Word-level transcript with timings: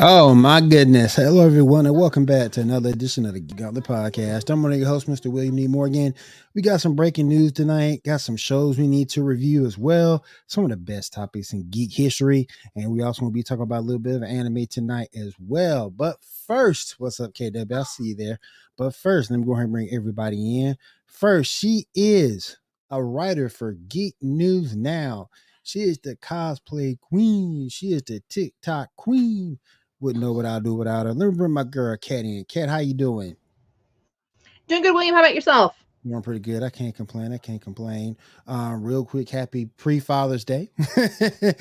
Oh 0.00 0.32
my 0.32 0.60
goodness. 0.60 1.16
Hello 1.16 1.44
everyone 1.44 1.84
and 1.84 1.96
welcome 1.96 2.24
back 2.24 2.52
to 2.52 2.60
another 2.60 2.90
edition 2.90 3.26
of 3.26 3.34
the 3.34 3.40
Gauntlet 3.40 3.82
Podcast. 3.82 4.48
I'm 4.48 4.62
one 4.62 4.70
of 4.72 4.78
your 4.78 4.86
hosts, 4.86 5.08
Mr. 5.08 5.26
William 5.26 5.56
D. 5.56 5.66
Morgan. 5.66 6.14
We 6.54 6.62
got 6.62 6.80
some 6.80 6.94
breaking 6.94 7.26
news 7.26 7.50
tonight, 7.50 8.04
got 8.04 8.20
some 8.20 8.36
shows 8.36 8.78
we 8.78 8.86
need 8.86 9.08
to 9.08 9.24
review 9.24 9.66
as 9.66 9.76
well, 9.76 10.24
some 10.46 10.62
of 10.62 10.70
the 10.70 10.76
best 10.76 11.14
topics 11.14 11.52
in 11.52 11.68
geek 11.68 11.92
history, 11.92 12.46
and 12.76 12.92
we 12.92 13.02
also 13.02 13.22
to 13.24 13.32
be 13.32 13.42
talking 13.42 13.64
about 13.64 13.80
a 13.80 13.86
little 13.86 13.98
bit 13.98 14.14
of 14.14 14.22
anime 14.22 14.66
tonight 14.66 15.08
as 15.16 15.34
well. 15.40 15.90
But 15.90 16.18
first, 16.46 16.94
what's 16.98 17.18
up, 17.18 17.32
KW? 17.32 17.72
I'll 17.72 17.84
see 17.84 18.10
you 18.10 18.14
there. 18.14 18.38
But 18.76 18.94
first, 18.94 19.32
let 19.32 19.40
me 19.40 19.46
go 19.46 19.54
ahead 19.54 19.64
and 19.64 19.72
bring 19.72 19.90
everybody 19.90 20.62
in. 20.62 20.76
First, 21.08 21.52
she 21.52 21.88
is 21.96 22.56
a 22.88 23.02
writer 23.02 23.48
for 23.48 23.72
Geek 23.72 24.14
News 24.22 24.76
Now. 24.76 25.28
She 25.64 25.80
is 25.80 25.98
the 25.98 26.14
cosplay 26.14 27.00
queen. 27.00 27.68
She 27.68 27.88
is 27.88 28.02
the 28.04 28.22
TikTok 28.28 28.90
queen 28.96 29.58
wouldn't 30.00 30.22
know 30.22 30.32
what 30.32 30.46
I'll 30.46 30.60
do 30.60 30.74
without 30.74 31.06
her. 31.06 31.12
Let 31.12 31.30
me 31.30 31.34
bring 31.36 31.52
my 31.52 31.64
girl 31.64 31.96
Kat 31.96 32.24
in. 32.24 32.44
Kat, 32.44 32.68
how 32.68 32.78
you 32.78 32.94
doing? 32.94 33.36
Doing 34.66 34.82
good, 34.82 34.94
William. 34.94 35.14
How 35.14 35.22
about 35.22 35.34
yourself? 35.34 35.74
I'm 36.04 36.10
doing 36.10 36.22
pretty 36.22 36.40
good. 36.40 36.62
I 36.62 36.70
can't 36.70 36.94
complain. 36.94 37.32
I 37.32 37.38
can't 37.38 37.60
complain. 37.60 38.16
Uh, 38.46 38.76
real 38.78 39.04
quick, 39.04 39.28
happy 39.28 39.66
pre 39.76 39.98
Father's 39.98 40.44
Day. 40.44 40.70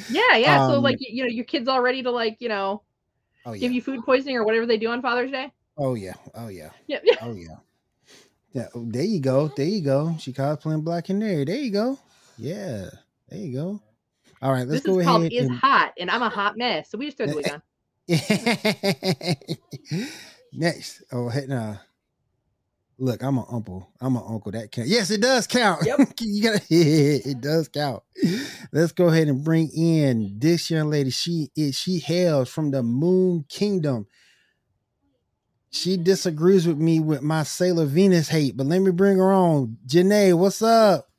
yeah, 0.09 0.35
yeah. 0.35 0.63
Um, 0.63 0.71
so 0.71 0.79
like 0.79 0.97
you 0.99 1.23
know, 1.23 1.29
your 1.29 1.45
kids 1.45 1.67
all 1.67 1.81
ready 1.81 2.03
to 2.03 2.11
like 2.11 2.37
you 2.39 2.49
know, 2.49 2.83
oh, 3.45 3.53
yeah. 3.53 3.59
give 3.59 3.71
you 3.71 3.81
food 3.81 4.03
poisoning 4.05 4.37
or 4.37 4.43
whatever 4.43 4.65
they 4.65 4.77
do 4.77 4.89
on 4.89 5.01
Father's 5.01 5.31
Day. 5.31 5.51
Oh 5.77 5.95
yeah. 5.95 6.13
Oh 6.35 6.49
yeah. 6.49 6.69
Yep. 6.87 7.03
Oh 7.21 7.33
yeah. 7.33 7.55
Yeah. 8.53 8.67
Oh, 8.73 8.85
there 8.87 9.03
you 9.03 9.19
go. 9.19 9.49
There 9.49 9.65
you 9.65 9.81
go. 9.81 10.15
She 10.19 10.33
cosplaying 10.33 10.83
Black 10.83 11.05
Canary. 11.05 11.45
There 11.45 11.55
There 11.55 11.57
you 11.57 11.71
go. 11.71 11.99
Yeah. 12.37 12.89
There 13.29 13.39
you 13.39 13.53
go. 13.53 13.81
All 14.41 14.51
right, 14.51 14.67
let's 14.67 14.83
this 14.83 14.93
go 14.93 14.99
is 14.99 15.07
ahead. 15.07 15.31
Called 15.31 15.33
is 15.33 15.49
hot, 15.59 15.93
and 15.99 16.11
I'm 16.11 16.21
a 16.21 16.29
hot 16.29 16.57
mess. 16.57 16.89
So 16.89 16.97
we 16.97 17.05
just 17.05 17.17
throw 17.17 17.25
the 17.25 17.35
wig 17.35 17.51
on. 17.51 17.61
Next, 20.53 21.03
oh 21.11 21.29
hey 21.29 21.45
now. 21.47 21.79
Look, 22.99 23.21
I'm 23.21 23.37
an 23.37 23.45
uncle. 23.51 23.91
I'm 24.01 24.15
an 24.15 24.23
uncle. 24.27 24.51
That 24.51 24.71
count. 24.71 24.87
Yes, 24.87 25.11
it 25.11 25.21
does 25.21 25.45
count. 25.45 25.85
Yep. 25.85 26.13
you 26.21 26.41
gotta. 26.41 26.61
it 26.69 27.41
does 27.41 27.67
count. 27.67 28.01
Let's 28.71 28.91
go 28.91 29.07
ahead 29.07 29.27
and 29.27 29.43
bring 29.43 29.69
in 29.69 30.37
this 30.39 30.71
young 30.71 30.89
lady. 30.89 31.11
She 31.11 31.51
is. 31.55 31.77
She 31.77 31.99
hails 31.99 32.49
from 32.49 32.71
the 32.71 32.81
Moon 32.81 33.45
Kingdom. 33.49 34.07
She 35.69 35.97
disagrees 35.97 36.65
with 36.65 36.77
me 36.77 36.99
with 36.99 37.21
my 37.21 37.43
Sailor 37.43 37.85
Venus 37.85 38.29
hate, 38.29 38.57
but 38.57 38.65
let 38.65 38.79
me 38.79 38.89
bring 38.89 39.17
her 39.17 39.31
on. 39.31 39.77
Janae, 39.85 40.35
what's 40.35 40.63
up? 40.63 41.09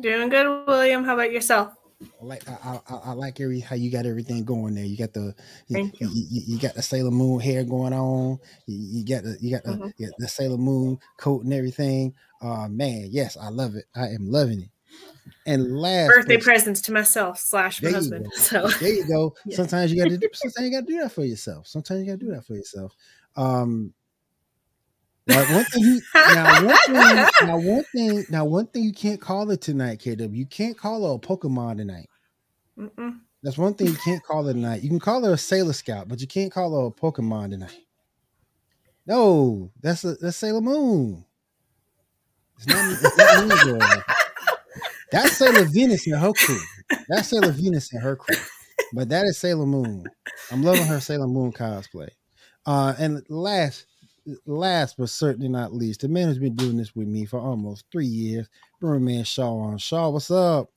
Doing 0.00 0.30
good, 0.30 0.66
William. 0.66 1.04
How 1.04 1.14
about 1.14 1.32
yourself? 1.32 1.75
I 2.02 2.24
like 2.24 2.48
I, 2.48 2.80
I, 2.88 2.94
I, 2.94 3.12
like 3.12 3.40
every 3.40 3.60
how 3.60 3.74
you 3.74 3.90
got 3.90 4.04
everything 4.04 4.44
going 4.44 4.74
there. 4.74 4.84
You 4.84 4.98
got 4.98 5.14
the 5.14 5.34
you, 5.68 5.90
you. 5.98 6.10
You, 6.12 6.42
you, 6.46 6.58
got 6.58 6.74
the 6.74 6.82
Sailor 6.82 7.10
Moon 7.10 7.40
hair 7.40 7.64
going 7.64 7.94
on. 7.94 8.38
You, 8.66 9.04
got 9.04 9.22
the 9.22 9.38
you 9.40 9.50
got 9.50 9.64
the, 9.64 9.72
mm-hmm. 9.72 9.88
you 9.96 10.06
got 10.08 10.16
the 10.18 10.28
Sailor 10.28 10.58
Moon 10.58 10.98
coat 11.16 11.44
and 11.44 11.54
everything. 11.54 12.14
Uh 12.42 12.68
man, 12.68 13.08
yes, 13.10 13.38
I 13.38 13.48
love 13.48 13.76
it. 13.76 13.86
I 13.94 14.08
am 14.08 14.30
loving 14.30 14.62
it. 14.62 14.70
And 15.46 15.78
last 15.78 16.08
birthday 16.08 16.38
presents 16.38 16.82
to 16.82 16.92
myself 16.92 17.38
slash 17.38 17.82
my 17.82 17.90
husband. 17.90 18.26
So 18.34 18.68
there 18.68 18.92
you 18.92 19.06
go. 19.06 19.34
yeah. 19.46 19.56
Sometimes 19.56 19.92
you 19.92 20.02
got 20.02 20.10
to 20.10 20.18
do 20.18 20.28
sometimes 20.34 20.68
you 20.68 20.72
got 20.72 20.86
to 20.86 20.92
do 20.92 21.00
that 21.00 21.12
for 21.12 21.24
yourself. 21.24 21.66
Sometimes 21.66 22.00
you 22.00 22.06
got 22.06 22.20
to 22.20 22.26
do 22.26 22.32
that 22.32 22.44
for 22.44 22.54
yourself. 22.54 22.94
Um, 23.36 23.94
now 25.26 25.54
one 25.54 25.64
thing, 25.64 25.82
you, 25.82 26.00
now 26.14 26.64
one 26.64 26.76
thing, 26.86 27.46
now 27.46 27.58
one 27.58 27.84
thing, 27.84 28.26
now 28.30 28.44
one 28.44 28.66
thing 28.66 28.84
you 28.84 28.92
can't 28.92 29.20
call 29.20 29.50
it 29.50 29.60
tonight, 29.60 29.98
KW. 29.98 30.34
You 30.34 30.46
can't 30.46 30.76
call 30.76 31.06
her 31.08 31.16
a 31.16 31.18
Pokemon 31.18 31.78
tonight. 31.78 32.08
Mm-mm. 32.78 33.20
That's 33.42 33.58
one 33.58 33.74
thing 33.74 33.88
you 33.88 33.96
can't 33.96 34.22
call 34.22 34.44
her 34.44 34.52
tonight. 34.52 34.82
You 34.82 34.88
can 34.88 35.00
call 35.00 35.24
her 35.24 35.34
a 35.34 35.38
Sailor 35.38 35.72
Scout, 35.72 36.08
but 36.08 36.20
you 36.20 36.26
can't 36.26 36.52
call 36.52 36.80
her 36.80 36.86
a 36.88 36.90
Pokemon 36.90 37.50
tonight. 37.50 37.80
No, 39.06 39.70
that's 39.80 40.04
a 40.04 40.14
that's 40.14 40.36
Sailor 40.36 40.60
Moon. 40.60 41.24
It's 42.56 42.66
not, 42.66 42.92
it's 42.92 43.18
not 43.18 43.46
me, 43.46 43.64
girl. 43.78 44.02
That's 45.12 45.36
Sailor 45.36 45.64
Venus 45.64 46.06
and 46.06 46.20
her 46.20 46.32
crew. 46.32 46.58
That's 47.08 47.28
Sailor 47.28 47.52
Venus 47.52 47.92
and 47.92 48.02
her 48.02 48.16
crew. 48.16 48.36
But 48.92 49.08
that 49.10 49.24
is 49.24 49.38
Sailor 49.38 49.66
Moon. 49.66 50.04
I'm 50.50 50.62
loving 50.62 50.86
her 50.86 51.00
Sailor 51.00 51.28
Moon 51.28 51.52
cosplay. 51.52 52.08
Uh, 52.64 52.94
and 52.98 53.22
last 53.28 53.86
last 54.46 54.96
but 54.96 55.08
certainly 55.08 55.48
not 55.48 55.74
least, 55.74 56.00
the 56.00 56.08
man 56.08 56.28
who's 56.28 56.38
been 56.38 56.54
doing 56.54 56.76
this 56.76 56.94
with 56.94 57.08
me 57.08 57.24
for 57.24 57.38
almost 57.38 57.84
three 57.90 58.06
years, 58.06 58.48
Burn 58.80 59.04
man 59.04 59.24
Shaw 59.24 59.58
on. 59.58 59.78
Shaw, 59.78 60.10
what's 60.10 60.30
up? 60.30 60.70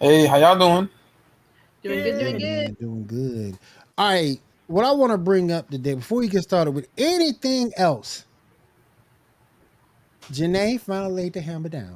Hey, 0.00 0.26
how 0.26 0.36
y'all 0.36 0.58
doing? 0.58 0.88
Doing 1.82 2.02
good, 2.02 2.18
doing 2.18 2.38
good. 2.38 2.78
doing 2.78 3.06
good. 3.06 3.58
All 3.98 4.08
right. 4.08 4.40
What 4.66 4.84
I 4.84 4.92
want 4.92 5.12
to 5.12 5.18
bring 5.18 5.52
up 5.52 5.70
today, 5.70 5.94
before 5.94 6.18
we 6.18 6.28
get 6.28 6.42
started 6.42 6.70
with 6.70 6.88
anything 6.96 7.72
else, 7.76 8.24
Janae 10.32 10.80
finally 10.80 11.12
laid 11.12 11.34
the 11.34 11.42
hammer 11.42 11.68
down. 11.68 11.94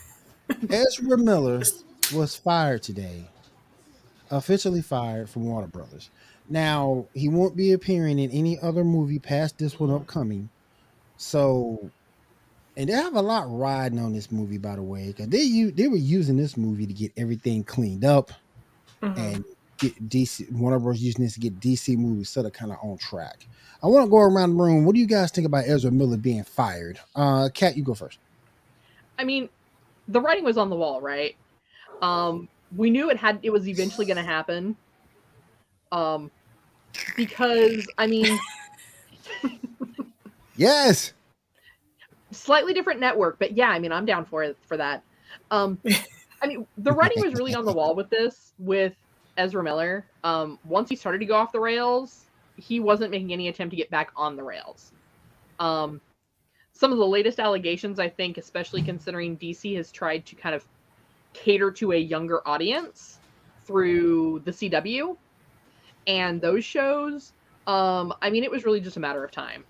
Ezra 0.70 1.18
Miller 1.18 1.62
was 2.14 2.34
fired 2.34 2.82
today, 2.82 3.26
officially 4.30 4.80
fired 4.80 5.28
from 5.28 5.44
Warner 5.44 5.66
Brothers. 5.66 6.08
Now 6.48 7.06
he 7.14 7.28
won't 7.28 7.56
be 7.56 7.72
appearing 7.72 8.18
in 8.18 8.30
any 8.30 8.58
other 8.60 8.84
movie 8.84 9.18
past 9.18 9.58
this 9.58 9.78
one 9.78 9.90
upcoming. 9.90 10.48
So, 11.16 11.90
and 12.76 12.88
they 12.88 12.94
have 12.94 13.16
a 13.16 13.22
lot 13.22 13.46
riding 13.48 13.98
on 13.98 14.12
this 14.12 14.30
movie, 14.30 14.58
by 14.58 14.76
the 14.76 14.82
way, 14.82 15.08
because 15.08 15.28
they 15.28 15.42
you 15.42 15.70
they 15.70 15.88
were 15.88 15.96
using 15.96 16.36
this 16.36 16.56
movie 16.56 16.86
to 16.86 16.92
get 16.92 17.12
everything 17.16 17.64
cleaned 17.64 18.04
up 18.04 18.30
mm-hmm. 19.02 19.18
and 19.18 19.44
get 19.78 20.08
DC. 20.08 20.50
Warner 20.52 20.78
Bros. 20.78 21.00
using 21.00 21.24
this 21.24 21.34
to 21.34 21.40
get 21.40 21.60
DC 21.60 21.96
movies 21.96 22.30
sort 22.30 22.46
of 22.46 22.52
kind 22.52 22.72
of 22.72 22.78
on 22.82 22.98
track. 22.98 23.46
I 23.82 23.86
want 23.86 24.06
to 24.06 24.10
go 24.10 24.18
around 24.18 24.56
the 24.56 24.62
room. 24.62 24.84
What 24.84 24.94
do 24.94 25.00
you 25.00 25.06
guys 25.06 25.30
think 25.30 25.46
about 25.46 25.64
Ezra 25.66 25.90
Miller 25.90 26.16
being 26.16 26.44
fired? 26.44 26.98
Uh, 27.14 27.48
Kat, 27.52 27.76
you 27.76 27.82
go 27.82 27.94
first. 27.94 28.18
I 29.18 29.24
mean, 29.24 29.48
the 30.08 30.20
writing 30.20 30.44
was 30.44 30.56
on 30.56 30.70
the 30.70 30.76
wall, 30.76 31.00
right? 31.00 31.36
Um, 32.02 32.48
we 32.76 32.90
knew 32.90 33.10
it 33.10 33.16
had 33.16 33.38
it 33.42 33.50
was 33.50 33.68
eventually 33.68 34.06
going 34.06 34.16
to 34.16 34.22
happen. 34.22 34.76
Um, 35.90 36.30
because 37.16 37.86
I 37.98 38.06
mean, 38.06 38.38
yes, 40.56 41.12
slightly 42.30 42.72
different 42.72 43.00
network, 43.00 43.38
but 43.38 43.56
yeah, 43.56 43.68
I 43.68 43.78
mean, 43.78 43.92
I'm 43.92 44.06
down 44.06 44.24
for 44.24 44.42
it 44.42 44.56
for 44.66 44.76
that. 44.76 45.02
Um, 45.50 45.78
I 46.42 46.46
mean, 46.46 46.66
the 46.78 46.92
writing 46.92 47.22
was 47.24 47.34
really 47.34 47.54
on 47.54 47.64
the 47.64 47.72
wall 47.72 47.94
with 47.94 48.10
this 48.10 48.52
with 48.58 48.94
Ezra 49.36 49.62
Miller. 49.62 50.04
Um, 50.24 50.58
once 50.64 50.88
he 50.88 50.96
started 50.96 51.18
to 51.18 51.26
go 51.26 51.34
off 51.34 51.52
the 51.52 51.60
rails, 51.60 52.26
he 52.56 52.80
wasn't 52.80 53.10
making 53.10 53.32
any 53.32 53.48
attempt 53.48 53.70
to 53.70 53.76
get 53.76 53.90
back 53.90 54.10
on 54.16 54.36
the 54.36 54.42
rails. 54.42 54.92
Um, 55.58 56.00
some 56.72 56.92
of 56.92 56.98
the 56.98 57.06
latest 57.06 57.40
allegations, 57.40 57.98
I 57.98 58.08
think, 58.08 58.38
especially 58.38 58.82
considering 58.82 59.36
DC 59.36 59.76
has 59.76 59.90
tried 59.90 60.24
to 60.26 60.36
kind 60.36 60.54
of 60.54 60.64
cater 61.32 61.70
to 61.72 61.92
a 61.92 61.96
younger 61.96 62.46
audience 62.46 63.18
through 63.64 64.42
the 64.44 64.50
CW 64.50 65.16
and 66.08 66.40
those 66.40 66.64
shows, 66.64 67.32
um, 67.68 68.12
I 68.20 68.30
mean, 68.30 68.42
it 68.42 68.50
was 68.50 68.64
really 68.64 68.80
just 68.80 68.96
a 68.96 69.00
matter 69.00 69.22
of 69.22 69.30
time. 69.30 69.64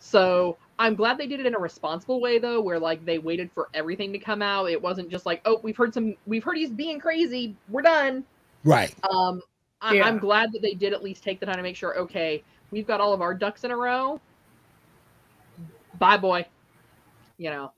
So 0.00 0.56
I'm 0.78 0.96
glad 0.96 1.18
they 1.18 1.26
did 1.26 1.38
it 1.38 1.46
in 1.46 1.54
a 1.54 1.58
responsible 1.58 2.20
way, 2.20 2.38
though, 2.38 2.60
where 2.60 2.80
like 2.80 3.04
they 3.04 3.18
waited 3.18 3.52
for 3.52 3.68
everything 3.74 4.12
to 4.12 4.18
come 4.18 4.42
out. 4.42 4.70
It 4.70 4.80
wasn't 4.80 5.10
just 5.10 5.26
like, 5.26 5.40
oh, 5.44 5.60
we've 5.62 5.76
heard 5.76 5.94
some, 5.94 6.16
we've 6.26 6.42
heard 6.42 6.56
he's 6.56 6.70
being 6.70 6.98
crazy, 6.98 7.54
we're 7.68 7.82
done. 7.82 8.24
Right. 8.64 8.92
Um, 9.08 9.40
I- 9.80 9.94
yeah. 9.94 10.06
I'm 10.06 10.18
glad 10.18 10.50
that 10.52 10.62
they 10.62 10.72
did 10.72 10.92
at 10.92 11.02
least 11.02 11.22
take 11.22 11.40
the 11.40 11.46
time 11.46 11.56
to 11.56 11.62
make 11.62 11.76
sure, 11.76 11.96
okay, 11.98 12.42
we've 12.70 12.86
got 12.86 13.00
all 13.00 13.12
of 13.12 13.20
our 13.20 13.34
ducks 13.34 13.64
in 13.64 13.70
a 13.70 13.76
row. 13.76 14.20
Bye, 15.98 16.16
boy. 16.16 16.46
You 17.36 17.50
know. 17.50 17.72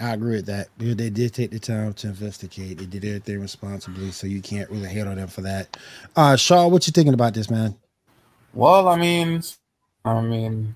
I 0.00 0.14
agree 0.14 0.36
with 0.36 0.46
that. 0.46 0.68
They 0.78 1.10
did 1.10 1.34
take 1.34 1.50
the 1.50 1.58
time 1.58 1.94
to 1.94 2.08
investigate. 2.08 2.78
They 2.78 2.86
did 2.86 3.04
everything 3.04 3.40
responsibly, 3.40 4.10
so 4.10 4.26
you 4.26 4.42
can't 4.42 4.70
really 4.70 4.88
hate 4.88 5.06
on 5.06 5.16
them 5.16 5.28
for 5.28 5.42
that. 5.42 5.76
Uh 6.16 6.36
Shaw, 6.36 6.68
what 6.68 6.86
you 6.86 6.92
thinking 6.92 7.14
about 7.14 7.34
this, 7.34 7.50
man? 7.50 7.76
Well, 8.54 8.88
I 8.88 8.96
mean, 8.96 9.42
I 10.04 10.20
mean, 10.20 10.74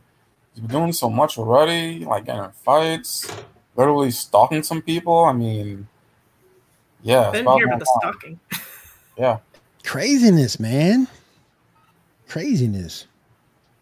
he's 0.55 0.61
been 0.61 0.71
doing 0.71 0.93
so 0.93 1.11
much 1.11 1.39
already, 1.39 2.05
like 2.05 2.27
getting 2.27 2.51
fights, 2.53 3.31
literally 3.77 4.11
stalking 4.11 4.63
some 4.63 4.83
people. 4.83 5.25
I 5.25 5.33
mean, 5.33 5.89
yeah, 7.03 7.31
been 7.31 7.47
here 7.47 7.67
about 7.67 7.81
the 7.81 7.87
stalking. 8.01 8.41
Yeah, 9.19 9.39
craziness, 9.85 10.59
man. 10.61 11.09
craziness. 12.29 13.07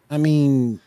I 0.09 0.17
mean, 0.17 0.81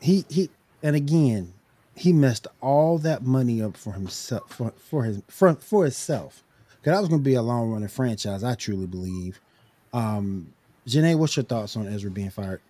he 0.00 0.24
he, 0.28 0.50
and 0.82 0.96
again, 0.96 1.52
he 1.94 2.12
messed 2.12 2.46
all 2.60 2.98
that 2.98 3.24
money 3.24 3.60
up 3.62 3.76
for 3.76 3.92
himself 3.92 4.50
for 4.52 4.72
for 4.76 5.04
his 5.04 5.22
for 5.28 5.54
for 5.54 5.84
himself. 5.84 6.44
Because 6.80 6.92
that 6.92 7.00
was 7.00 7.08
to 7.10 7.18
be 7.18 7.34
a 7.34 7.42
long 7.42 7.70
running 7.70 7.88
franchise. 7.88 8.44
I 8.44 8.54
truly 8.54 8.86
believe. 8.86 9.40
Um, 9.92 10.52
Janae, 10.86 11.18
what's 11.18 11.36
your 11.36 11.44
thoughts 11.44 11.76
on 11.76 11.88
Ezra 11.88 12.10
being 12.10 12.30
fired? 12.30 12.60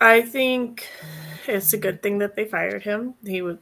I 0.00 0.22
think 0.22 0.86
it's 1.46 1.72
a 1.72 1.78
good 1.78 2.02
thing 2.02 2.18
that 2.18 2.36
they 2.36 2.44
fired 2.44 2.82
him. 2.82 3.14
He 3.24 3.42
was 3.42 3.58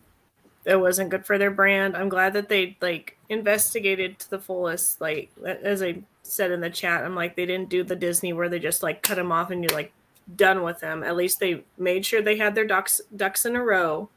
it 0.65 0.81
wasn't 0.81 1.11
good 1.11 1.27
for 1.27 1.39
their 1.39 1.51
brand. 1.51 1.97
I'm 1.97 2.09
glad 2.09 2.33
that 2.35 2.49
they 2.49 2.77
like 2.81 3.19
investigated 3.29 4.19
to 4.21 4.31
the 4.31 4.39
fullest. 4.39 5.01
Like 5.01 5.31
as 5.45 5.83
I 5.83 6.03
said 6.23 6.51
in 6.51 6.61
the 6.61 6.71
chat, 6.71 7.05
I'm 7.05 7.15
like 7.15 7.37
they 7.37 7.47
didn't 7.47 7.69
do 7.69 7.85
the 7.85 7.97
Disney 7.97 8.33
where 8.33 8.49
they 8.49 8.59
just 8.59 8.83
like 8.83 9.03
cut 9.03 9.19
him 9.19 9.33
off 9.33 9.51
and 9.51 9.63
you're 9.63 9.77
like 9.77 9.93
done 10.35 10.63
with 10.63 10.81
them. 10.81 11.03
At 11.03 11.17
least 11.17 11.41
they 11.41 11.65
made 11.79 12.07
sure 12.07 12.23
they 12.23 12.39
had 12.39 12.55
their 12.55 12.67
ducks 12.67 13.01
ducks 13.15 13.45
in 13.45 13.57
a 13.57 13.63
row 13.63 14.09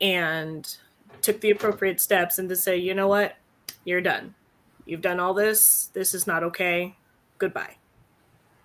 and 0.00 0.76
took 1.20 1.40
the 1.40 1.50
appropriate 1.50 2.00
steps 2.00 2.38
and 2.38 2.48
to 2.48 2.56
say, 2.56 2.76
you 2.76 2.94
know 2.94 3.08
what, 3.08 3.36
you're 3.84 4.00
done. 4.00 4.34
You've 4.84 5.00
done 5.00 5.20
all 5.20 5.34
this. 5.34 5.90
This 5.92 6.14
is 6.14 6.26
not 6.26 6.42
okay. 6.42 6.96
Goodbye. 7.38 7.76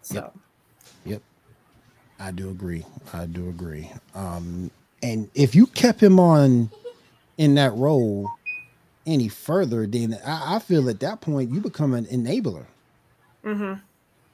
So. 0.01 0.15
Yep. 0.15 0.33
Yep. 1.05 1.21
I 2.19 2.31
do 2.31 2.49
agree. 2.49 2.85
I 3.13 3.25
do 3.25 3.49
agree. 3.49 3.91
Um, 4.15 4.71
and 5.03 5.29
if 5.35 5.53
you 5.53 5.67
kept 5.67 6.01
him 6.01 6.19
on 6.19 6.71
in 7.37 7.55
that 7.55 7.73
role 7.75 8.31
any 9.05 9.27
further, 9.27 9.85
then 9.85 10.17
I, 10.25 10.55
I 10.55 10.59
feel 10.59 10.89
at 10.89 10.99
that 11.01 11.21
point 11.21 11.51
you 11.51 11.61
become 11.61 11.93
an 11.93 12.05
enabler. 12.05 12.65
Mm-hmm. 13.45 13.79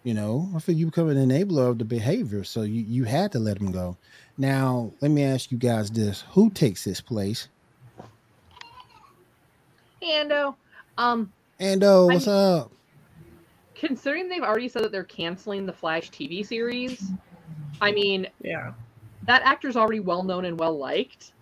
You 0.03 0.13
know, 0.13 0.49
I 0.55 0.59
feel 0.59 0.75
you 0.75 0.87
become 0.87 1.09
an 1.09 1.17
enabler 1.17 1.69
of 1.69 1.77
the 1.79 1.85
behavior. 1.85 2.43
So 2.43 2.63
you, 2.63 2.81
you 2.81 3.03
had 3.05 3.31
to 3.33 3.39
let 3.39 3.57
him 3.57 3.71
go. 3.71 3.95
Now, 4.37 4.91
let 4.99 5.11
me 5.11 5.23
ask 5.23 5.51
you 5.51 5.57
guys 5.57 5.89
this: 5.89 6.25
Who 6.31 6.49
takes 6.49 6.83
his 6.83 6.99
place? 6.99 7.47
Ando, 10.03 10.55
um, 10.97 11.31
Ando, 11.59 12.09
I 12.11 12.13
what's 12.15 12.27
mean- 12.27 12.35
up? 12.35 12.71
considering 13.75 14.29
they've 14.29 14.43
already 14.43 14.67
said 14.69 14.83
that 14.83 14.91
they're 14.93 15.03
canceling 15.03 15.65
the 15.65 15.73
Flash 15.73 16.09
TV 16.11 16.45
series, 16.45 17.11
I 17.81 17.91
mean, 17.91 18.27
Yeah. 18.41 18.73
that 19.23 19.41
actor's 19.43 19.75
already 19.75 19.99
well 19.99 20.23
known 20.23 20.45
and 20.45 20.57
well 20.57 20.77
liked. 20.77 21.33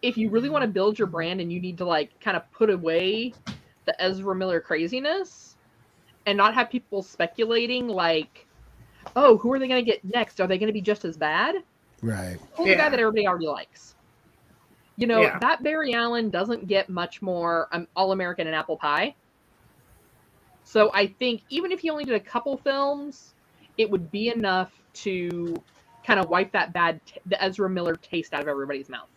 If 0.00 0.16
you 0.16 0.30
really 0.30 0.48
want 0.50 0.62
to 0.62 0.68
build 0.68 0.98
your 0.98 1.06
brand 1.06 1.40
and 1.40 1.52
you 1.52 1.60
need 1.60 1.78
to 1.78 1.84
like 1.84 2.18
kind 2.20 2.36
of 2.36 2.50
put 2.50 2.70
away 2.70 3.34
the 3.84 4.02
Ezra 4.02 4.34
Miller 4.34 4.60
craziness 4.60 5.51
and 6.26 6.36
not 6.36 6.54
have 6.54 6.70
people 6.70 7.02
speculating 7.02 7.88
like, 7.88 8.46
oh, 9.16 9.36
who 9.38 9.52
are 9.52 9.58
they 9.58 9.68
going 9.68 9.84
to 9.84 9.90
get 9.90 10.04
next? 10.04 10.40
Are 10.40 10.46
they 10.46 10.58
going 10.58 10.68
to 10.68 10.72
be 10.72 10.80
just 10.80 11.04
as 11.04 11.16
bad? 11.16 11.56
Right. 12.02 12.38
Pull 12.54 12.66
the 12.66 12.74
guy 12.74 12.88
that 12.88 12.98
everybody 12.98 13.26
already 13.26 13.46
likes. 13.46 13.94
You 14.96 15.06
know, 15.06 15.22
Yeah. 15.22 15.38
that 15.38 15.62
Barry 15.62 15.94
Allen 15.94 16.30
doesn't 16.30 16.66
get 16.66 16.88
much 16.88 17.22
more 17.22 17.68
um, 17.72 17.86
All 17.96 18.12
American 18.12 18.46
and 18.46 18.54
Apple 18.54 18.76
Pie. 18.76 19.14
So 20.64 20.90
I 20.94 21.06
think 21.06 21.42
even 21.48 21.72
if 21.72 21.80
he 21.80 21.90
only 21.90 22.04
did 22.04 22.14
a 22.14 22.20
couple 22.20 22.56
films, 22.56 23.34
it 23.78 23.90
would 23.90 24.10
be 24.10 24.28
enough 24.28 24.72
to 24.94 25.60
kind 26.06 26.20
of 26.20 26.28
wipe 26.28 26.52
that 26.52 26.72
bad, 26.72 27.04
t- 27.06 27.20
the 27.26 27.42
Ezra 27.42 27.68
Miller 27.68 27.96
taste 27.96 28.32
out 28.34 28.42
of 28.42 28.48
everybody's 28.48 28.88
mouth. 28.88 29.08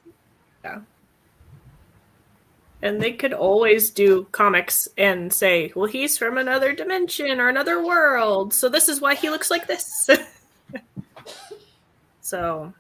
And 2.86 3.02
they 3.02 3.14
could 3.14 3.34
always 3.34 3.90
do 3.90 4.28
comics 4.32 4.88
and 4.96 5.34
say, 5.34 5.72
well, 5.76 5.88
he's 5.88 6.20
from 6.20 6.38
another 6.38 6.72
dimension 6.72 7.42
or 7.42 7.50
another 7.50 7.84
world. 7.84 8.54
So 8.54 8.70
this 8.70 8.88
is 8.88 9.02
why 9.02 9.16
he 9.16 9.32
looks 9.32 9.50
like 9.50 9.66
this. 9.66 10.08
so 12.22 12.72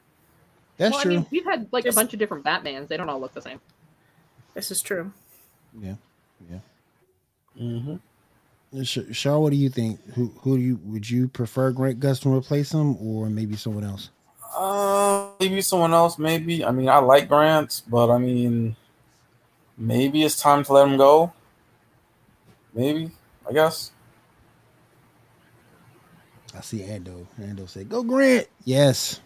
That's 0.77 0.93
well, 0.93 1.01
true. 1.01 1.11
I 1.11 1.15
mean, 1.15 1.25
we've 1.31 1.43
had 1.43 1.67
like 1.71 1.85
Just- 1.85 1.97
a 1.97 1.99
bunch 1.99 2.13
of 2.13 2.19
different 2.19 2.45
Batmans. 2.45 2.87
They 2.87 2.97
don't 2.97 3.09
all 3.09 3.19
look 3.19 3.33
the 3.33 3.41
same. 3.41 3.59
this 4.53 4.69
is 4.69 4.83
true. 4.83 5.11
yeah. 5.81 5.95
Yeah. 6.51 6.59
Mm-hmm. 7.59 8.83
Sh- 8.83 9.11
Shaw, 9.11 9.39
what 9.39 9.51
do 9.51 9.55
you 9.55 9.69
think? 9.69 9.99
Who 10.13 10.27
who 10.41 10.57
do 10.57 10.63
you 10.63 10.79
would 10.83 11.09
you 11.09 11.29
prefer 11.29 11.71
Grant 11.71 11.99
Gustin 11.99 12.23
to 12.23 12.35
replace 12.35 12.71
him, 12.71 12.97
or 12.97 13.29
maybe 13.29 13.55
someone 13.55 13.85
else? 13.85 14.09
Uh, 14.55 15.29
maybe 15.39 15.61
someone 15.61 15.93
else. 15.93 16.19
Maybe. 16.19 16.63
I 16.63 16.71
mean, 16.71 16.89
I 16.89 16.97
like 16.97 17.29
Grant, 17.29 17.83
but 17.89 18.11
I 18.11 18.17
mean, 18.17 18.75
maybe 19.77 20.23
it's 20.23 20.39
time 20.39 20.63
to 20.65 20.73
let 20.73 20.87
him 20.87 20.97
go. 20.97 21.33
Maybe. 22.73 23.11
I 23.47 23.53
guess. 23.53 23.91
I 26.55 26.61
see 26.61 26.79
Ando. 26.79 27.27
Ando 27.39 27.69
say, 27.69 27.83
"Go 27.83 28.03
Grant." 28.03 28.47
Yes. 28.63 29.21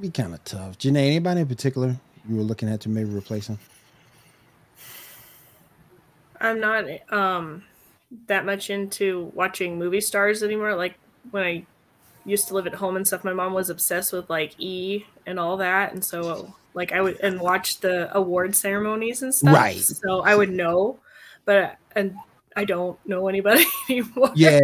Be 0.00 0.10
kind 0.10 0.32
of 0.32 0.44
tough. 0.44 0.78
Janae, 0.78 1.06
anybody 1.06 1.40
in 1.40 1.46
particular 1.46 1.96
you 2.28 2.36
were 2.36 2.42
looking 2.42 2.68
at 2.68 2.80
to 2.82 2.88
maybe 2.88 3.10
replace 3.10 3.48
him? 3.48 3.58
I'm 6.40 6.60
not 6.60 6.84
um 7.12 7.64
that 8.26 8.46
much 8.46 8.70
into 8.70 9.30
watching 9.34 9.78
movie 9.78 10.00
stars 10.00 10.42
anymore. 10.42 10.74
Like 10.74 10.94
when 11.30 11.42
I 11.42 11.66
used 12.28 12.48
to 12.48 12.54
live 12.54 12.66
at 12.66 12.74
home 12.74 12.96
and 12.96 13.06
stuff, 13.06 13.24
my 13.24 13.32
mom 13.32 13.52
was 13.54 13.70
obsessed 13.70 14.12
with 14.12 14.28
like 14.30 14.54
E 14.58 15.04
and 15.26 15.38
all 15.40 15.56
that, 15.58 15.92
and 15.92 16.04
so 16.04 16.54
like 16.74 16.92
I 16.92 17.00
would 17.00 17.18
and 17.20 17.40
watch 17.40 17.80
the 17.80 18.14
award 18.16 18.54
ceremonies 18.54 19.22
and 19.22 19.34
stuff. 19.34 19.54
Right. 19.54 19.76
So 19.78 20.20
I 20.22 20.34
would 20.36 20.50
know, 20.50 20.98
but 21.44 21.76
and 21.96 22.14
I 22.56 22.64
don't 22.64 22.98
know 23.06 23.28
anybody 23.28 23.64
anymore. 23.90 24.32
Yeah. 24.34 24.60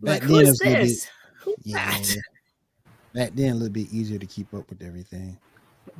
Like 0.00 0.20
Back 0.20 0.20
then, 0.22 0.28
who's 0.30 0.60
little 0.60 0.72
bit- 0.74 0.82
this? 0.82 1.06
Who's 1.40 1.54
Yeah. 1.62 1.90
that? 1.90 2.16
Back 3.14 3.30
then, 3.34 3.52
a 3.52 3.54
little 3.54 3.68
bit 3.72 3.92
easier 3.92 4.18
to 4.18 4.26
keep 4.26 4.52
up 4.54 4.68
with 4.68 4.82
everything. 4.82 5.38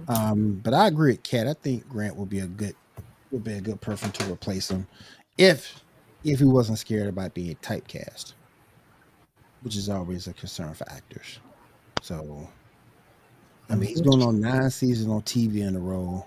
Um, 0.08 0.60
but 0.64 0.74
I 0.74 0.88
agree 0.88 1.12
with 1.12 1.22
Kat. 1.22 1.46
I 1.46 1.52
think 1.54 1.88
Grant 1.88 2.16
would 2.16 2.28
be 2.30 2.40
a 2.40 2.46
good 2.46 2.74
would 3.30 3.44
be 3.44 3.52
a 3.54 3.60
good 3.60 3.80
person 3.80 4.10
to 4.12 4.32
replace 4.32 4.70
him 4.70 4.86
if 5.38 5.80
if 6.24 6.38
he 6.38 6.44
wasn't 6.44 6.78
scared 6.78 7.06
about 7.08 7.34
being 7.34 7.54
typecast, 7.56 8.32
which 9.64 9.76
is 9.76 9.88
always 9.88 10.28
a 10.28 10.34
concern 10.34 10.74
for 10.74 10.88
actors. 10.90 11.40
So, 12.02 12.48
I 13.70 13.76
mean, 13.76 13.88
he's 13.88 14.02
going 14.02 14.22
on 14.22 14.40
nine 14.40 14.70
seasons 14.70 15.08
on 15.08 15.22
TV 15.22 15.66
in 15.66 15.74
a 15.74 15.80
row. 15.80 16.26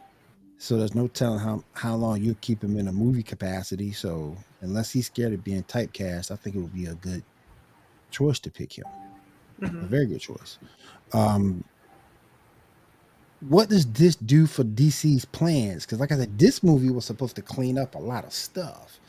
So 0.57 0.78
there's 0.78 0.95
no 0.95 1.07
telling 1.07 1.39
how 1.39 1.63
how 1.74 1.95
long 1.95 2.22
you'll 2.22 2.36
keep 2.42 2.63
him 2.63 2.78
in 2.78 2.88
a 2.88 2.92
movie 2.92 3.24
capacity. 3.24 3.92
So 3.92 4.38
unless 4.62 4.92
he's 4.92 5.06
scared 5.06 5.33
of 5.33 5.44
being 5.44 5.64
typecast, 5.64 6.31
I 6.31 6.35
think 6.35 6.56
it 6.56 6.59
would 6.59 6.73
be 6.73 6.88
a 6.88 6.95
good 6.95 7.23
choice 8.12 8.40
to 8.40 8.52
pick 8.52 8.73
him 8.73 8.85
a 9.81 9.85
Mhm. 9.85 9.90
very 9.90 10.07
good 10.07 10.21
choice. 10.21 10.57
Um, 11.14 11.64
what 13.40 13.69
does 13.69 13.92
this 13.92 14.16
do 14.16 14.47
for 14.47 14.64
DC's 14.64 15.26
plans? 15.26 15.85
Because, 15.85 16.00
like 16.00 16.12
I 16.12 16.18
said, 16.18 16.40
this 16.40 16.64
movie 16.64 16.90
was 16.90 17.06
supposed 17.06 17.35
to 17.35 17.42
clean 17.44 17.78
up 17.78 17.95
a 17.95 18.00
lot 18.00 18.26
of 18.26 18.33
stuff, 18.33 19.00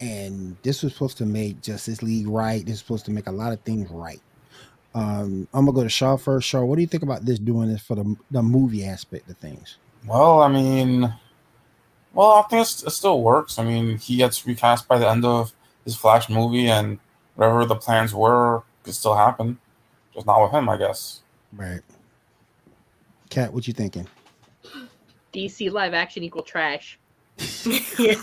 and 0.00 0.56
this 0.62 0.82
was 0.82 0.92
supposed 0.92 1.18
to 1.18 1.26
make 1.26 1.62
Justice 1.62 2.02
League 2.02 2.28
right. 2.28 2.64
This 2.64 2.74
was 2.74 2.78
supposed 2.80 3.04
to 3.06 3.10
make 3.10 3.26
a 3.26 3.32
lot 3.32 3.52
of 3.52 3.60
things 3.60 3.90
right. 3.90 4.20
Um, 4.94 5.46
I'm 5.52 5.66
gonna 5.66 5.76
go 5.76 5.82
to 5.82 5.88
Shaw 5.88 6.16
first. 6.16 6.48
Shaw, 6.48 6.64
what 6.64 6.76
do 6.76 6.80
you 6.80 6.86
think 6.86 7.02
about 7.02 7.24
this 7.24 7.38
doing 7.38 7.68
this 7.68 7.82
for 7.82 7.94
the 7.94 8.16
the 8.30 8.42
movie 8.42 8.84
aspect 8.84 9.28
of 9.28 9.36
things? 9.36 9.78
Well, 10.06 10.40
I 10.40 10.48
mean, 10.48 11.12
well, 12.14 12.32
I 12.32 12.42
think 12.48 12.62
it's, 12.62 12.82
it 12.82 12.90
still 12.90 13.20
works. 13.20 13.58
I 13.58 13.64
mean, 13.64 13.98
he 13.98 14.16
gets 14.16 14.46
recast 14.46 14.88
by 14.88 14.98
the 14.98 15.08
end 15.08 15.24
of 15.24 15.52
his 15.84 15.96
Flash 15.96 16.30
movie, 16.30 16.68
and 16.68 16.98
whatever 17.34 17.66
the 17.66 17.76
plans 17.76 18.14
were 18.14 18.62
could 18.82 18.94
still 18.94 19.14
happen. 19.14 19.58
Just 20.14 20.26
not 20.26 20.42
with 20.42 20.52
him, 20.52 20.68
I 20.68 20.78
guess. 20.78 21.22
Right. 21.52 21.82
Cat, 23.28 23.52
what 23.52 23.66
you 23.66 23.74
thinking? 23.74 24.08
DC 25.34 25.70
live 25.70 25.92
action 25.92 26.22
equal 26.22 26.42
trash. 26.42 26.98
yeah. 27.98 28.14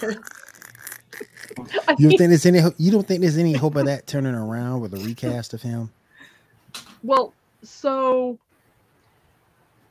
You 1.98 2.10
don't 2.10 2.18
think 2.18 2.30
there's 2.30 2.46
any? 2.46 2.62
You 2.78 2.92
don't 2.92 3.08
think 3.08 3.22
there's 3.22 3.38
any 3.38 3.54
hope 3.54 3.76
of 3.76 3.86
that 3.86 4.08
turning 4.08 4.36
around 4.36 4.82
with 4.82 4.94
a 4.94 4.98
recast 4.98 5.54
of 5.54 5.62
him? 5.62 5.92
Well, 7.04 7.36
so 7.64 8.40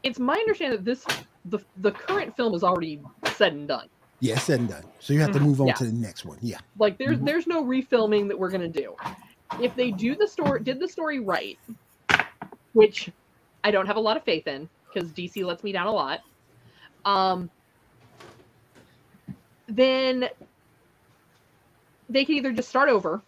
it's 0.03 0.19
my 0.19 0.35
understanding 0.35 0.79
that 0.79 0.85
this 0.85 1.05
the 1.45 1.61
the 1.77 1.93
current 1.93 2.37
film 2.37 2.55
is 2.55 2.63
already 2.63 3.03
said 3.35 3.53
and 3.53 3.69
done. 3.69 3.89
Yeah, 4.21 4.39
said 4.39 4.61
and 4.61 4.69
done. 4.69 4.85
So 5.01 5.13
you 5.13 5.21
have 5.21 5.33
to 5.33 5.41
move 5.41 5.61
on 5.61 5.69
Yeah. 5.69 5.75
to 5.75 5.85
the 5.85 5.93
next 5.93 6.25
one. 6.25 6.39
Yeah. 6.41 6.59
Like 6.79 6.99
there's 6.99 7.19
Mhm. 7.19 7.27
there's 7.27 7.47
no 7.47 7.65
refilming 7.65 8.29
that 8.29 8.39
we're 8.39 8.51
gonna 8.51 8.69
do. 8.69 8.95
If 9.61 9.75
they 9.75 9.91
do 9.91 10.15
the 10.17 10.29
story 10.29 10.63
did 10.63 10.81
the 10.81 10.89
story 10.89 11.21
right, 11.21 11.59
which 12.73 13.11
I 13.65 13.71
don't 13.71 13.87
have 13.87 13.97
a 13.97 14.01
lot 14.01 14.17
of 14.17 14.25
faith 14.25 14.47
in 14.47 14.69
because 14.93 15.13
DC 15.13 15.45
lets 15.45 15.63
me 15.63 15.73
down 15.73 15.87
a 15.89 15.93
lot. 15.93 16.21
Um, 17.05 17.51
then 19.69 20.29
they 22.13 22.25
can 22.25 22.35
either 22.37 22.53
just 22.53 22.69
start 22.69 22.89
over, 22.89 23.23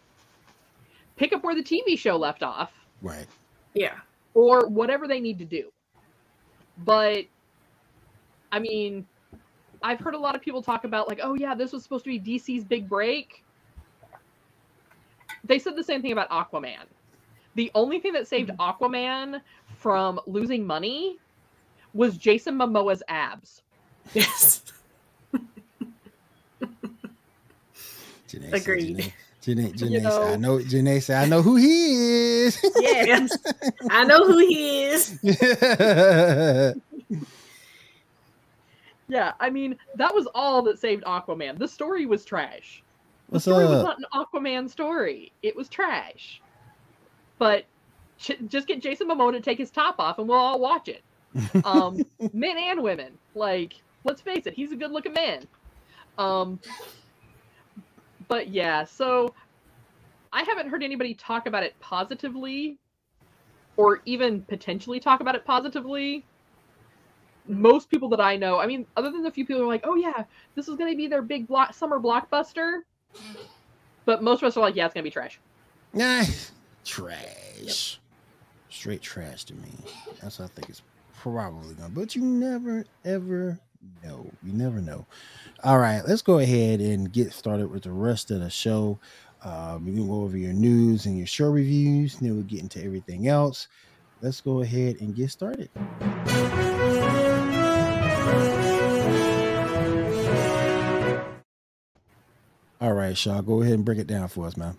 pick 1.17 1.33
up 1.33 1.43
where 1.45 1.55
the 1.55 1.62
TV 1.62 1.99
show 1.99 2.17
left 2.17 2.43
off, 2.43 2.73
Right. 3.03 3.26
Yeah. 3.75 3.95
or 4.35 4.67
whatever 4.69 5.07
they 5.09 5.21
need 5.21 5.38
to 5.38 5.45
do. 5.45 5.71
But 6.79 7.25
I 8.53 8.59
mean, 8.61 9.07
I've 9.83 10.00
heard 10.00 10.14
a 10.14 10.19
lot 10.19 10.35
of 10.35 10.43
people 10.43 10.62
talk 10.62 10.85
about 10.85 11.09
like, 11.09 11.21
oh 11.23 11.35
yeah, 11.35 11.55
this 11.55 11.73
was 11.73 11.83
supposed 11.83 12.05
to 12.05 12.19
be 12.19 12.38
DC's 12.38 12.64
big 12.64 12.88
break. 12.88 13.43
They 15.45 15.59
said 15.59 15.76
the 15.76 15.85
same 15.85 16.00
thing 16.03 16.12
about 16.12 16.31
Aquaman. 16.31 16.85
The 17.55 17.71
only 17.75 18.00
thing 18.00 18.12
that 18.14 18.26
saved 18.26 18.50
Aquaman 18.59 19.41
from 19.76 20.19
losing 20.26 20.67
money 20.67 21.19
was 21.93 22.17
Jason 22.17 22.57
Momoa's 22.57 23.03
abs. 23.09 23.62
Yes. 24.14 24.62
Janae 28.35 28.50
said- 28.50 28.61
Agreed. 28.61 29.12
Janae, 29.43 29.73
Janae, 29.73 29.75
Janae 29.79 29.91
You 29.93 30.00
said, 30.00 30.23
I 30.33 30.37
know. 30.37 30.59
Janae 30.59 31.03
said, 31.03 31.23
I 31.23 31.26
know 31.29 31.43
who 31.43 31.57
he 31.57 31.93
is. 32.45 32.59
Yes. 32.81 33.37
I 33.91 34.05
know 34.05 34.25
who 34.26 34.38
he 34.38 34.85
is. 34.85 35.19
Yeah, 39.07 39.33
I 39.38 39.50
mean 39.50 39.76
that 39.97 40.14
was 40.14 40.26
all 40.35 40.62
that 40.62 40.79
saved 40.79 41.05
Aquaman. 41.05 41.59
The 41.59 41.69
story 41.69 42.07
was 42.07 42.25
trash. 42.25 42.83
The 43.29 43.33
What's 43.35 43.45
story 43.45 43.67
was 43.67 43.83
not 43.85 43.99
an 43.99 44.05
Aquaman 44.14 44.69
story. 44.71 45.31
It 45.43 45.55
was 45.55 45.69
trash. 45.69 46.41
But 47.38 47.64
just 48.19 48.67
get 48.67 48.81
Jason 48.81 49.09
Momoa 49.09 49.33
to 49.33 49.41
take 49.41 49.59
his 49.59 49.71
top 49.71 49.97
off, 49.99 50.19
and 50.19 50.26
we'll 50.29 50.38
all 50.38 50.59
watch 50.59 50.88
it. 50.88 51.03
Um, 51.64 52.00
men 52.33 52.57
and 52.57 52.83
women. 52.83 53.19
Like, 53.35 53.75
let's 54.05 54.23
face 54.23 54.47
it, 54.47 54.55
he's 54.55 54.73
a 54.73 54.76
good-looking 54.76 55.12
man. 55.12 55.47
Um, 56.17 56.59
but 58.28 58.49
yeah, 58.49 58.85
so 58.85 59.35
I 60.33 60.43
haven't 60.43 60.69
heard 60.69 60.83
anybody 60.83 61.14
talk 61.14 61.47
about 61.47 61.62
it 61.62 61.78
positively, 61.81 62.78
or 63.76 64.00
even 64.04 64.43
potentially 64.43 65.00
talk 65.00 65.21
about 65.21 65.35
it 65.35 65.45
positively. 65.45 66.25
Most 67.47 67.90
people 67.90 68.09
that 68.11 68.21
I 68.21 68.37
know, 68.37 68.59
I 68.59 68.66
mean, 68.66 68.87
other 68.97 69.11
than 69.11 69.26
a 69.26 69.31
few 69.31 69.45
people 69.45 69.61
who 69.61 69.64
are 69.64 69.73
like, 69.73 69.85
"Oh 69.85 69.97
yeah, 69.97 70.25
this 70.54 70.69
is 70.69 70.76
going 70.76 70.90
to 70.90 70.97
be 70.97 71.07
their 71.07 71.23
big 71.23 71.47
block 71.47 71.75
summer 71.75 72.00
blockbuster," 72.00 72.81
but 74.04 74.23
most 74.23 74.43
of 74.43 74.47
us 74.47 74.57
are 74.57 74.61
like, 74.61 74.76
"Yeah, 74.76 74.87
it's 74.87 74.95
going 74.95 75.02
to 75.04 75.11
be 75.11 75.12
trash." 75.12 75.40
Nah, 75.93 76.25
trash. 76.85 78.00
Straight 78.71 79.02
trash 79.02 79.45
to 79.45 79.54
me. 79.54 79.71
That's 80.21 80.38
what 80.38 80.50
I 80.50 80.54
think 80.54 80.69
it's 80.71 80.83
probably 81.16 81.75
gonna. 81.75 81.90
But 81.90 82.16
you 82.16 82.23
never 82.23 82.85
ever 83.04 83.59
know. 84.03 84.31
You 84.43 84.53
never 84.53 84.81
know. 84.81 85.07
All 85.64 85.79
right, 85.79 86.03
let's 86.07 86.23
go 86.23 86.38
ahead 86.38 86.81
and 86.81 87.12
get 87.12 87.33
started 87.33 87.71
with 87.71 87.85
the 87.85 87.93
rest 87.93 88.31
of 88.31 88.41
the 88.41 88.50
show. 88.50 88.99
Um, 89.43 89.87
we 89.87 89.93
can 89.93 90.09
go 90.09 90.23
over 90.23 90.37
your 90.37 90.53
news 90.55 91.07
and 91.07 91.19
your 91.19 91.26
show 91.26 91.50
reviews, 91.50 92.17
and 92.19 92.26
then 92.26 92.35
we'll 92.37 92.45
get 92.45 92.61
into 92.61 92.83
everything 92.85 93.29
else. 93.29 93.69
Let's 94.23 94.41
go 94.41 94.62
ahead 94.62 94.97
and 95.00 95.14
get 95.14 95.31
started. 95.31 95.71
All 102.81 102.93
right, 102.93 103.17
Shaw, 103.17 103.41
go 103.41 103.62
ahead 103.62 103.75
and 103.75 103.85
break 103.85 103.99
it 103.99 104.07
down 104.07 104.29
for 104.29 104.47
us, 104.47 104.57
man. 104.57 104.76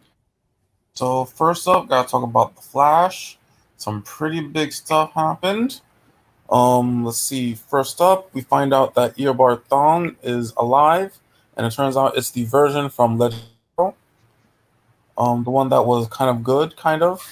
So 0.93 1.25
first 1.25 1.67
up, 1.67 1.89
gotta 1.89 2.07
talk 2.07 2.23
about 2.23 2.55
the 2.55 2.61
Flash. 2.61 3.37
Some 3.77 4.01
pretty 4.03 4.41
big 4.41 4.73
stuff 4.73 5.13
happened. 5.13 5.81
Um, 6.49 7.03
let's 7.03 7.17
see. 7.17 7.55
First 7.55 8.01
up, 8.01 8.33
we 8.33 8.41
find 8.41 8.73
out 8.73 8.93
that 8.95 9.15
Eobard 9.17 9.63
Thawne 9.69 10.15
is 10.23 10.53
alive, 10.57 11.17
and 11.57 11.65
it 11.65 11.71
turns 11.71 11.97
out 11.97 12.17
it's 12.17 12.31
the 12.31 12.45
version 12.45 12.89
from 12.89 13.17
Legend. 13.17 13.43
Um, 15.17 15.45
the 15.45 15.49
one 15.49 15.69
that 15.69 15.85
was 15.85 16.07
kind 16.09 16.29
of 16.29 16.43
good, 16.43 16.75
kind 16.75 17.01
of. 17.01 17.25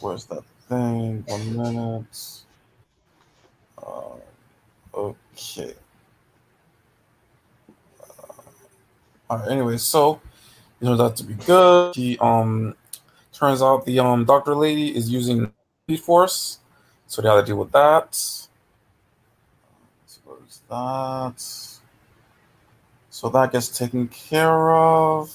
Where's 0.00 0.24
that 0.26 0.42
thing? 0.68 1.24
One 1.26 1.56
minute. 1.56 2.28
Uh, 3.78 4.16
okay. 4.94 5.74
Uh, 8.00 8.32
all 9.28 9.38
right. 9.38 9.50
Anyway, 9.50 9.76
so 9.76 10.20
it 10.80 10.86
turns 10.86 10.98
that 10.98 11.16
to 11.16 11.24
be 11.24 11.34
good. 11.34 11.94
He 11.94 12.18
um 12.18 12.74
turns 13.32 13.60
out 13.60 13.84
the 13.84 13.98
um 13.98 14.24
doctor 14.24 14.54
lady 14.54 14.96
is 14.96 15.10
using 15.10 15.52
Force, 16.02 16.60
so 17.12 17.20
they 17.20 17.28
had 17.28 17.34
to 17.34 17.42
deal 17.44 17.56
with 17.58 17.70
that. 17.72 18.14
So 18.14 18.48
where's 20.24 20.62
that? 20.70 21.38
So 23.10 23.28
that 23.28 23.52
gets 23.52 23.68
taken 23.68 24.08
care 24.08 24.72
of. 24.74 25.30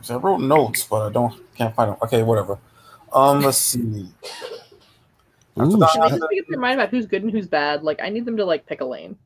So 0.00 0.14
I 0.14 0.18
wrote 0.18 0.38
notes, 0.40 0.84
but 0.84 1.08
I 1.08 1.12
don't 1.12 1.34
can't 1.54 1.74
find 1.74 1.90
them. 1.90 1.98
Okay, 2.04 2.22
whatever. 2.22 2.58
Um, 3.12 3.42
let's 3.42 3.58
see. 3.58 3.78
Ooh, 3.78 4.08
that 5.54 5.68
Can 5.68 5.78
they 5.78 5.84
happened- 5.84 6.10
just 6.22 6.30
get 6.32 6.48
their 6.48 6.58
mind 6.58 6.80
about 6.80 6.88
who's 6.88 7.04
good 7.04 7.22
and 7.22 7.30
who's 7.30 7.46
bad? 7.48 7.82
Like, 7.82 8.00
I 8.00 8.08
need 8.08 8.24
them 8.24 8.38
to 8.38 8.46
like 8.46 8.64
pick 8.64 8.80
a 8.80 8.86
lane. 8.86 9.18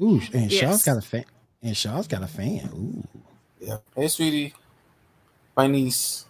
Ooh, 0.00 0.18
and 0.32 0.50
Shaw's 0.50 0.82
got 0.82 0.96
a 0.96 1.02
fan. 1.02 1.26
And 1.62 1.76
Shaw's 1.76 2.08
got 2.08 2.22
a 2.22 2.26
fan. 2.26 2.70
Ooh, 2.74 3.20
yeah. 3.60 3.76
Hey, 3.94 4.08
sweetie, 4.08 4.54
my 5.54 5.66
niece. 5.66 6.24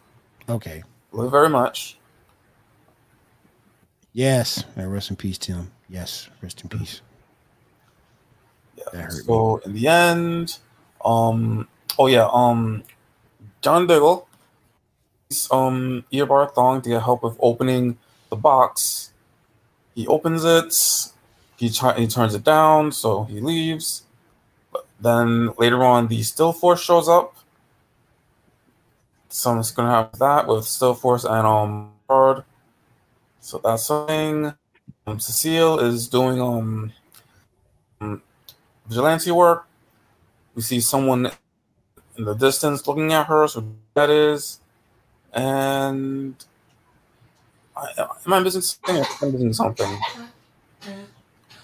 okay. 0.48 0.82
Love 1.12 1.26
you 1.26 1.30
very 1.30 1.48
much. 1.48 1.96
Yes. 4.12 4.64
And 4.76 4.92
rest 4.92 5.10
in 5.10 5.16
peace, 5.16 5.38
Tim. 5.38 5.70
Yes, 5.88 6.28
rest 6.42 6.62
in 6.62 6.68
peace. 6.68 7.00
That 8.76 8.94
Yeah. 8.94 9.00
hurt 9.02 9.12
So 9.24 9.56
in 9.64 9.72
the 9.74 9.86
end, 9.88 10.58
um, 11.04 11.68
oh 11.98 12.06
yeah, 12.06 12.28
um, 12.32 12.82
John 13.60 13.86
Diggle, 13.86 14.26
um, 15.50 16.04
Eobard 16.12 16.54
Thawne 16.54 16.82
to 16.82 16.88
get 16.88 17.02
help 17.02 17.22
with 17.22 17.36
opening 17.40 17.98
the 18.30 18.36
box. 18.36 19.12
He 19.94 20.06
opens 20.06 20.44
it. 20.44 20.74
He 21.56 21.68
try, 21.70 21.98
he 21.98 22.06
turns 22.06 22.34
it 22.34 22.42
down, 22.42 22.90
so 22.92 23.24
he 23.24 23.40
leaves. 23.40 24.04
But 24.72 24.86
then 25.00 25.52
later 25.58 25.84
on, 25.84 26.08
the 26.08 26.22
Still 26.22 26.52
Force 26.52 26.80
shows 26.82 27.08
up. 27.08 27.36
Something's 29.28 29.70
gonna 29.70 29.90
happen 29.90 30.10
with 30.12 30.20
that 30.20 30.46
with 30.48 30.64
Still 30.64 30.94
Force 30.94 31.24
and 31.24 31.46
um 31.46 31.92
Guard. 32.08 32.44
So 33.40 33.60
that's 33.62 33.86
something. 33.86 34.54
Um, 35.06 35.20
Cecile 35.20 35.78
is 35.80 36.08
doing 36.08 36.40
um 36.40 36.92
um, 38.00 38.22
vigilante 38.86 39.30
work. 39.30 39.66
We 40.54 40.62
see 40.62 40.80
someone 40.80 41.30
in 42.16 42.24
the 42.24 42.34
distance 42.34 42.86
looking 42.86 43.12
at 43.12 43.26
her, 43.26 43.46
so 43.48 43.64
that 43.94 44.10
is. 44.10 44.60
And 45.32 46.34
I, 47.76 48.08
am 48.26 48.32
I 48.32 48.40
missing 48.40 48.60
something? 48.62 48.96
or 48.96 49.26
am 49.26 49.32
missing 49.32 49.52
something? 49.52 49.98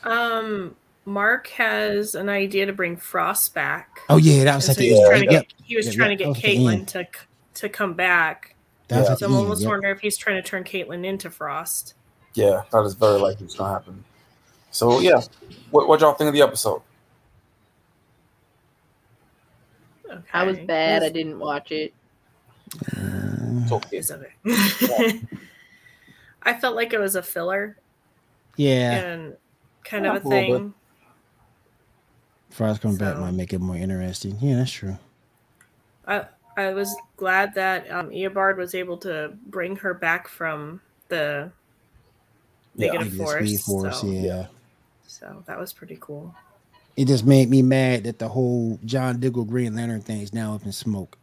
Um, 0.04 0.76
Mark 1.04 1.49
has 1.49 2.14
an 2.14 2.28
idea 2.28 2.66
to 2.66 2.73
bring 2.73 2.97
Frost 2.97 3.54
back. 3.54 4.00
Oh 4.09 4.16
yeah, 4.18 4.45
that 4.45 4.56
was 4.56 4.64
And 4.64 4.73
at 4.73 4.76
so 4.76 4.80
the 4.80 4.87
he 4.87 4.90
was 4.92 5.00
end. 5.00 5.09
trying 5.09 5.21
to 5.23 5.26
Yep, 5.33 5.47
get 5.47 5.52
he 5.64 5.76
was 5.76 5.87
Yep, 5.87 5.95
trying 5.97 6.11
yep, 6.11 6.18
to 6.18 6.25
get 6.25 6.28
was 6.28 6.38
at 6.38 6.45
the 6.45 6.50
Caitlin 6.52 6.87
to 6.88 7.06
to 7.54 7.68
come 7.68 7.95
back. 7.95 8.55
That 8.88 9.00
was 9.00 9.09
Yeah. 9.09 9.12
at 9.12 9.19
So 9.19 9.26
the 9.26 9.33
I'm 9.33 9.35
almost 9.35 9.62
yep. 9.62 9.71
wondering 9.71 9.95
if 9.95 10.00
he's 10.00 10.16
trying 10.16 10.43
to 10.43 10.49
turn 10.49 10.64
Caitlin 10.64 11.05
into 11.05 11.31
Frost. 11.31 11.95
Yeah, 12.35 12.62
that 12.71 12.83
is 12.83 12.95
very 12.95 13.19
likely 13.19 13.45
what's 13.47 13.57
gonna 13.57 13.73
happen. 13.73 14.05
So 14.71 15.00
yeah, 15.00 15.23
what 15.71 15.88
what 15.88 16.00
y'all 16.00 16.14
think 16.14 16.28
of 16.28 16.35
the 16.35 16.43
episode? 16.43 16.83
Okay. 20.11 20.23
I 20.33 20.45
was 20.45 20.59
bad. 20.59 21.02
I 21.02 21.09
didn't 21.09 21.38
watch 21.38 21.73
it. 21.73 21.93
Uh, 22.97 23.62
It's 23.62 23.73
okay. 23.73 23.97
Is 23.97 24.11
of 24.11 24.23
it. 24.23 25.23
I 26.43 26.55
felt 26.55 26.76
like 26.76 26.93
it 26.93 27.00
was 27.00 27.16
a 27.16 27.23
filler 27.23 27.76
yeah, 28.57 28.93
and 28.93 29.37
kind 29.85 30.05
Yeah, 30.05 30.16
of 30.16 30.25
a 30.25 30.26
a 30.26 30.31
thing. 30.31 30.75
Frost 32.50 32.81
coming 32.81 32.97
back 32.97 33.19
might 33.19 33.33
make 33.33 33.52
it 33.52 33.61
more 33.61 33.76
interesting. 33.76 34.38
Yeah, 34.40 34.57
that's 34.57 34.71
true. 34.71 34.97
I 36.07 36.26
I 36.56 36.72
was 36.72 36.94
glad 37.16 37.54
that 37.54 37.90
um, 37.90 38.10
Eobard 38.10 38.56
was 38.56 38.75
able 38.75 38.96
to 38.98 39.32
bring 39.46 39.76
her 39.76 39.92
back 39.94 40.26
from 40.28 40.80
the 41.08 41.50
Yeah. 42.75 42.92
negative 42.92 43.12
Maybe 43.12 43.25
force. 43.25 43.48
Speed 43.48 43.60
Force, 43.60 44.00
so, 44.00 44.06
yeah. 44.06 44.46
so 45.06 45.42
that 45.46 45.58
was 45.58 45.72
pretty 45.72 45.98
cool. 46.00 46.34
It 46.96 47.06
just 47.08 47.26
made 47.26 47.50
me 47.50 47.60
mad 47.60 48.04
that 48.04 48.18
the 48.18 48.28
whole 48.28 48.78
John 48.86 49.20
Diggle 49.20 49.44
Green 49.44 49.75
Lantern 49.76 50.00
thing 50.00 50.22
is 50.22 50.32
now 50.32 50.54
up 50.54 50.64
in 50.64 50.72
smoke. 50.72 51.18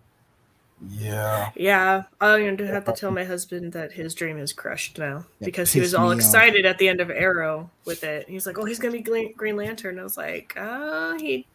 Yeah, 0.89 1.49
Yeah, 1.55 2.03
I'm 2.19 2.55
gonna 2.57 2.69
have 2.69 2.83
to 2.85 2.91
tell 2.91 3.09
my 3.09 3.23
husband 3.23 3.71
that 3.71 3.93
his 3.93 4.13
dream 4.13 4.37
is 4.37 4.51
crushed 4.51 4.97
now 4.99 5.25
That 5.39 5.45
because 5.45 5.71
he 5.71 5.79
was 5.79 5.93
all 5.95 6.07
me 6.09 6.15
off. 6.15 6.19
excited 6.19 6.65
at 6.65 6.77
the 6.77 6.89
end 6.89 6.99
of 6.99 7.09
Arrow 7.09 7.69
with 7.85 8.03
it. 8.03 8.27
He's 8.27 8.45
like, 8.45 8.57
"Oh, 8.57 8.65
he's 8.65 8.79
gonna 8.79 8.91
be 9.01 9.33
Green 9.37 9.55
Lantern." 9.55 9.97
I 9.97 10.03
was 10.03 10.17
like, 10.17 10.53
"Uh, 10.57 11.17
he." 11.17 11.47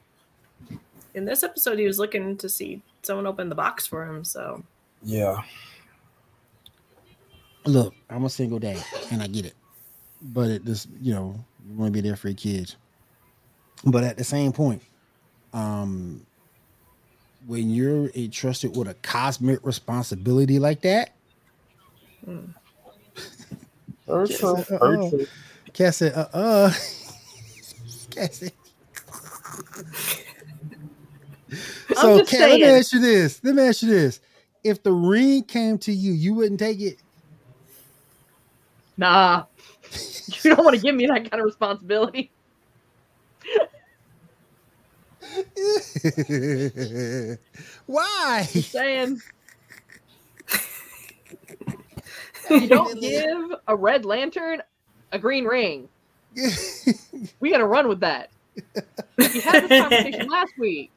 In 1.14 1.26
this 1.26 1.42
episode, 1.42 1.78
he 1.78 1.86
was 1.86 1.98
looking 1.98 2.36
to 2.38 2.48
see 2.48 2.80
someone 3.08 3.26
opened 3.26 3.50
the 3.50 3.56
box 3.56 3.86
for 3.86 4.06
him. 4.06 4.22
So 4.22 4.62
yeah, 5.02 5.42
Look, 7.68 7.94
I'm 8.08 8.24
a 8.24 8.30
single 8.30 8.58
dad, 8.58 8.82
and 9.10 9.22
I 9.22 9.26
get 9.26 9.44
it. 9.44 9.54
But 10.22 10.48
it 10.50 10.64
just, 10.64 10.88
you 11.02 11.14
know, 11.14 11.34
you 11.68 11.76
want 11.76 11.92
to 11.92 12.02
be 12.02 12.06
there 12.06 12.16
for 12.16 12.28
your 12.28 12.36
kids. 12.36 12.76
But 13.84 14.04
at 14.04 14.16
the 14.16 14.24
same 14.24 14.52
point, 14.52 14.82
um, 15.52 16.24
when 17.46 17.70
you're 17.70 18.08
entrusted 18.14 18.76
with 18.76 18.88
a 18.88 18.94
cosmic 18.94 19.60
responsibility 19.64 20.58
like 20.58 20.80
that, 20.82 21.10
very 24.06 24.28
true. 24.28 24.56
Uh-oh. 24.56 24.78
Very 24.78 25.10
true. 25.10 25.26
Cat 25.74 25.94
said, 25.94 26.14
uh 26.14 26.28
uh 26.32 26.72
Cat 28.10 28.34
said. 28.34 28.52
so, 32.00 32.16
let 32.16 32.32
me 32.32 32.64
ask 32.64 32.92
you 32.92 33.00
this. 33.00 33.42
Let 33.42 33.54
me 33.54 33.62
ask 33.62 33.82
you 33.82 33.90
this. 33.90 34.20
If 34.64 34.82
the 34.82 34.92
ring 34.92 35.44
came 35.44 35.78
to 35.78 35.92
you, 35.92 36.12
you 36.12 36.34
wouldn't 36.34 36.60
take 36.60 36.80
it? 36.80 36.98
Nah. 38.96 39.44
You 40.44 40.54
don't 40.54 40.64
want 40.64 40.76
to 40.76 40.82
give 40.82 40.94
me 40.94 41.06
that 41.06 41.30
kind 41.30 41.40
of 41.40 41.46
responsibility. 41.46 42.30
Why? 47.86 48.48
Just 48.52 48.70
saying. 48.70 49.20
You 52.50 52.66
don't 52.66 52.98
give 53.00 53.58
a 53.66 53.76
red 53.76 54.06
lantern 54.06 54.62
a 55.12 55.18
green 55.18 55.44
ring. 55.44 55.88
We 57.40 57.50
gotta 57.50 57.66
run 57.66 57.88
with 57.88 58.00
that. 58.00 58.30
We 59.16 59.40
had 59.40 59.68
this 59.68 59.82
conversation 59.82 60.28
last 60.28 60.52
week. 60.58 60.90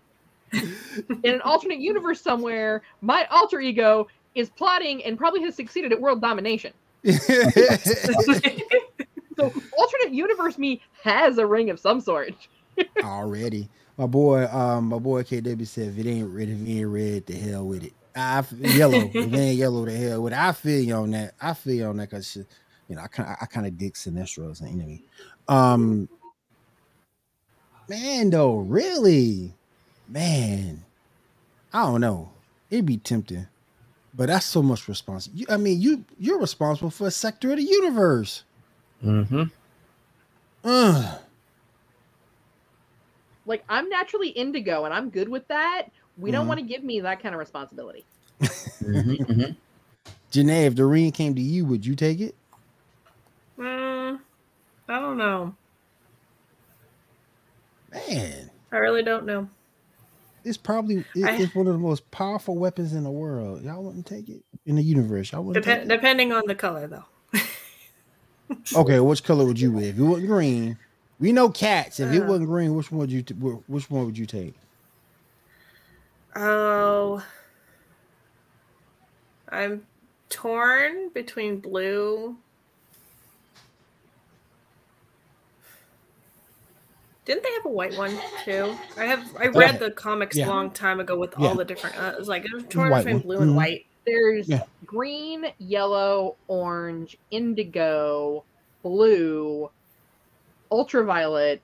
In 1.24 1.34
an 1.34 1.42
alternate 1.42 1.80
universe 1.80 2.22
somewhere, 2.22 2.82
my 3.02 3.26
alter 3.32 3.62
ego 3.62 4.08
is 4.36 4.50
plotting 4.50 5.04
and 5.04 5.18
probably 5.18 5.42
has 5.42 5.56
succeeded 5.56 5.92
at 5.92 6.02
world 6.02 6.22
domination. 6.22 6.74
So 9.42 9.46
alternate 9.76 10.14
universe 10.14 10.58
me 10.60 10.82
has 11.04 11.38
a 11.40 11.46
ring 11.46 11.72
of 11.72 11.80
some 11.80 12.00
sort. 12.00 12.36
Already. 13.04 13.70
My 13.98 14.06
boy, 14.06 14.46
um, 14.46 14.86
my 14.90 15.00
boy 15.00 15.24
KW 15.24 15.66
said 15.68 15.90
if 15.90 15.98
it 15.98 16.08
ain't 16.08 16.30
red, 16.30 16.50
if 16.50 16.62
it 16.62 16.70
ain't 16.70 16.88
red, 16.88 17.26
the 17.26 17.34
hell 17.34 17.66
with 17.66 17.84
it. 17.84 17.94
I 18.16 18.44
yellow. 18.60 19.00
if 19.00 19.16
it 19.16 19.34
ain't 19.34 19.58
yellow, 19.58 19.86
the 19.86 19.96
hell 19.96 20.22
with 20.22 20.34
it. 20.34 20.40
I 20.40 20.52
feel 20.52 20.82
you 20.84 20.94
on 20.96 21.12
that. 21.12 21.34
I 21.42 21.54
feel 21.54 21.74
you 21.74 21.86
on 21.86 21.98
that 21.98 22.10
because 22.10 22.38
you 22.88 22.96
know 22.96 23.02
I 23.02 23.08
kind 23.08 23.30
of 23.30 23.38
I 23.42 23.46
kind 23.46 23.66
of 23.66 23.78
dig 23.78 23.94
Sinestro 23.94 24.52
as 24.52 24.62
an 24.62 24.68
enemy. 24.68 25.04
Um, 25.48 26.08
man, 27.90 28.30
though, 28.30 28.58
really, 28.58 29.56
man, 30.12 30.84
I 31.74 31.84
don't 31.86 32.02
know. 32.02 32.32
It'd 32.70 32.86
be 32.86 32.98
tempting, 32.98 33.48
but 34.14 34.28
that's 34.28 34.46
so 34.46 34.62
much 34.62 34.88
responsibility. 34.88 35.52
I 35.52 35.58
mean, 35.58 35.82
you 35.82 36.06
you're 36.20 36.40
responsible 36.40 36.92
for 36.92 37.08
a 37.08 37.12
sector 37.12 37.52
of 37.52 37.58
the 37.58 37.64
universe. 37.64 38.44
Mm-hmm. 39.04 39.44
Ugh. 40.64 41.20
Like 43.46 43.64
I'm 43.68 43.90
naturally 43.90 44.30
indigo 44.30 44.86
and 44.86 44.94
I'm 44.94 45.10
good 45.10 45.28
with 45.28 45.48
that. 45.48 45.88
We 46.18 46.32
don't 46.32 46.46
Mhm. 46.46 46.50
want 46.50 46.60
to 46.60 46.66
give 46.66 46.84
me 46.84 47.00
that 47.02 47.22
kind 47.22 47.34
of 47.34 47.40
responsibility. 47.40 48.06
Mm-hmm. 48.42 49.52
Janae, 50.32 50.66
if 50.66 50.76
the 50.76 50.86
ring 50.86 51.12
came 51.12 51.36
to 51.36 51.42
you, 51.42 51.66
would 51.66 51.86
you 51.86 51.96
take 51.96 52.22
it? 52.22 52.36
Mm, 53.58 54.20
I 54.88 55.00
don't 55.00 55.18
know. 55.18 55.56
Man, 57.92 58.50
I 58.72 58.78
really 58.78 59.04
don't 59.04 59.26
know. 59.26 59.50
It's 60.44 60.58
probably 60.58 60.98
it- 60.98 61.06
it's 61.16 61.56
one 61.56 61.68
of 61.68 61.74
the 61.74 61.80
most 61.80 62.10
powerful 62.12 62.56
weapons 62.58 62.94
in 62.94 63.04
the 63.04 63.12
world. 63.12 63.64
Y'all 63.64 63.84
wouldn't 63.84 64.06
take 64.06 64.30
it 64.30 64.44
in 64.66 64.76
the 64.76 64.84
universe. 64.84 65.32
Y'all 65.32 65.44
wouldn't. 65.44 65.66
Dep- 65.66 65.88
depending 65.88 66.32
on 66.32 66.44
the 66.48 66.56
color, 66.56 66.88
though. 66.88 67.06
Okay, 68.76 69.00
which 69.00 69.24
color 69.24 69.46
would 69.46 69.58
you 69.60 69.72
wear? 69.72 69.86
If 69.86 69.98
it 69.98 70.04
wasn't 70.04 70.28
green, 70.28 70.78
we 71.20 71.32
know 71.32 71.50
cats. 71.50 72.02
If 72.02 72.12
it 72.12 72.22
Uh. 72.24 72.26
wasn't 72.26 72.48
green, 72.50 72.76
which 72.76 72.92
one 72.92 73.00
would 73.00 73.12
you? 73.12 73.22
T- 73.22 73.34
which 73.34 73.90
one 73.90 74.06
would 74.06 74.18
you 74.18 74.26
take? 74.26 74.56
Oh, 76.36 77.24
I'm 79.50 79.86
torn 80.30 81.10
between 81.14 81.60
blue. 81.60 82.36
Didn't 87.26 87.44
they 87.44 87.52
have 87.54 87.66
a 87.66 87.70
white 87.70 87.96
one 87.98 88.18
too? 88.44 88.76
I 88.98 89.06
have. 89.06 89.24
I 89.38 89.48
read 89.48 89.80
the 89.80 89.92
comics 89.92 90.36
Yeah. 90.36 90.48
a 90.48 90.50
long 90.50 90.72
time 90.72 91.00
ago 91.00 91.18
with 91.18 91.34
Yeah. 91.38 91.50
all 91.50 91.56
the 91.56 91.66
different. 91.66 91.98
Uh, 92.02 92.12
it 92.14 92.20
was 92.20 92.28
like 92.28 92.46
it 92.46 92.54
was 92.54 92.64
torn 92.64 92.90
White 92.90 93.00
between 93.06 93.16
one. 93.18 93.22
blue 93.24 93.38
and 93.42 93.52
Mhm. 93.52 93.56
white. 93.56 93.86
There's 94.06 94.50
Yeah. 94.50 94.64
green, 94.86 95.46
yellow, 95.60 96.36
orange, 96.48 97.18
indigo, 97.30 98.44
blue, 98.82 99.70
ultraviolet, 100.72 101.62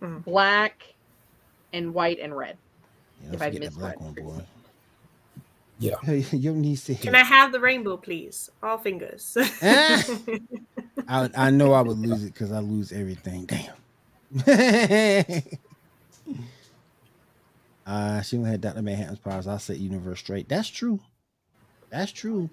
Mhm. 0.00 0.24
black, 0.24 0.94
and 1.72 1.92
white 1.92 2.20
and 2.20 2.36
red. 2.36 2.56
Yeah, 3.22 3.32
If 3.32 3.38
don't 3.40 3.42
I 3.56 3.58
missed 3.58 3.78
black 3.78 4.00
one. 4.00 4.14
one, 4.14 4.24
boy. 4.24 4.44
Yeah. 5.78 5.96
Your 6.32 6.54
niece 6.54 6.84
said. 6.84 7.00
Can 7.00 7.14
I 7.16 7.24
have 7.24 7.50
the 7.52 7.60
rainbow, 7.60 7.96
please? 7.96 8.50
All 8.62 8.78
fingers. 8.78 9.36
Ah! 9.62 10.02
I, 11.08 11.30
I 11.36 11.50
know 11.50 11.72
I 11.72 11.80
would 11.82 11.98
lose 11.98 12.24
it 12.24 12.32
because 12.32 12.52
I 12.52 12.60
lose 12.60 12.92
everything. 12.92 13.44
Damn. 13.46 13.74
uh, 17.86 18.20
she 18.22 18.36
only 18.36 18.50
had 18.50 18.60
Dr. 18.60 18.82
Manhattan's 18.82 19.18
powers. 19.18 19.46
I 19.46 19.58
said 19.58 19.76
universe 19.78 20.20
straight. 20.20 20.48
That's 20.48 20.68
true. 20.68 21.00
That's 21.90 22.12
true. 22.12 22.50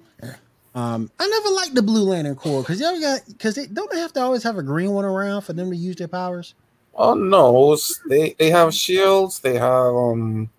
Um, 0.75 1.11
I 1.19 1.27
never 1.27 1.49
liked 1.49 1.75
the 1.75 1.83
Blue 1.83 2.03
Lantern 2.03 2.35
Corps 2.35 2.61
because 2.61 2.79
you 2.79 2.85
ever 2.85 2.99
got 2.99 3.21
because 3.27 3.55
they 3.55 3.67
don't 3.67 3.91
they 3.91 3.99
have 3.99 4.13
to 4.13 4.21
always 4.21 4.43
have 4.43 4.57
a 4.57 4.63
green 4.63 4.91
one 4.91 5.05
around 5.05 5.41
for 5.41 5.53
them 5.53 5.69
to 5.69 5.75
use 5.75 5.95
their 5.95 6.07
powers. 6.07 6.55
Oh 6.95 7.13
no, 7.13 7.77
they 8.09 8.35
they 8.39 8.49
have 8.49 8.73
shields. 8.73 9.39
They 9.39 9.55
have 9.55 9.93
um, 9.93 10.49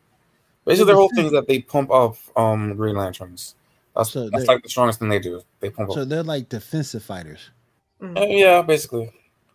basically 0.64 0.92
the 0.92 0.96
whole 0.96 1.11
thing 1.11 1.27
is 1.27 1.33
that 1.33 1.48
they 1.48 1.61
pump 1.61 1.90
up 1.90 2.16
um 2.37 2.77
Green 2.77 2.96
Lanterns. 2.96 3.55
That's 3.96 4.11
So 4.11 4.29
that's 4.31 4.46
like 4.46 4.62
the 4.62 4.68
strongest 4.68 5.00
thing 5.00 5.09
they 5.09 5.18
do. 5.18 5.42
They 5.61 5.70
pump 5.70 5.92
So 5.92 6.03
up. 6.03 6.09
they're 6.09 6.22
like 6.22 6.48
defensive 6.48 7.03
fighters. 7.03 7.50
Mm. 8.00 8.18
Uh, 8.18 8.27
yeah, 8.27 8.62
basically. 8.62 9.12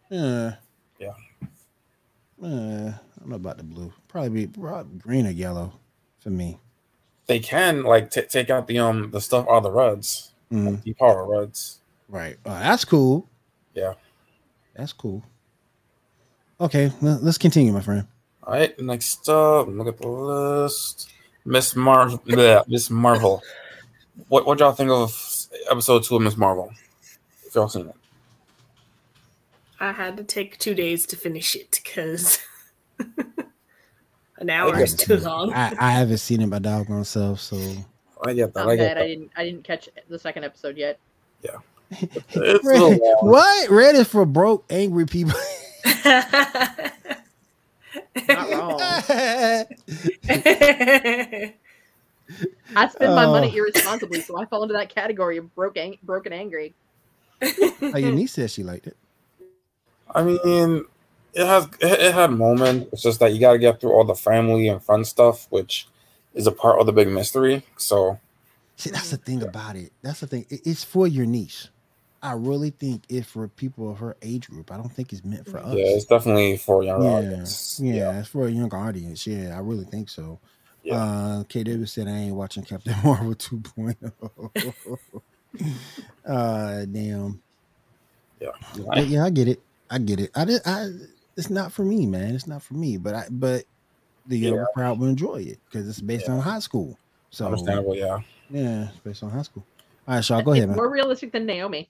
Yeah. 0.10 0.56
Uh, 2.42 2.46
I 2.48 3.20
don't 3.20 3.30
know 3.30 3.36
about 3.36 3.58
the 3.58 3.64
blue. 3.64 3.92
Probably 4.08 4.30
be 4.30 4.48
probably 4.48 4.98
green 4.98 5.28
or 5.28 5.32
yellow 5.32 5.74
for 6.20 6.30
me. 6.30 6.58
They 7.28 7.40
can 7.40 7.84
like 7.84 8.10
t- 8.12 8.22
take 8.24 8.50
out 8.50 8.68
the 8.68 8.80
um 8.80 9.12
the 9.12 9.22
stuff 9.22 9.46
of 9.48 9.64
the 9.64 9.72
Reds, 9.72 10.32
Mhm. 10.52 10.82
the 10.84 10.94
power 10.94 11.26
Reds. 11.28 11.80
Right. 12.08 12.38
Oh, 12.46 12.50
that's 12.52 12.86
cool. 12.86 13.28
Yeah. 13.76 13.94
That's 14.76 14.94
cool. 14.94 15.24
Okay, 16.62 16.92
le- 17.02 17.20
let's 17.22 17.38
continue, 17.38 17.72
my 17.72 17.82
friend. 17.82 18.08
All 18.44 18.54
right, 18.54 18.78
next 18.80 19.28
up, 19.30 19.68
look 19.68 19.88
at 19.88 19.98
the 19.98 20.08
list. 20.08 21.10
Miss 21.46 21.76
Marvel. 21.76 22.22
Yeah, 22.26 22.62
Miss 22.68 22.90
Marvel. 22.90 23.44
What 24.28 24.46
what 24.46 24.60
y'all 24.60 24.72
think 24.74 24.90
of 24.90 25.14
episode 25.70 26.04
two 26.04 26.16
of 26.16 26.22
Miss 26.22 26.36
Marvel? 26.38 26.72
If 27.46 27.56
y'all 27.56 27.70
seen 27.70 27.88
it. 27.88 27.96
I 29.80 29.92
had 29.94 30.18
to 30.18 30.24
take 30.24 30.58
two 30.58 30.74
days 30.76 31.06
to 31.08 31.16
finish 31.16 31.56
it 31.56 31.80
because 31.84 32.40
an 34.38 34.50
hour 34.50 34.78
is 34.82 34.96
too 34.96 35.18
long. 35.18 35.54
I, 35.54 35.74
I 35.80 35.92
haven't 35.92 36.18
seen 36.18 36.42
it 36.42 36.48
my 36.48 36.60
doggone 36.60 37.06
self, 37.06 37.40
so 37.40 37.58
I 38.26 38.34
get 38.34 38.54
that. 38.54 38.64
I'm 38.64 38.70
I 38.70 38.76
get 38.76 38.98
I 38.98 39.02
that. 39.02 39.08
didn't. 39.08 39.32
I 39.38 39.44
didn't 39.46 39.64
catch 39.64 39.90
the 40.10 40.20
second 40.20 40.44
episode 40.44 40.78
yet. 40.78 41.00
It's 41.92 42.36
a 42.36 42.40
little 42.40 42.90
Red, 42.92 43.00
long. 43.02 43.18
what? 43.22 43.70
Red 43.70 43.96
is 43.96 44.08
for 44.08 44.24
broke, 44.26 44.64
angry 44.70 45.06
people. 45.08 45.34
Not 46.06 46.94
wrong. 48.52 48.80
I 52.76 52.88
spend 52.90 53.16
my 53.16 53.26
money 53.26 53.50
Oh. 53.52 53.56
irresponsibly, 53.56 54.22
so 54.22 54.38
I 54.38 54.46
fall 54.46 54.62
into 54.64 54.74
that 54.74 54.94
category 54.94 55.38
of 55.38 55.54
broke, 55.56 55.78
ang- 55.78 55.98
broken, 56.04 56.32
angry. 56.32 56.74
oh, 57.42 57.98
your 57.98 58.12
niece 58.12 58.34
said 58.34 58.52
she 58.52 58.64
liked 58.64 58.86
it. 58.88 58.96
I 60.14 60.24
mean, 60.24 60.86
it 61.34 61.46
has 61.46 61.66
it, 61.82 62.00
it 62.00 62.14
had 62.14 62.32
moments. 62.32 62.90
It's 62.94 63.04
just 63.04 63.20
that 63.20 63.34
you 63.34 63.40
got 63.40 63.54
to 63.54 63.60
get 63.60 63.80
through 63.80 63.92
all 63.94 64.04
the 64.04 64.16
family 64.16 64.68
and 64.68 64.82
fun 64.82 65.06
stuff, 65.06 65.48
which 65.50 65.88
is 66.34 66.48
a 66.48 66.52
part 66.52 66.80
of 66.80 66.86
the 66.86 66.94
big 66.94 67.08
mystery. 67.10 67.64
So 67.78 68.20
See, 68.76 68.90
that's 68.92 69.12
the 69.12 69.18
thing 69.18 69.44
about 69.44 69.76
it. 69.76 69.92
That's 70.02 70.22
the 70.22 70.28
thing. 70.28 70.46
It- 70.50 70.62
it's 70.66 70.84
for 70.84 71.08
your 71.08 71.26
niche. 71.26 71.68
I 72.22 72.34
really 72.34 72.70
think 72.72 73.04
it's 73.08 73.28
for 73.30 73.48
people 73.48 73.90
of 73.92 74.00
her 74.00 74.18
age 74.22 74.50
group. 74.50 74.72
I 74.72 74.78
don't 74.78 74.92
think 74.92 75.14
it's 75.14 75.24
meant 75.24 75.48
for 75.48 75.58
us. 75.60 75.74
yeah, 75.78 75.86
it's 75.86 76.04
definitely 76.06 76.58
for 76.58 76.84
young 76.84 77.02
yeah, 77.04 77.10
audience. 77.12 77.80
yeah, 77.82 78.20
it's 78.20 78.28
for 78.28 78.46
a 78.48 78.52
younger 78.52 78.76
audience. 78.76 79.26
Yeah, 79.26 79.56
I 79.56 79.60
really 79.62 79.86
think 79.86 80.10
so. 80.10 80.40
Yeah. 80.84 80.96
Uh, 80.96 81.44
KW 81.44 81.88
said 81.88 82.08
I 82.08 82.12
ain't 82.12 82.36
watching 82.36 82.64
Captain 82.64 82.96
Marvel 83.04 83.36
2.0. 83.36 85.22
uh, 86.26 86.86
damn. 86.86 87.42
yeah. 88.40 88.50
But 88.88 89.08
yeah, 89.08 89.24
I 89.26 89.30
get 89.30 89.48
it. 89.48 89.62
I 89.90 89.98
get 90.00 90.20
it. 90.20 90.32
I 90.36 90.46
did. 90.46 90.62
I. 90.66 90.90
It's 91.38 91.50
not 91.50 91.72
for 91.72 91.84
me, 91.86 92.06
man. 92.06 92.36
It's 92.36 92.48
not 92.48 92.62
for 92.62 92.74
me. 92.76 92.98
But 92.98 93.16
I. 93.16 93.26
But 93.32 93.64
the 94.28 94.38
younger 94.38 94.68
crowd 94.74 95.00
will 95.00 95.08
enjoy 95.08 95.38
it 95.38 95.60
because 95.66 95.88
it's 95.88 96.02
based 96.02 96.28
Yeah. 96.28 96.34
on 96.36 96.42
high 96.42 96.60
school. 96.60 96.98
So 97.32 97.46
Understandable. 97.46 97.96
Yeah, 97.96 98.20
yeah, 98.50 98.90
it's 98.90 98.98
based 99.00 99.24
on 99.24 99.30
high 99.32 99.42
school. 99.44 99.64
All 100.08 100.16
right, 100.16 100.24
Shaw, 100.26 100.42
go 100.42 100.52
ahead, 100.54 100.68
man. 100.68 100.76
more 100.78 100.90
realistic 100.90 101.32
than 101.32 101.46
Naomi. 101.46 101.88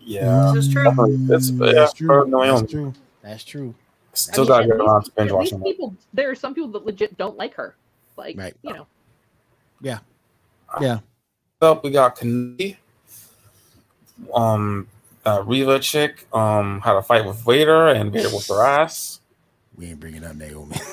yeah. 0.00 0.50
This 0.54 0.66
is 0.66 0.72
true. 0.72 0.84
Definitely. 0.84 1.34
It's 1.34 1.50
Mm, 1.50 1.66
yeah, 1.66 1.72
that's 1.72 1.92
true. 1.92 2.30
That's 2.30 2.70
true. 2.70 2.94
That's 3.22 3.44
true. 3.44 3.74
Still 4.14 4.44
I 4.44 4.46
gotta 4.48 4.60
mean, 4.62 4.68
get 4.68 4.80
at 4.80 4.86
around 4.86 5.04
to 5.04 5.10
binge 5.12 5.32
watching 5.32 5.62
people, 5.62 5.94
there 6.12 6.30
are 6.30 6.34
some 6.34 6.54
people 6.54 6.68
that 6.72 6.84
legit 6.84 7.16
don't 7.16 7.36
like 7.38 7.54
her. 7.54 7.74
Like, 8.16 8.36
Right. 8.38 8.54
you 8.62 8.72
know, 8.74 8.86
Yeah. 9.80 9.98
Yeah. 10.80 10.98
Up, 11.62 11.82
we 11.84 11.90
got 11.90 12.16
Kenobi. 12.16 12.76
Um, 14.34 14.86
uh, 15.24 15.42
Reva 15.46 15.78
chick 15.78 16.26
um 16.32 16.80
had 16.80 16.96
a 16.96 17.02
fight 17.02 17.24
with 17.24 17.36
Vader 17.44 17.88
and 17.88 18.12
Vader 18.12 18.28
whooped 18.30 18.48
her 18.48 18.62
ass. 18.62 19.20
We 19.76 19.86
ain't 19.86 20.00
bringing 20.00 20.24
up 20.24 20.36
Naomi. 20.36 20.76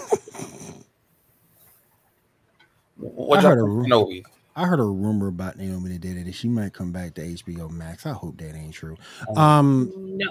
What 2.97 3.39
I 3.39 3.41
heard 3.43 3.59
a 3.59 3.61
think 3.61 3.69
of 3.69 3.75
ru- 3.75 3.85
Kenobi? 3.85 4.23
I 4.55 4.65
heard 4.65 4.79
a 4.79 4.83
rumor 4.83 5.27
about 5.27 5.57
Naomi 5.57 5.89
today 5.97 6.21
that 6.21 6.35
she 6.35 6.49
might 6.49 6.73
come 6.73 6.91
back 6.91 7.13
to 7.13 7.21
HBO 7.21 7.69
Max. 7.71 8.05
I 8.05 8.11
hope 8.11 8.37
that 8.39 8.55
ain't 8.55 8.73
true. 8.73 8.97
Um, 9.29 9.37
Um, 9.37 10.17
No, 10.17 10.27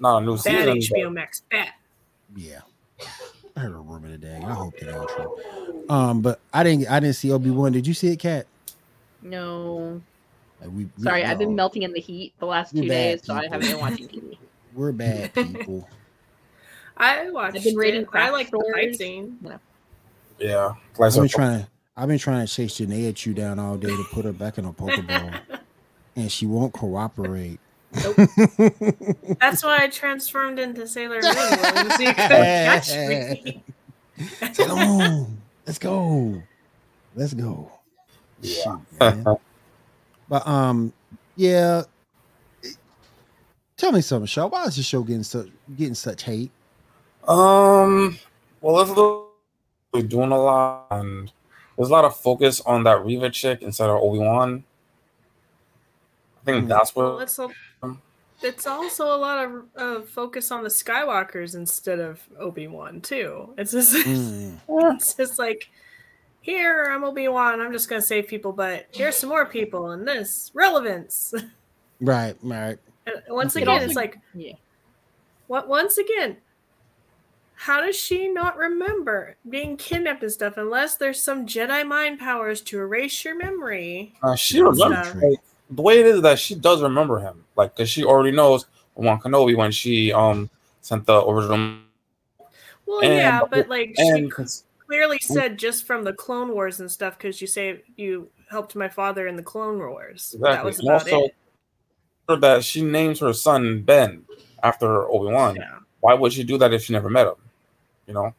Not 0.00 0.22
a 0.22 0.26
new 0.26 0.36
bad 0.36 0.74
season. 0.74 0.96
HBO 0.98 1.12
Max. 1.12 1.42
Bad. 1.50 1.68
yeah. 2.36 2.60
I 3.56 3.60
heard 3.60 3.72
a 3.72 3.76
rumor 3.76 4.08
today. 4.08 4.40
I 4.44 4.52
hope 4.54 4.76
that 4.80 4.92
ain't 4.92 5.08
true. 5.10 5.84
Um, 5.88 6.20
but 6.20 6.40
I 6.52 6.64
didn't. 6.64 6.90
I 6.90 6.98
didn't 7.00 7.14
see 7.16 7.30
Obi 7.32 7.50
Wan. 7.50 7.72
Did 7.72 7.86
you 7.86 7.94
see 7.94 8.08
it, 8.08 8.16
Cat? 8.18 8.46
No, 9.22 10.00
Like, 10.60 10.70
we, 10.70 10.84
we- 10.84 11.02
sorry, 11.02 11.24
I've 11.24 11.38
been 11.38 11.50
no, 11.50 11.54
melting 11.56 11.82
in 11.82 11.92
the 11.92 12.00
heat 12.00 12.34
the 12.38 12.46
last 12.46 12.74
You're 12.74 12.84
two 12.84 12.88
bad 12.88 13.18
days, 13.18 13.26
so 13.26 13.34
I 13.34 13.44
haven't 13.48 13.70
been 13.70 13.80
watching 13.80 14.08
TV. 14.08 14.38
We're 14.74 14.92
bad 14.92 15.34
people. 15.34 15.88
I 16.96 17.30
watched. 17.30 17.56
I've 17.56 17.64
been 17.64 17.76
reading. 17.76 18.06
I 18.12 18.30
like 18.30 18.50
the 18.50 18.58
fight 18.72 18.94
stores. 18.94 18.98
scene. 18.98 19.38
Yeah. 20.38 20.74
Like, 20.98 21.12
I've 21.12 21.14
been 21.18 21.28
trying 21.28 21.60
to. 21.62 21.68
I've 21.96 22.08
been 22.08 22.18
trying 22.18 22.46
to 22.46 22.52
chase 22.52 22.78
Janaea 22.78 23.14
Chew 23.16 23.34
down 23.34 23.58
all 23.58 23.76
day 23.76 23.88
to 23.88 24.04
put 24.12 24.24
her 24.24 24.32
back 24.32 24.58
in 24.58 24.64
a 24.64 24.72
Pokeball, 24.72 25.40
and 26.16 26.30
she 26.30 26.46
won't 26.46 26.72
cooperate. 26.72 27.58
That's 27.92 29.64
why 29.64 29.78
I 29.80 29.88
transformed 29.90 30.58
into 30.60 30.86
Sailor 30.86 31.20
Moon. 31.20 31.32
So 31.32 32.02
you 32.02 32.14
catch 32.14 32.94
me. 32.94 33.62
Come 34.54 34.78
on, 34.78 35.38
let's 35.66 35.78
go, 35.78 36.40
let's 37.16 37.34
go. 37.34 37.72
Yeah. 38.40 38.62
Shoot, 38.62 38.80
man. 39.00 39.24
But 40.30 40.46
um, 40.48 40.94
yeah. 41.36 41.82
Tell 43.76 43.92
me 43.92 44.00
something, 44.00 44.26
Shaw. 44.26 44.46
Why 44.46 44.64
is 44.64 44.76
this 44.76 44.86
show 44.86 45.02
getting 45.02 45.22
such 45.22 45.48
getting 45.76 45.94
such 45.94 46.22
hate? 46.22 46.50
Um. 47.26 48.18
Well, 48.62 48.80
it's 48.80 48.90
really 49.92 50.06
doing 50.06 50.32
a 50.32 50.38
lot, 50.38 50.86
and 50.90 51.30
there's 51.76 51.88
a 51.88 51.92
lot 51.92 52.04
of 52.04 52.14
focus 52.16 52.60
on 52.62 52.84
that 52.84 53.04
Reva 53.04 53.30
chick 53.30 53.62
instead 53.62 53.88
of 53.90 53.96
Obi 54.02 54.18
Wan. 54.18 54.64
I 56.42 56.44
think 56.44 56.62
Hmm. 56.64 56.68
that's 56.68 56.94
Well, 56.94 57.14
what. 57.14 57.22
it's 57.24 57.38
a, 57.38 57.48
it's 58.42 58.66
also 58.66 59.14
a 59.14 59.16
lot 59.16 59.44
of 59.44 59.64
uh, 59.76 60.00
focus 60.02 60.50
on 60.50 60.62
the 60.62 60.68
Skywalkers 60.70 61.54
instead 61.54 61.98
of 62.00 62.20
Obi 62.38 62.66
Wan 62.68 63.00
too. 63.00 63.54
It's 63.58 63.72
just 63.72 63.94
Mm. 64.06 64.58
it's 64.94 65.14
just 65.14 65.38
like 65.38 65.70
here 66.50 66.90
I'm 66.90 67.04
Obi 67.04 67.28
Wan. 67.28 67.60
I'm 67.60 67.72
just 67.72 67.88
gonna 67.88 68.02
save 68.02 68.26
people, 68.26 68.52
but 68.52 68.86
here's 68.90 69.16
some 69.16 69.28
more 69.30 69.46
people 69.46 69.90
and 69.92 70.06
this 70.06 70.50
relevance. 70.54 71.32
Right, 72.02 72.34
right. 72.42 72.78
And 73.06 73.16
once 73.28 73.54
It 73.56 73.64
again, 73.64 73.74
also- 73.74 73.84
it's 73.84 73.94
like 73.94 74.16
Yeah. 74.34 74.54
what? 75.48 75.68
Once 75.68 75.98
again, 75.98 76.38
how 77.56 77.82
does 77.82 77.94
she 77.94 78.28
not 78.28 78.56
remember 78.56 79.36
being 79.50 79.76
kidnapped 79.76 80.22
and 80.22 80.32
stuff 80.32 80.56
unless 80.56 80.96
there's 80.96 81.22
some 81.22 81.44
Jedi 81.44 81.86
mind 81.86 82.18
powers 82.18 82.62
to 82.62 82.78
erase 82.78 83.22
your 83.22 83.36
memory? 83.36 84.14
Uh, 84.22 84.34
she 84.34 84.62
remembers 84.62 85.14
like, 85.14 85.40
the 85.68 85.82
way 85.82 86.00
it 86.00 86.06
is 86.06 86.22
that 86.22 86.38
she 86.38 86.54
does 86.54 86.80
remember 86.80 87.18
him, 87.18 87.44
like 87.54 87.76
because 87.76 87.90
she 87.90 88.02
already 88.02 88.30
knows 88.34 88.64
Obi-Wan 88.96 89.20
Kenobi 89.20 89.54
when 89.54 89.70
she 89.70 90.10
um 90.10 90.48
sent 90.80 91.04
the 91.04 91.22
original 91.22 91.80
Well, 92.86 93.00
And- 93.02 93.14
yeah, 93.14 93.42
but 93.44 93.68
like 93.68 93.92
she 93.94 94.08
and 94.08 94.32
clearly 94.90 95.18
said 95.20 95.56
just 95.56 95.86
from 95.86 96.02
the 96.02 96.12
Clone 96.12 96.52
Wars 96.52 96.80
and 96.80 96.90
stuff 96.90 97.16
because 97.16 97.40
you 97.40 97.46
say 97.46 97.82
you 97.96 98.28
helped 98.50 98.74
my 98.74 98.88
father 98.88 99.28
in 99.28 99.36
the 99.36 99.42
Clone 99.42 99.78
Wars. 99.78 100.34
That 100.40 100.64
Exactly. 100.64 100.66
was 100.68 100.78
And 100.80 100.88
about 100.88 101.00
also, 101.12 101.30
it. 102.28 102.40
that 102.40 102.64
she 102.64 102.82
names 102.82 103.20
her 103.20 103.32
son 103.32 103.82
Ben 103.82 104.24
after 104.64 105.08
Obi 105.08 105.32
Wan. 105.32 105.54
Yeah. 105.54 105.78
Why 106.00 106.14
would 106.14 106.32
she 106.32 106.42
do 106.42 106.58
that 106.58 106.72
if 106.72 106.82
she 106.82 106.92
never 106.92 107.08
met 107.08 107.28
him? 107.28 107.34
You 108.08 108.14
know. 108.14 108.34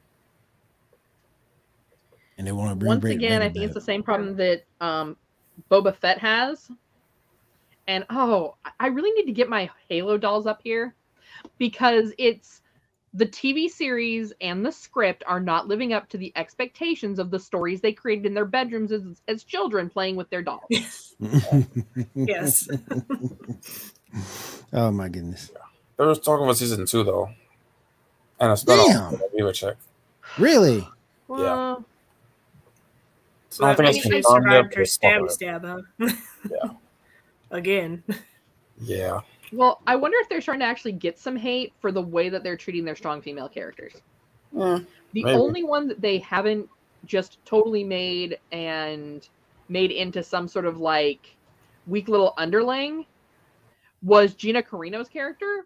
And 2.37 2.45
they 2.45 2.51
want 2.51 2.71
to 2.71 2.75
bring 2.75 2.89
Once 2.89 3.03
back 3.03 3.11
again, 3.13 3.41
I 3.41 3.47
think 3.49 3.63
it's 3.63 3.73
the 3.73 3.79
same 3.79 4.03
problem 4.03 4.35
that 4.35 4.63
um, 4.81 5.15
Boba 5.69 5.95
Fett 5.95 6.17
has. 6.17 6.69
And 7.87 8.05
oh, 8.09 8.55
I- 8.65 8.71
I 8.81 8.87
really 8.87 9.11
need 9.11 9.25
to 9.27 9.31
get 9.31 9.47
my 9.47 9.69
Halo 9.87 10.17
dolls 10.17 10.47
up 10.47 10.59
here 10.63 10.95
because 11.59 12.11
it's 12.17 12.61
the 13.13 13.26
TV 13.26 13.69
series 13.69 14.32
and 14.39 14.65
the 14.65 14.71
script 14.71 15.24
are 15.28 15.39
not 15.39 15.67
living 15.67 15.91
up 15.91 16.08
to 16.10 16.17
the 16.17 16.32
expectations 16.36 17.19
of 17.19 17.30
the 17.30 17.39
stories 17.39 17.82
they 17.82 17.91
created 17.91 18.26
in 18.26 18.34
their 18.34 18.45
bedrooms 18.45 18.91
as, 18.91 19.04
as 19.28 19.43
children 19.43 19.89
playing 19.89 20.15
with 20.15 20.30
their 20.30 20.41
dolls. 20.41 21.15
Yes. 22.15 22.67
oh 24.74 24.89
my 24.89 25.08
goodness. 25.08 25.52
There 25.97 26.08
was 26.08 26.19
talking 26.19 26.45
about 26.45 26.58
season 26.58 26.84
two 26.88 27.04
though, 27.04 27.30
and 28.39 28.52
a 28.52 28.56
spinoff 28.56 28.88
Damn. 28.88 29.13
of 29.13 29.19
the 29.19 29.30
Reva 29.36 29.54
chick. 29.54 29.78
Really? 30.39 30.88
Well, 31.28 31.86
So 33.50 33.65
I 33.65 33.76
don't 33.76 33.86
think 33.86 33.93
means 33.93 34.06
it's 34.06 34.15
she 34.15 34.21
survived 34.24 34.74
her 34.74 34.86
stab 34.86 35.30
stab, 35.30 35.63
huh? 35.63 35.82
Yeah. 36.50 36.71
Again. 37.52 38.04
Yeah. 38.82 39.21
Well, 39.51 39.81
I 39.85 39.95
wonder 39.95 40.17
if 40.21 40.29
they're 40.29 40.41
trying 40.41 40.59
to 40.59 40.65
actually 40.65 40.93
get 40.93 41.19
some 41.19 41.35
hate 41.35 41.73
for 41.79 41.91
the 41.91 42.01
way 42.01 42.29
that 42.29 42.43
they're 42.43 42.57
treating 42.57 42.85
their 42.85 42.95
strong 42.95 43.21
female 43.21 43.49
characters. 43.49 43.93
Mm, 44.55 44.85
The 45.13 45.23
Maybe. 45.23 45.37
only 45.37 45.63
one 45.63 45.87
that 45.87 46.01
they 46.01 46.19
haven't 46.19 46.69
just 47.05 47.43
totally 47.45 47.83
made 47.83 48.39
and 48.51 49.27
made 49.69 49.91
into 49.91 50.23
some 50.23 50.47
sort 50.47 50.65
of 50.65 50.79
like 50.79 51.35
weak 51.87 52.07
little 52.07 52.33
underling 52.37 53.05
was 54.03 54.33
Gina 54.33 54.61
Carano's 54.61 55.09
character. 55.09 55.65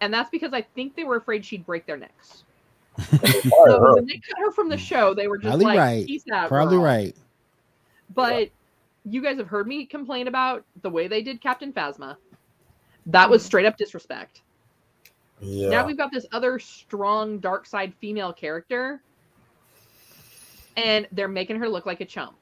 And 0.00 0.12
that's 0.12 0.30
because 0.30 0.52
I 0.52 0.62
think 0.62 0.94
they 0.96 1.04
were 1.04 1.16
afraid 1.16 1.44
she'd 1.44 1.64
break 1.66 1.86
their 1.86 1.96
necks. 1.96 2.44
So 3.66 3.94
when 3.94 4.06
they 4.06 4.14
cut 4.14 4.38
her 4.38 4.50
from 4.52 4.68
the 4.68 4.76
show, 4.76 5.14
they 5.14 5.28
were 5.28 5.38
just 5.38 5.48
Probably 5.48 5.64
like, 5.66 5.78
right. 5.78 6.06
"Peace 6.06 6.24
out." 6.32 6.48
Probably 6.48 6.76
girl." 6.76 6.84
right. 6.84 7.16
But 8.14 8.50
you 9.04 9.22
guys 9.22 9.36
have 9.38 9.48
heard 9.48 9.66
me 9.66 9.86
complain 9.86 10.28
about 10.28 10.64
the 10.82 10.90
way 10.90 11.08
they 11.08 11.22
did 11.22 11.40
Captain 11.40 11.72
Phasma. 11.72 12.16
That 13.06 13.30
was 13.30 13.44
straight 13.44 13.66
up 13.66 13.76
disrespect. 13.76 14.42
yeah. 15.40 15.68
Now 15.68 15.86
we've 15.86 15.96
got 15.96 16.10
this 16.12 16.26
other 16.32 16.58
strong 16.58 17.38
dark 17.38 17.66
side 17.66 17.94
female 18.00 18.32
character, 18.32 19.00
and 20.76 21.06
they're 21.12 21.28
making 21.28 21.56
her 21.56 21.68
look 21.68 21.86
like 21.86 22.00
a 22.00 22.04
chump. 22.04 22.36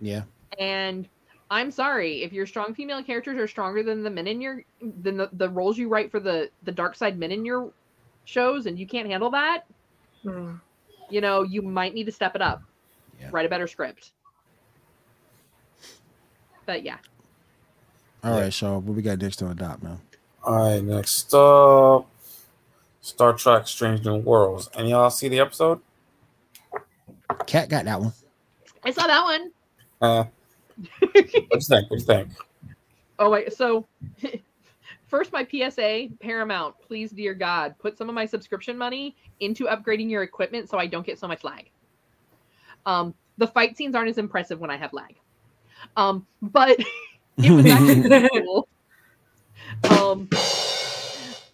Yeah. 0.00 0.22
And 0.58 1.08
I'm 1.50 1.70
sorry 1.70 2.22
if 2.22 2.32
your 2.32 2.46
strong 2.46 2.74
female 2.74 3.02
characters 3.02 3.38
are 3.38 3.46
stronger 3.46 3.82
than 3.82 4.02
the 4.02 4.10
men 4.10 4.26
in 4.26 4.40
your 4.40 4.64
than 5.02 5.16
the, 5.16 5.28
the 5.34 5.48
roles 5.48 5.78
you 5.78 5.88
write 5.88 6.10
for 6.10 6.20
the 6.20 6.50
the 6.64 6.72
dark 6.72 6.96
side 6.96 7.18
men 7.18 7.30
in 7.30 7.44
your 7.44 7.70
shows, 8.24 8.66
and 8.66 8.78
you 8.78 8.86
can't 8.86 9.08
handle 9.08 9.30
that. 9.30 9.64
Hmm. 10.22 10.54
You 11.10 11.20
know, 11.20 11.42
you 11.42 11.62
might 11.62 11.94
need 11.94 12.04
to 12.06 12.12
step 12.12 12.34
it 12.34 12.42
up. 12.42 12.62
Yeah. 13.20 13.28
Write 13.30 13.46
a 13.46 13.48
better 13.48 13.68
script. 13.68 14.12
But 16.66 16.82
yeah, 16.82 16.96
All 18.24 18.32
right, 18.32 18.44
Yeah. 18.44 18.50
Shaw. 18.50 18.78
What 18.78 18.96
we 18.96 19.02
got 19.02 19.20
next 19.20 19.42
on 19.42 19.50
adopt, 19.52 19.82
man? 19.82 20.00
All 20.42 20.70
right. 20.70 20.82
Next 20.82 21.32
up, 21.34 22.08
Star 23.00 23.34
Trek: 23.34 23.68
Strange 23.68 24.04
New 24.04 24.16
Worlds. 24.16 24.70
Any 24.74 24.90
y'all 24.90 25.10
see 25.10 25.28
the 25.28 25.40
episode? 25.40 25.80
Cat 27.46 27.68
got 27.68 27.84
that 27.84 28.00
one. 28.00 28.12
I 28.82 28.90
saw 28.90 29.06
that 29.06 29.24
one. 29.24 29.50
Uh, 30.00 30.24
what 31.00 31.12
do 31.12 31.30
you 31.32 31.60
think? 31.60 31.90
What 31.90 31.90
do 31.90 31.94
you 31.96 32.00
think? 32.00 32.28
Oh 33.18 33.30
wait, 33.30 33.52
so 33.52 33.86
first 35.06 35.32
my 35.32 35.46
PSA, 35.50 36.08
Paramount, 36.20 36.74
please 36.86 37.10
dear 37.10 37.34
God, 37.34 37.74
put 37.78 37.96
some 37.96 38.08
of 38.08 38.14
my 38.14 38.26
subscription 38.26 38.76
money 38.76 39.14
into 39.40 39.64
upgrading 39.66 40.10
your 40.10 40.22
equipment 40.22 40.68
so 40.68 40.78
I 40.78 40.86
don't 40.86 41.06
get 41.06 41.18
so 41.18 41.28
much 41.28 41.44
lag. 41.44 41.70
Um, 42.86 43.14
the 43.38 43.46
fight 43.46 43.76
scenes 43.76 43.94
aren't 43.94 44.08
as 44.10 44.18
impressive 44.18 44.60
when 44.60 44.70
I 44.70 44.76
have 44.76 44.92
lag. 44.92 45.14
Um, 45.96 46.26
but 46.42 46.78
it 47.38 47.50
was 47.50 47.66
actually 47.66 48.30
cool. 48.44 48.68
Um, 49.90 50.28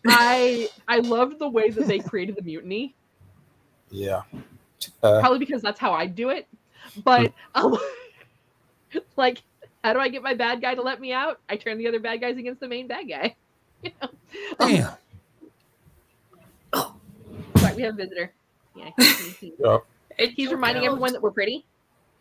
I 0.06 0.68
I 0.88 0.98
loved 0.98 1.38
the 1.38 1.48
way 1.48 1.70
that 1.70 1.86
they 1.86 1.98
created 1.98 2.36
the 2.36 2.42
mutiny, 2.42 2.94
Yeah. 3.90 4.22
Uh, 5.02 5.20
probably 5.20 5.38
because 5.38 5.62
that's 5.62 5.78
how 5.80 5.92
I 5.92 6.06
do 6.06 6.30
it. 6.30 6.46
But 7.04 7.32
um, 7.54 7.76
like, 9.16 9.42
how 9.84 9.92
do 9.92 9.98
I 9.98 10.08
get 10.08 10.22
my 10.22 10.34
bad 10.34 10.60
guy 10.62 10.74
to 10.74 10.82
let 10.82 11.00
me 11.00 11.12
out? 11.12 11.40
I 11.48 11.56
turn 11.56 11.78
the 11.78 11.86
other 11.88 12.00
bad 12.00 12.20
guys 12.20 12.36
against 12.38 12.60
the 12.60 12.68
main 12.68 12.86
bad 12.86 13.08
guy. 13.08 13.36
You 13.82 13.90
know? 14.02 14.08
Um, 14.60 14.70
Damn. 14.70 14.92
Sorry, 17.56 17.74
we 17.76 17.82
have 17.82 17.94
a 17.94 17.96
visitor. 17.96 18.32
Yeah, 18.76 18.90
he- 18.98 19.30
he- 19.40 19.54
yeah. 19.58 19.78
he's 20.18 20.50
reminding 20.50 20.84
everyone 20.84 21.12
that 21.14 21.22
we're 21.22 21.30
pretty. 21.30 21.64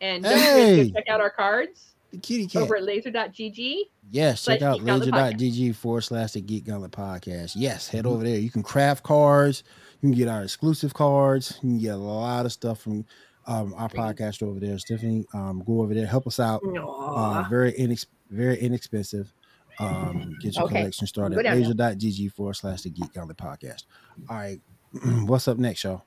And 0.00 0.24
don't 0.24 0.38
Hey. 0.38 0.70
forget 0.78 0.86
to 0.86 0.92
check 0.92 1.08
out 1.08 1.20
our 1.20 1.28
cards 1.30 1.92
The 2.12 2.18
kitty 2.18 2.46
cat. 2.46 2.62
over 2.62 2.76
at 2.76 2.82
laser.gg. 2.84 3.76
Yes, 4.10 4.44
check 4.44 4.62
out 4.62 4.82
laser.gg 4.82 5.74
forward 5.76 6.00
slash 6.02 6.32
the 6.32 6.40
Geek 6.40 6.64
Gauntlet 6.66 6.90
podcast. 6.92 7.52
Yes, 7.56 7.88
head 7.88 8.06
over 8.06 8.24
there. 8.24 8.38
You 8.38 8.50
can 8.50 8.62
craft 8.62 9.04
cards. 9.04 9.62
You 10.00 10.08
can 10.10 10.18
get 10.18 10.28
our 10.28 10.42
exclusive 10.42 10.92
cards. 10.94 11.58
You 11.62 11.70
can 11.70 11.78
get 11.78 11.94
a 11.94 11.96
lot 11.96 12.46
of 12.46 12.52
stuff 12.52 12.80
from 12.80 13.04
um, 13.46 13.74
our 13.74 13.88
podcast 13.88 14.42
over 14.42 14.58
there. 14.58 14.78
Stephanie, 14.78 15.24
um, 15.34 15.62
go 15.66 15.80
over 15.82 15.94
there, 15.94 16.06
help 16.06 16.26
us 16.26 16.40
out. 16.40 16.62
Uh, 16.64 17.44
very 17.48 17.72
inex- 17.74 18.06
very 18.30 18.58
inexpensive. 18.58 19.32
Um, 19.78 20.36
get 20.42 20.56
your 20.56 20.64
Okay. 20.64 20.78
collection 20.80 21.06
started 21.06 21.36
Go 21.36 21.40
at 21.48 21.56
laser.gg 21.56 22.32
forward 22.32 22.54
slash 22.54 22.82
the 22.82 22.90
Geek 22.90 23.12
Gauntlet 23.14 23.38
podcast. 23.38 23.84
All 24.28 24.36
right. 24.36 24.60
What's 25.26 25.48
up 25.48 25.58
next, 25.58 25.84
y'all? 25.84 26.02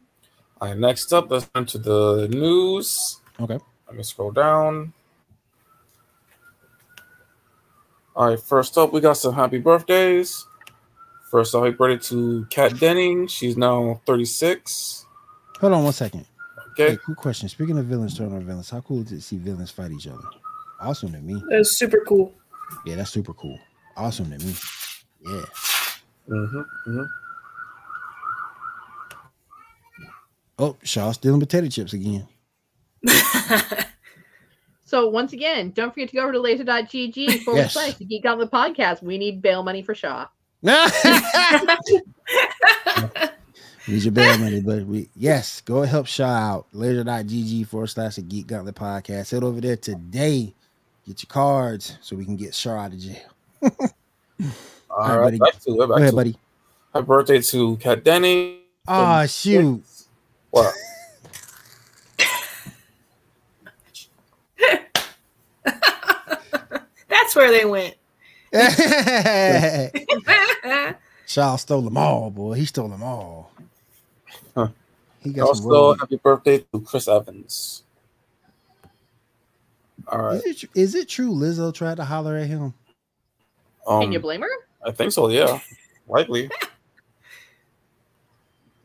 All 0.62 0.70
right, 0.70 0.78
next 0.78 1.12
up, 1.14 1.32
let's 1.32 1.48
turn 1.54 1.66
to 1.68 1.78
the 1.78 2.28
news. 2.30 3.20
Okay. 3.40 3.58
Let 3.88 3.96
me 3.98 4.04
scroll 4.04 4.32
down. 4.32 4.94
All 8.16 8.30
right, 8.30 8.40
first 8.40 8.78
up, 8.78 8.94
we 8.94 9.02
got 9.02 9.18
some 9.18 9.34
happy 9.34 9.58
birthdays. 9.58 10.46
First 11.32 11.56
off, 11.56 11.66
happy 11.66 11.76
birthday 11.76 12.08
to 12.10 12.46
Kat 12.50 12.80
Denning. 12.80 13.28
She's 13.28 13.58
now 13.58 14.02
36. 14.06 15.06
Hold 15.60 15.74
on 15.74 15.84
one 15.84 15.94
second. 15.94 16.26
Okay. 16.72 16.92
Hey, 16.92 16.98
quick 16.98 17.18
question. 17.18 17.50
Speaking 17.50 17.78
of 17.78 17.86
villains 17.86 18.18
turning 18.18 18.36
on 18.36 18.46
villains, 18.46 18.70
how 18.70 18.82
cool 18.82 19.02
is 19.02 19.12
it 19.12 19.16
to 19.16 19.22
see 19.22 19.38
villains 19.38 19.72
fight 19.72 19.92
each 19.92 20.08
other? 20.08 20.24
Awesome 20.80 21.12
to 21.12 21.20
me. 21.20 21.42
That's 21.50 21.78
super 21.78 22.04
cool. 22.08 22.34
Yeah, 22.86 22.96
that's 22.98 23.12
super 23.12 23.34
cool. 23.34 23.60
Awesome 23.96 24.32
to 24.32 24.46
me. 24.46 24.54
Yeah. 25.26 25.46
Mm-hmm, 26.30 26.60
mm-hmm. 26.60 27.04
Oh, 30.60 30.78
Shaw 30.84 31.12
stealing 31.12 31.40
potato 31.40 31.68
chips 31.68 31.94
again. 31.94 32.28
So 34.86 35.08
once 35.10 35.34
again, 35.34 35.72
don't 35.72 35.94
forget 35.94 36.10
to 36.10 36.16
go 36.16 36.24
over 36.24 36.34
to 36.34 36.40
laser.gg 36.40 37.44
forward 37.44 37.60
Yes. 37.60 37.74
slash 37.74 37.96
the 37.96 38.06
Geek 38.06 38.24
Gauntlet 38.24 38.52
podcast. 38.52 39.02
We 39.02 39.18
need 39.18 39.42
bail 39.42 39.64
money 39.64 39.82
for 39.82 39.96
Shaw. 39.96 40.28
Need 43.86 44.04
your 44.04 44.14
bail 44.14 44.38
money, 44.38 44.62
but 44.62 44.86
we 44.86 45.10
yes, 45.16 45.60
go 45.62 45.82
help 45.82 46.08
Shaw 46.08 46.24
out. 46.26 46.68
Laser.gg 46.72 47.68
forward 47.68 47.88
slash 47.88 48.16
the 48.16 48.22
Geek 48.22 48.48
Gauntlet 48.48 48.76
podcast. 48.76 49.32
Head 49.32 49.44
over 49.44 49.60
there 49.60 49.76
today. 49.76 50.54
Get 51.06 51.22
your 51.22 51.28
cards 51.28 51.98
so 52.02 52.16
we 52.16 52.24
can 52.24 52.38
get 52.38 52.56
Shaw 52.56 52.78
out 52.78 52.94
of 52.94 53.00
jail. 53.00 53.18
All 53.62 53.70
right, 55.00 55.18
right, 55.18 55.24
buddy. 55.26 55.38
back 55.40 55.60
to 55.60 55.72
it. 55.72 55.80
Back 55.80 55.88
Go 55.88 55.94
ahead, 55.96 56.10
to 56.12 56.16
buddy. 56.16 56.38
Happy 56.94 57.06
birthday 57.06 57.42
to 57.42 57.76
Kat 57.78 58.04
Denny. 58.06 58.60
Oh 58.88 58.94
ah, 58.94 59.26
shoot. 59.26 59.84
What? 60.52 60.74
That's 67.34 67.36
where 67.36 67.52
they 67.52 67.66
went. 67.66 67.96
Shaw 71.26 71.56
stole 71.56 71.82
them 71.82 71.98
all, 71.98 72.30
boy. 72.30 72.54
He 72.54 72.66
stole 72.66 72.90
them 72.90 73.02
all. 73.02 73.52
Huh. 74.56 74.68
He 75.22 75.34
got 75.34 75.48
Also, 75.48 75.68
roll- 75.68 75.98
happy 75.98 76.18
birthday 76.18 76.60
to 76.60 76.82
Chris 76.82 77.08
Evans. 77.08 77.84
All 80.08 80.22
right. 80.22 80.42
Is 80.76 80.96
it, 80.96 81.02
it 81.02 81.10
true 81.10 81.32
Lizzo 81.32 81.74
tried 81.74 81.98
to 81.98 82.06
holler 82.06 82.36
at 82.36 82.48
him? 82.48 82.74
Um, 83.88 84.02
Can 84.02 84.12
you 84.12 84.20
blame 84.20 84.42
her? 84.42 84.50
I 84.86 84.92
think 84.92 85.12
so. 85.12 85.30
Yeah, 85.30 85.60
likely. 86.08 86.50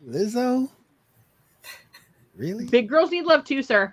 Lizzo? 0.08 0.70
Really? 2.36 2.66
Big 2.66 2.88
girls 2.88 3.10
need 3.10 3.26
love 3.26 3.44
too, 3.44 3.62
sir. 3.62 3.92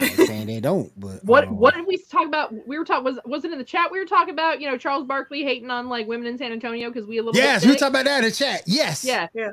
I'm 0.00 0.08
not 0.16 0.26
saying 0.26 0.46
they 0.46 0.60
don't, 0.60 0.90
but 0.98 1.24
What 1.24 1.44
uh, 1.48 1.52
what 1.52 1.74
did 1.74 1.86
we 1.86 1.96
talk 1.98 2.26
about? 2.26 2.52
We 2.66 2.78
were 2.78 2.84
talking 2.84 3.04
was 3.04 3.18
was 3.24 3.44
it 3.44 3.52
in 3.52 3.58
the 3.58 3.64
chat? 3.64 3.90
We 3.92 3.98
were 3.98 4.06
talking 4.06 4.32
about 4.34 4.60
you 4.60 4.70
know 4.70 4.76
Charles 4.78 5.06
Barkley 5.06 5.42
hating 5.42 5.70
on 5.70 5.88
like 5.88 6.06
women 6.08 6.26
in 6.26 6.38
San 6.38 6.52
Antonio 6.52 6.88
because 6.90 7.06
we 7.06 7.18
a 7.18 7.22
little 7.22 7.40
Yes, 7.40 7.64
we 7.64 7.70
thick? 7.72 7.80
talking 7.80 7.94
about 7.94 8.04
that 8.06 8.18
in 8.24 8.30
the 8.30 8.34
chat. 8.34 8.62
Yes. 8.66 9.04
yeah 9.04 9.26
Yeah. 9.34 9.50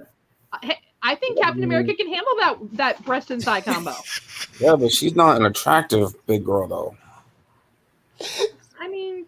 I, 0.53 0.77
I 1.03 1.15
think 1.15 1.37
Captain 1.39 1.63
America 1.63 1.93
can 1.93 2.07
handle 2.07 2.33
that 2.39 2.57
that 2.73 3.05
breast 3.05 3.31
and 3.31 3.41
thigh 3.41 3.61
combo. 3.61 3.93
Yeah, 4.59 4.75
but 4.75 4.91
she's 4.91 5.15
not 5.15 5.37
an 5.37 5.45
attractive 5.45 6.15
big 6.25 6.43
girl 6.43 6.67
though. 6.67 6.95
I 8.79 8.87
mean, 8.89 9.25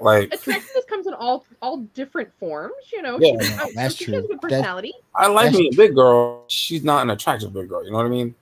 Like 0.00 0.32
attractiveness 0.34 0.84
comes 0.88 1.06
in 1.06 1.14
all 1.14 1.44
all 1.60 1.78
different 1.94 2.30
forms. 2.40 2.74
You 2.92 3.02
know, 3.02 3.18
Yeah, 3.20 3.40
She's- 3.40 3.56
no, 3.56 3.64
oh, 3.64 3.70
that's 3.74 3.94
she 3.94 4.04
true. 4.06 4.14
has 4.14 4.24
a 4.24 4.28
good 4.28 4.36
That- 4.38 4.48
personality. 4.50 4.92
I 5.14 5.28
like 5.28 5.46
That's- 5.52 5.58
me 5.60 5.70
a 5.72 5.76
big 5.76 5.94
girl. 5.94 6.44
She's 6.48 6.82
not 6.82 7.02
an 7.02 7.10
attractive 7.10 7.52
big 7.52 7.68
girl. 7.68 7.84
You 7.84 7.90
know 7.92 7.98
what 7.98 8.06
I 8.06 8.10
mean? 8.10 8.34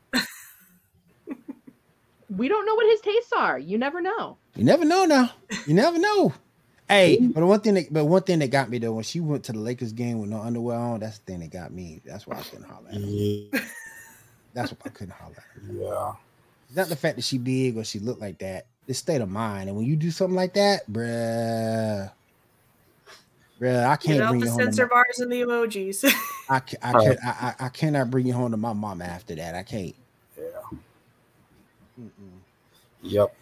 We 2.36 2.48
don't 2.48 2.64
know 2.64 2.74
what 2.74 2.86
his 2.86 3.00
tastes 3.00 3.32
are. 3.36 3.58
You 3.58 3.76
never 3.78 4.00
know. 4.00 4.36
You 4.54 4.64
never 4.64 4.84
know 4.84 5.04
now. 5.04 5.30
You 5.66 5.74
never 5.74 5.98
know. 5.98 6.32
Hey, 6.90 7.18
but 7.20 7.46
one 7.46 7.60
thing 7.60 7.74
that 7.74 7.92
but 7.92 8.06
one 8.06 8.22
thing 8.22 8.40
that 8.40 8.50
got 8.50 8.68
me 8.68 8.78
though, 8.78 8.94
when 8.94 9.04
she 9.04 9.20
went 9.20 9.44
to 9.44 9.52
the 9.52 9.60
Lakers 9.60 9.92
game 9.92 10.18
with 10.18 10.28
no 10.28 10.40
underwear 10.40 10.76
on, 10.76 10.98
that's 10.98 11.18
the 11.18 11.24
thing 11.24 11.38
that 11.38 11.52
got 11.52 11.72
me. 11.72 12.00
That's 12.04 12.26
why 12.26 12.36
I 12.36 12.42
couldn't 12.42 12.64
holler 12.64 12.88
at 12.88 12.94
her. 12.94 13.00
Yeah. 13.00 13.60
That's 14.54 14.72
why 14.72 14.78
I 14.86 14.88
couldn't 14.88 15.12
holler 15.12 15.36
at 15.36 15.62
her. 15.62 15.72
yeah. 15.72 16.12
It's 16.66 16.76
not 16.76 16.88
the 16.88 16.96
fact 16.96 17.14
that 17.14 17.22
she 17.22 17.38
big 17.38 17.76
or 17.76 17.84
she 17.84 18.00
look 18.00 18.20
like 18.20 18.38
that. 18.40 18.66
It's 18.88 18.98
state 18.98 19.20
of 19.20 19.30
mind. 19.30 19.68
And 19.68 19.76
when 19.78 19.86
you 19.86 19.94
do 19.94 20.10
something 20.10 20.34
like 20.34 20.54
that, 20.54 20.90
bruh, 20.90 22.10
bruh, 23.60 23.86
I 23.86 23.94
can't 23.94 24.20
out 24.22 24.30
bring 24.30 24.40
the 24.40 24.46
you 24.46 24.50
home. 24.50 24.58
To 24.58 24.64
censor 24.64 24.86
my, 24.86 24.88
bars 24.88 25.20
and 25.20 25.30
the 25.30 25.42
emojis. 25.42 26.12
I, 26.48 26.58
ca- 26.58 26.76
I, 26.82 26.92
can, 26.92 27.18
I, 27.24 27.30
I, 27.30 27.54
I 27.66 27.68
cannot 27.68 28.10
bring 28.10 28.26
you 28.26 28.32
home 28.32 28.50
to 28.50 28.56
my 28.56 28.72
mama 28.72 29.04
after 29.04 29.36
that. 29.36 29.54
I 29.54 29.62
can't. 29.62 29.94
Yeah. 30.36 30.44
Mm-mm. 32.00 32.38
Yep. 33.02 33.34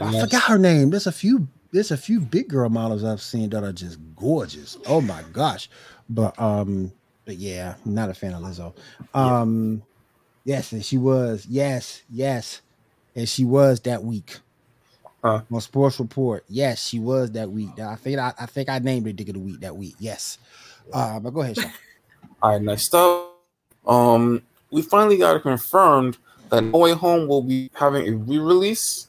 And 0.00 0.16
I 0.16 0.20
forgot 0.20 0.44
her 0.44 0.58
name. 0.58 0.90
There's 0.90 1.06
a 1.06 1.12
few. 1.12 1.48
There's 1.72 1.90
a 1.90 1.96
few 1.96 2.20
big 2.20 2.48
girl 2.48 2.70
models 2.70 3.04
I've 3.04 3.20
seen 3.20 3.50
that 3.50 3.62
are 3.62 3.72
just 3.72 3.98
gorgeous. 4.16 4.78
Oh 4.86 5.00
my 5.00 5.22
gosh! 5.32 5.68
But 6.08 6.40
um, 6.40 6.92
but 7.24 7.36
yeah, 7.36 7.74
not 7.84 8.08
a 8.08 8.14
fan 8.14 8.32
of 8.32 8.42
Lizzo. 8.42 8.74
Um, 9.12 9.82
yes, 10.44 10.72
and 10.72 10.84
she 10.84 10.96
was. 10.96 11.46
Yes, 11.46 12.02
yes, 12.10 12.62
and 13.14 13.28
she 13.28 13.44
was 13.44 13.80
that 13.80 14.02
week. 14.02 14.38
Huh. 15.22 15.42
On 15.50 15.60
Sports 15.60 15.98
Report, 15.98 16.44
yes, 16.48 16.86
she 16.86 17.00
was 17.00 17.32
that 17.32 17.50
week. 17.50 17.78
I 17.80 17.96
think 17.96 18.20
I, 18.20 18.32
I 18.38 18.46
think 18.46 18.68
I 18.68 18.78
named 18.78 19.06
her 19.06 19.12
Dick 19.12 19.28
of 19.28 19.34
the 19.34 19.40
Week 19.40 19.60
that 19.60 19.76
week. 19.76 19.96
Yes. 19.98 20.38
Uh, 20.92 21.18
but 21.18 21.30
go 21.30 21.40
ahead, 21.40 21.56
Sean. 21.56 21.72
All 22.40 22.52
right, 22.52 22.62
next 22.62 22.94
up, 22.94 23.34
um, 23.84 24.42
we 24.70 24.80
finally 24.80 25.18
got 25.18 25.34
it 25.34 25.42
confirmed 25.42 26.18
that 26.50 26.62
No 26.62 26.78
Way 26.78 26.92
Home 26.92 27.26
will 27.28 27.42
be 27.42 27.70
having 27.74 28.08
a 28.08 28.16
re-release. 28.16 29.08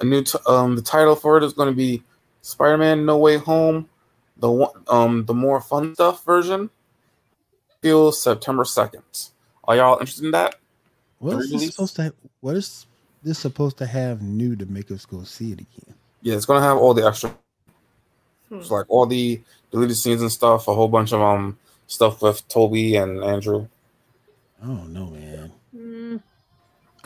A 0.00 0.04
new, 0.04 0.22
t- 0.22 0.38
um, 0.46 0.76
the 0.76 0.82
title 0.82 1.16
for 1.16 1.36
it 1.38 1.42
is 1.44 1.52
going 1.54 1.70
to 1.70 1.74
be 1.74 2.02
Spider-Man: 2.42 3.06
No 3.06 3.16
Way 3.18 3.38
Home, 3.38 3.88
the 4.36 4.50
one, 4.50 4.70
um, 4.88 5.24
the 5.24 5.34
more 5.34 5.60
fun 5.60 5.94
stuff 5.94 6.24
version. 6.24 6.70
Feels 7.82 8.20
September 8.20 8.64
second. 8.64 9.02
Are 9.64 9.76
y'all 9.76 9.98
interested 9.98 10.24
in 10.26 10.30
that? 10.32 10.56
What 11.18 11.34
is 11.36 11.38
this 11.38 11.50
Re-release? 11.52 11.70
supposed 11.74 11.96
to? 11.96 12.14
What 12.40 12.56
is 12.56 12.86
this 13.22 13.38
supposed 13.38 13.78
to 13.78 13.86
have 13.86 14.22
new 14.22 14.54
to 14.56 14.66
make 14.66 14.90
us 14.90 15.06
go 15.06 15.22
see 15.24 15.52
it 15.52 15.60
again? 15.60 15.94
Yeah, 16.22 16.34
it's 16.34 16.46
going 16.46 16.60
to 16.60 16.66
have 16.66 16.76
all 16.76 16.92
the 16.94 17.06
extra, 17.06 17.34
Hmm. 18.48 18.56
it's 18.58 18.70
like 18.70 18.86
all 18.88 19.06
the 19.06 19.40
deleted 19.70 19.96
scenes 19.96 20.20
and 20.20 20.30
stuff. 20.30 20.68
A 20.68 20.74
whole 20.74 20.88
bunch 20.88 21.12
of 21.12 21.20
um 21.20 21.58
stuff 21.86 22.20
with 22.22 22.46
Tobey 22.48 22.96
and 22.96 23.22
Andrew. 23.24 23.66
I 24.62 24.66
don't 24.66 24.92
know, 24.92 25.06
man. 25.06 25.52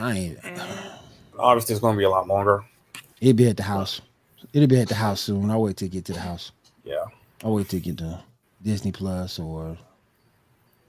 Mm, 0.00 0.02
I 0.02 0.16
ain't. 0.16 0.38
Obviously, 1.38 1.74
it's 1.74 1.80
going 1.80 1.94
to 1.94 1.98
be 1.98 2.04
a 2.04 2.10
lot 2.10 2.26
longer. 2.26 2.64
It'll 3.20 3.34
be 3.34 3.48
at 3.48 3.56
the 3.56 3.62
house. 3.62 4.00
It'll 4.52 4.68
be 4.68 4.80
at 4.80 4.88
the 4.88 4.94
house 4.94 5.20
soon. 5.20 5.50
I'll 5.50 5.62
wait 5.62 5.76
till 5.76 5.86
it 5.86 5.92
get 5.92 6.04
to 6.06 6.12
the 6.12 6.20
house. 6.20 6.52
Yeah. 6.84 7.04
I'll 7.44 7.54
wait 7.54 7.68
till 7.68 7.78
it 7.78 7.84
get 7.84 7.98
to 7.98 8.22
Disney 8.62 8.92
Plus 8.92 9.38
or 9.38 9.76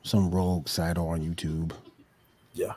some 0.03 0.31
rogue 0.31 0.67
site 0.67 0.97
on 0.97 1.21
YouTube. 1.21 1.71
Yeah. 2.53 2.73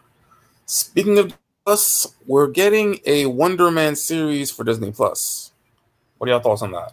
Speaking 0.66 1.18
of 1.18 1.36
Plus, 1.64 2.14
we're 2.26 2.48
getting 2.48 2.98
a 3.06 3.26
Wonder 3.26 3.70
Man 3.70 3.96
series 3.96 4.50
for 4.50 4.64
Disney 4.64 4.92
Plus. 4.92 5.52
What 6.18 6.28
are 6.28 6.32
y'all 6.32 6.40
thoughts 6.40 6.62
on 6.62 6.72
that? 6.72 6.92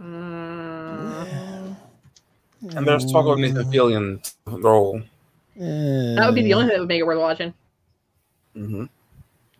mm. 0.00 1.76
And 2.74 2.86
there's 2.86 3.10
talk 3.10 3.26
of 3.26 3.38
Nathan 3.38 3.70
Fillion 3.70 4.34
role. 4.46 5.02
That 5.58 6.26
would 6.26 6.34
be 6.34 6.42
the 6.42 6.54
only 6.54 6.66
thing 6.66 6.74
that 6.74 6.80
would 6.80 6.88
make 6.88 7.00
it 7.00 7.06
worth 7.06 7.18
watching. 7.18 7.54
hmm 8.54 8.84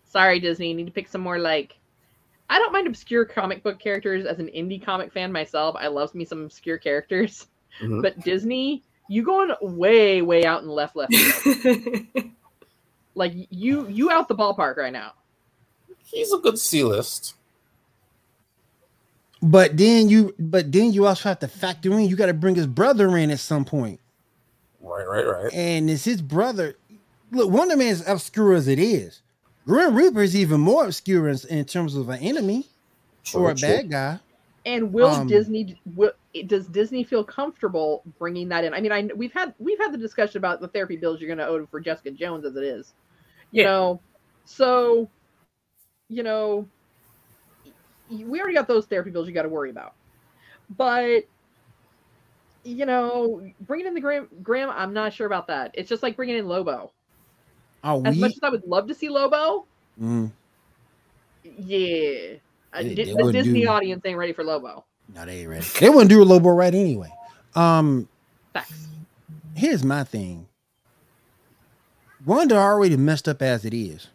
Sorry, 0.04 0.40
Disney. 0.40 0.68
You 0.68 0.74
need 0.74 0.86
to 0.86 0.92
pick 0.92 1.08
some 1.08 1.20
more 1.20 1.38
like. 1.38 1.76
I 2.50 2.58
don't 2.58 2.72
mind 2.72 2.86
obscure 2.86 3.26
comic 3.26 3.62
book 3.62 3.78
characters 3.78 4.24
as 4.24 4.38
an 4.38 4.46
indie 4.46 4.82
comic 4.82 5.12
fan 5.12 5.30
myself. 5.30 5.76
I 5.78 5.88
love 5.88 6.14
me 6.14 6.24
some 6.24 6.44
obscure 6.44 6.78
characters. 6.78 7.46
Mhm. 7.82 8.02
But 8.02 8.18
Disney, 8.20 8.82
you 9.08 9.22
going 9.22 9.52
way, 9.60 10.22
way 10.22 10.44
out 10.44 10.62
in 10.62 10.68
left 10.68 10.96
left. 10.96 11.14
like 13.14 13.34
you, 13.50 13.86
you 13.88 14.10
out 14.10 14.28
the 14.28 14.34
ballpark 14.34 14.78
right 14.78 14.92
now. 14.92 15.12
He's 16.04 16.32
a 16.32 16.38
good 16.38 16.58
C 16.58 16.82
list. 16.82 17.34
But 19.42 19.76
then 19.76 20.08
you, 20.08 20.34
but 20.38 20.72
then 20.72 20.92
you 20.92 21.06
also 21.06 21.28
have 21.28 21.38
to 21.40 21.48
factor 21.48 21.92
in. 21.92 22.08
You 22.08 22.16
got 22.16 22.26
to 22.26 22.34
bring 22.34 22.54
his 22.54 22.66
brother 22.66 23.16
in 23.16 23.30
at 23.30 23.40
some 23.40 23.64
point, 23.64 24.00
Right, 24.88 25.08
right, 25.08 25.26
right. 25.26 25.52
and 25.52 25.90
it's 25.90 26.04
his 26.04 26.22
brother. 26.22 26.76
Look, 27.32 27.50
Wonder 27.50 27.76
Man 27.76 27.88
is 27.88 28.08
obscure 28.08 28.54
as 28.54 28.68
it 28.68 28.78
is. 28.78 29.22
Grim 29.66 29.94
Reaper 29.94 30.22
is 30.22 30.36
even 30.36 30.60
more 30.60 30.86
obscure 30.86 31.28
in, 31.28 31.38
in 31.50 31.64
terms 31.66 31.94
of 31.96 32.08
an 32.08 32.20
enemy 32.20 32.66
True, 33.24 33.42
or 33.42 33.50
a 33.50 33.54
true. 33.54 33.82
bad 33.82 33.90
guy. 33.90 34.20
And 34.66 34.92
will 34.92 35.16
Um, 35.16 35.28
Disney? 35.28 35.78
Will, 35.86 36.12
does 36.46 36.68
Disney 36.68 37.04
feel 37.04 37.24
comfortable 37.24 38.04
bringing 38.18 38.48
that 38.50 38.64
in? 38.64 38.74
I 38.74 38.80
mean, 38.80 38.92
I 38.92 39.08
we've 39.16 39.32
had 39.32 39.54
we've 39.58 39.78
had 39.78 39.92
the 39.92 39.98
discussion 39.98 40.38
about 40.38 40.60
the 40.60 40.68
therapy 40.68 40.96
bills 40.96 41.20
you're 41.20 41.34
going 41.34 41.38
to 41.38 41.46
owe 41.46 41.66
for 41.66 41.80
Jessica 41.80 42.10
Jones 42.12 42.44
as 42.44 42.56
it 42.56 42.64
is. 42.64 42.94
You 43.52 43.62
Yeah. 43.62 43.64
know, 43.64 44.02
so 44.44 45.10
you 46.08 46.22
know, 46.22 46.68
we 48.10 48.40
already 48.40 48.54
got 48.54 48.68
those 48.68 48.86
therapy 48.86 49.10
bills 49.10 49.28
you 49.28 49.34
got 49.34 49.42
to 49.42 49.48
worry 49.48 49.70
about. 49.70 49.94
But 50.70 51.24
you 52.64 52.84
know, 52.86 53.40
bringing 53.60 53.86
in 53.86 53.94
the 53.94 54.00
Graham, 54.00 54.28
Graham, 54.42 54.70
I'm 54.70 54.92
not 54.92 55.12
sure 55.12 55.26
about 55.26 55.46
that. 55.48 55.70
It's 55.74 55.88
just 55.88 56.02
like 56.02 56.16
bringing 56.16 56.36
in 56.36 56.46
Lobo. 56.48 56.92
Are 57.84 58.00
As 58.04 58.14
we? 58.14 58.20
much 58.20 58.32
as 58.32 58.38
I 58.42 58.50
would 58.50 58.64
love 58.64 58.86
to 58.88 58.94
see 58.94 59.08
Lobo, 59.08 59.66
Mm, 60.00 60.30
yeah, 61.44 62.34
Uh, 62.72 62.82
They- 62.82 62.94
they 62.94 63.04
the 63.14 63.32
Disney 63.32 63.62
do- 63.62 63.68
audience 63.68 64.02
ain't 64.04 64.18
ready 64.18 64.32
for 64.34 64.44
Lobo. 64.44 64.84
no, 65.14 65.24
they 65.24 65.40
ain't 65.40 65.48
ready. 65.48 65.66
They 65.80 65.88
wouldn't 65.88 66.10
do 66.10 66.22
a 66.22 66.24
Lobo 66.24 66.50
right 66.50 66.74
anyway. 66.74 67.10
Um, 67.54 68.08
Facts. 68.52 68.86
here's 69.56 69.82
my 69.82 70.04
thing. 70.04 70.46
Wanda 72.26 72.56
already 72.56 72.96
messed 72.96 73.26
up 73.28 73.40
as 73.42 73.64
it 73.64 73.72
is. 73.72 74.08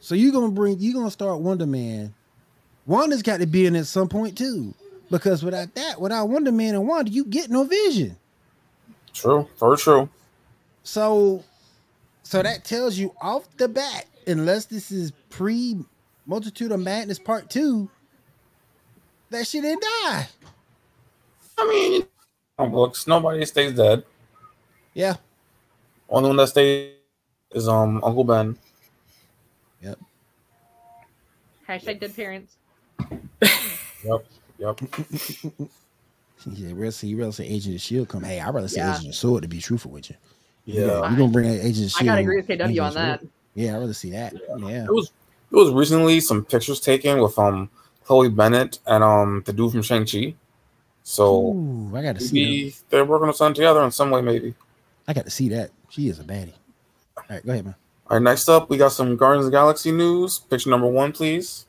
So 0.00 0.14
you're 0.14 0.32
gonna 0.32 0.50
bring 0.52 0.78
you're 0.78 0.94
gonna 0.94 1.10
start 1.10 1.40
Wonder 1.40 1.66
Man. 1.66 2.14
Wanda's 2.86 3.22
got 3.22 3.40
to 3.40 3.46
be 3.46 3.66
in 3.66 3.74
at 3.76 3.86
some 3.86 4.08
point 4.08 4.36
too. 4.36 4.74
Because 5.10 5.42
without 5.42 5.74
that, 5.74 6.00
without 6.00 6.28
Wonder 6.28 6.52
Man 6.52 6.74
and 6.74 6.86
Wanda, 6.86 7.10
you 7.10 7.24
get 7.24 7.50
no 7.50 7.64
vision. 7.64 8.16
True, 9.14 9.48
very 9.58 9.76
true. 9.76 10.08
So 10.82 11.42
so 12.22 12.42
that 12.42 12.64
tells 12.64 12.98
you 12.98 13.14
off 13.22 13.48
the 13.56 13.68
bat, 13.68 14.06
unless 14.26 14.66
this 14.66 14.92
is 14.92 15.12
pre 15.30 15.78
Multiverse 16.28 16.70
of 16.70 16.80
Madness 16.80 17.18
Part 17.18 17.48
Two, 17.48 17.88
that 19.30 19.46
she 19.46 19.60
didn't 19.60 19.82
die. 19.82 20.28
I 21.56 21.68
mean, 21.68 22.06
comic 22.56 22.72
books, 22.72 23.06
nobody 23.06 23.44
stays 23.46 23.74
dead. 23.74 24.04
Yeah. 24.94 25.16
Only 26.08 26.28
one 26.28 26.36
that 26.36 26.48
stays 26.48 26.92
is 27.52 27.66
um 27.66 28.02
Uncle 28.04 28.24
Ben. 28.24 28.58
Yep. 29.82 29.98
Hashtag 31.68 32.00
dead 32.00 32.14
parents. 32.14 32.56
Yep, 34.04 34.24
yep. 34.58 34.80
Yeah, 36.52 36.70
real 36.72 36.92
see, 36.92 37.14
real 37.16 37.32
see 37.32 37.44
Agent 37.46 37.74
of 37.74 37.80
Shield 37.80 38.08
come. 38.08 38.22
Hey, 38.22 38.40
I'd 38.40 38.54
rather 38.54 38.68
see 38.68 38.76
Yeah. 38.78 38.94
Agent 38.94 39.08
of 39.08 39.14
Sword 39.16 39.42
to 39.42 39.48
be 39.48 39.60
truthful 39.60 39.90
with 39.90 40.08
you. 40.10 40.16
Yeah. 40.66 41.00
We're 41.00 41.16
gonna 41.16 41.28
bring 41.28 41.46
Agent 41.50 41.86
of 41.86 41.90
Shield. 41.92 42.02
I 42.02 42.04
gotta 42.04 42.20
agree 42.20 42.36
with 42.36 42.48
and 42.50 42.60
KW 42.60 42.64
on 42.64 42.70
Agent 42.70 42.86
of 42.86 42.94
that. 42.94 43.20
Sword. 43.20 43.30
Yeah, 43.54 43.74
I'd 43.74 43.78
rather 43.80 43.92
see 43.94 44.10
that. 44.10 44.34
Yeah. 44.58 44.84
It 44.84 44.92
was 44.92 45.10
it 45.50 45.56
was 45.56 45.70
recently 45.72 46.20
some 46.20 46.44
pictures 46.44 46.78
taken 46.80 47.20
with 47.20 47.36
um 47.38 47.68
Chloe 48.04 48.28
Bennet 48.28 48.78
and 48.86 49.02
um 49.02 49.42
the 49.46 49.52
dude 49.52 49.72
from 49.72 49.82
Shang 49.82 50.06
Chi. 50.06 50.34
So 51.02 51.54
Ooh, 51.54 51.92
I 51.96 52.02
gotta 52.02 52.20
see. 52.20 52.34
maybe 52.44 52.74
they're 52.90 53.04
working 53.04 53.28
on 53.28 53.34
something 53.34 53.54
together 53.54 53.82
in 53.82 53.90
some 53.90 54.10
way, 54.10 54.20
maybe. 54.22 54.54
I 55.08 55.14
got 55.14 55.24
to 55.24 55.30
see 55.30 55.48
that. 55.48 55.70
She 55.88 56.08
is 56.08 56.20
a 56.20 56.22
baddie. 56.22 56.52
All 57.16 57.24
right, 57.30 57.44
go 57.44 57.52
ahead, 57.52 57.64
man. 57.64 57.74
All 58.10 58.18
right, 58.18 58.22
next 58.22 58.46
up 58.48 58.68
we 58.68 58.76
got 58.76 58.92
some 58.92 59.16
Guardians 59.16 59.46
of 59.46 59.52
the 59.52 59.56
Galaxy 59.56 59.90
news. 59.90 60.38
Picture 60.38 60.68
number 60.68 60.86
one, 60.86 61.12
please. 61.12 61.64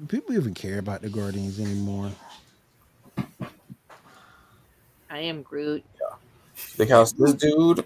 Do 0.00 0.06
people 0.06 0.34
even 0.34 0.54
care 0.54 0.78
about 0.78 1.02
the 1.02 1.10
Guardians 1.10 1.60
anymore? 1.60 2.10
I 5.10 5.18
am 5.18 5.42
Groot. 5.42 5.84
They 6.78 6.86
cast 6.86 7.18
this 7.18 7.34
dude 7.34 7.84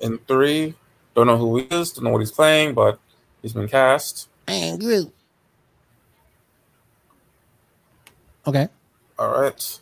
in 0.00 0.18
three. 0.18 0.74
Don't 1.14 1.28
know 1.28 1.36
who 1.36 1.58
he 1.58 1.64
is, 1.70 1.92
don't 1.92 2.04
know 2.04 2.10
what 2.10 2.18
he's 2.18 2.32
playing, 2.32 2.74
but 2.74 2.98
he's 3.42 3.52
been 3.52 3.68
cast. 3.68 4.28
And 4.48 4.80
Groot. 4.80 5.12
Okay. 8.48 8.68
All 9.16 9.40
right. 9.40 9.80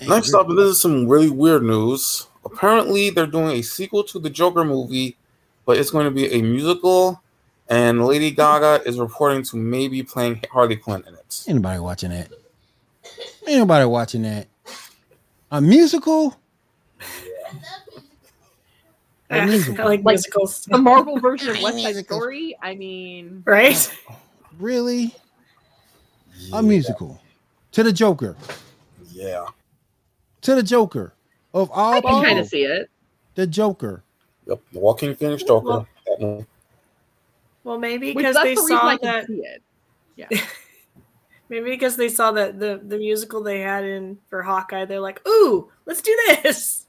And 0.00 0.08
Next 0.08 0.30
Groot. 0.30 0.40
up, 0.40 0.48
this 0.48 0.66
is 0.66 0.80
some 0.80 1.06
really 1.06 1.28
weird 1.28 1.62
news. 1.62 2.26
Apparently, 2.42 3.10
they're 3.10 3.26
doing 3.26 3.58
a 3.58 3.62
sequel 3.62 4.02
to 4.04 4.18
the 4.18 4.30
Joker 4.30 4.64
movie, 4.64 5.18
but 5.66 5.76
it's 5.76 5.90
going 5.90 6.06
to 6.06 6.10
be 6.10 6.32
a 6.32 6.40
musical, 6.40 7.20
and 7.70 8.04
Lady 8.04 8.30
Gaga 8.30 8.82
is 8.86 8.98
reporting 8.98 9.42
to 9.44 9.56
maybe 9.56 10.02
playing 10.02 10.42
Harley 10.52 10.76
Quinn 10.76 11.02
in 11.06 11.14
it. 11.14 11.44
Anybody 11.48 11.78
watching 11.80 12.10
that. 12.10 12.28
Anybody 13.46 13.86
watching 13.86 14.22
that. 14.22 14.46
A 15.50 15.60
musical? 15.60 16.36
A 19.30 19.34
I 19.40 19.44
musical. 19.46 19.84
like 19.84 20.02
Like- 20.04 20.14
musicals, 20.14 20.64
The 20.66 20.78
Marvel 20.78 21.18
version 21.20 21.50
of 21.50 21.56
I 21.58 21.62
West 21.62 21.82
Side 21.82 21.96
it's 21.96 22.08
Story. 22.08 22.56
I 22.62 22.74
mean, 22.74 23.42
right? 23.46 23.96
Really? 24.58 25.14
A 26.52 26.62
musical. 26.62 27.20
To 27.72 27.82
the 27.82 27.92
Joker. 27.92 28.36
Yeah. 29.12 29.46
To 30.42 30.54
the 30.54 30.62
Joker. 30.62 31.12
Of 31.54 31.70
all 31.72 31.94
I 31.94 32.00
can 32.00 32.24
kind 32.24 32.38
of 32.38 32.46
see 32.46 32.62
it. 32.64 32.88
the 33.34 33.46
Joker. 33.46 34.02
Yep. 34.46 34.60
The 34.72 34.78
Joaquin 34.80 35.14
Phoenix 35.16 35.42
Joker. 35.42 35.66
Well- 35.66 35.86
That 36.06 36.20
one. 36.20 36.46
Well, 37.64 37.78
maybe 37.78 38.14
because 38.14 38.36
they 38.42 38.54
the 38.54 38.62
saw 38.62 38.96
that. 39.02 39.26
see 39.26 39.42
it. 40.16 40.42
Maybe 41.48 41.70
because 41.70 41.96
they 41.96 42.08
saw 42.08 42.30
that 42.32 42.58
the 42.58 42.80
the 42.82 42.98
musical 42.98 43.42
they 43.42 43.60
had 43.60 43.84
in 43.84 44.18
for 44.28 44.42
Hawkeye, 44.42 44.84
they're 44.84 45.00
like, 45.00 45.26
"Ooh, 45.26 45.70
let's 45.84 46.00
do 46.00 46.16
this." 46.42 46.86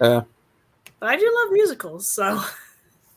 Yeah. 0.00 0.22
But 1.00 1.08
I 1.10 1.16
do 1.16 1.32
love 1.42 1.52
musicals, 1.52 2.08
so. 2.08 2.38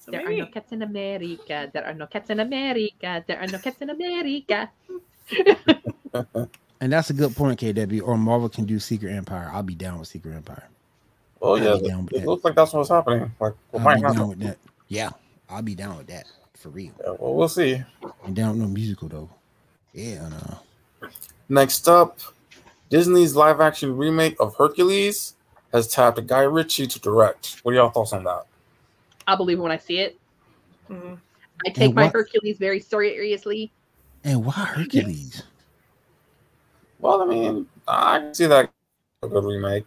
so 0.00 0.10
There 0.10 0.26
are 0.26 0.32
no 0.32 0.46
cats 0.46 0.72
in 0.72 0.82
America. 0.82 1.70
There 1.72 1.84
are 1.84 1.94
no 1.94 2.06
cats 2.06 2.30
in 2.30 2.40
America. 2.40 3.24
There 3.26 3.38
are 3.38 3.46
no 3.46 3.58
cats 3.58 3.80
in 3.80 3.90
America. 3.90 4.70
And 6.82 6.92
that's 6.92 7.10
a 7.10 7.12
good 7.12 7.36
point, 7.36 7.60
KW. 7.60 8.02
Or 8.02 8.18
Marvel 8.18 8.48
can 8.48 8.64
do 8.64 8.80
Secret 8.80 9.12
Empire. 9.12 9.48
I'll 9.52 9.62
be 9.62 9.76
down 9.76 10.00
with 10.00 10.08
Secret 10.08 10.34
Empire. 10.34 10.68
Oh, 11.40 11.54
I'll 11.54 11.80
yeah. 11.80 12.00
be 12.00 12.16
It 12.16 12.26
looks 12.26 12.42
like 12.42 12.56
that's 12.56 12.72
what's 12.72 12.88
happening. 12.88 13.30
Like, 13.38 13.54
what 13.70 13.78
I'll 13.78 13.84
might 13.84 13.94
be 13.94 14.00
down 14.02 14.14
happen. 14.14 14.28
with 14.30 14.40
that. 14.40 14.58
Yeah, 14.88 15.10
I'll 15.52 15.62
be 15.62 15.74
down 15.74 15.98
with 15.98 16.06
that 16.08 16.26
for 16.54 16.70
real. 16.70 16.92
Yeah, 17.04 17.14
well, 17.18 17.34
we'll 17.34 17.48
see. 17.48 17.82
And 18.24 18.34
down 18.34 18.52
with 18.52 18.60
no 18.60 18.68
musical 18.68 19.08
though. 19.08 19.30
Yeah, 19.92 20.28
no. 20.28 21.08
Next 21.48 21.88
up, 21.88 22.18
Disney's 22.88 23.36
live 23.36 23.60
action 23.60 23.96
remake 23.96 24.36
of 24.40 24.56
Hercules 24.56 25.34
has 25.72 25.88
tapped 25.88 26.24
Guy 26.26 26.42
Ritchie 26.42 26.86
to 26.86 26.98
direct. 27.00 27.60
What 27.62 27.72
are 27.72 27.74
y'all 27.76 27.90
thoughts 27.90 28.12
on 28.12 28.24
that? 28.24 28.44
I'll 29.26 29.36
believe 29.36 29.58
when 29.60 29.70
I 29.72 29.76
see 29.78 29.98
it. 29.98 30.18
Mhm. 30.90 31.18
I 31.66 31.70
take 31.70 31.86
And 31.86 31.94
my 31.94 32.04
what- 32.04 32.12
Hercules 32.12 32.58
very 32.58 32.80
seriously. 32.80 33.70
And 34.24 34.44
why 34.44 34.52
Hercules? 34.52 35.42
Well, 36.98 37.22
I 37.22 37.26
mean, 37.26 37.66
I 37.86 38.18
can 38.18 38.34
see 38.34 38.46
that 38.46 38.70
a 39.22 39.28
good 39.28 39.44
remake 39.44 39.86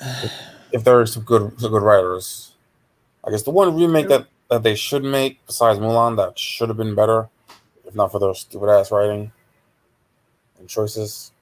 if 0.72 0.84
there 0.84 1.00
are 1.00 1.06
some 1.06 1.24
good 1.24 1.58
some 1.60 1.70
good 1.72 1.82
writers. 1.82 2.52
I 3.24 3.30
guess 3.30 3.42
the 3.42 3.50
one 3.50 3.74
remake 3.76 4.08
that, 4.08 4.26
that 4.52 4.62
they 4.62 4.74
should 4.74 5.02
make 5.02 5.44
besides 5.46 5.78
Mulan 5.78 6.14
that 6.18 6.38
should 6.38 6.68
have 6.68 6.76
been 6.76 6.94
better, 6.94 7.30
if 7.86 7.94
not 7.94 8.12
for 8.12 8.18
their 8.18 8.34
stupid 8.34 8.68
ass 8.68 8.92
writing 8.92 9.32
and 10.58 10.68
choices 10.68 11.32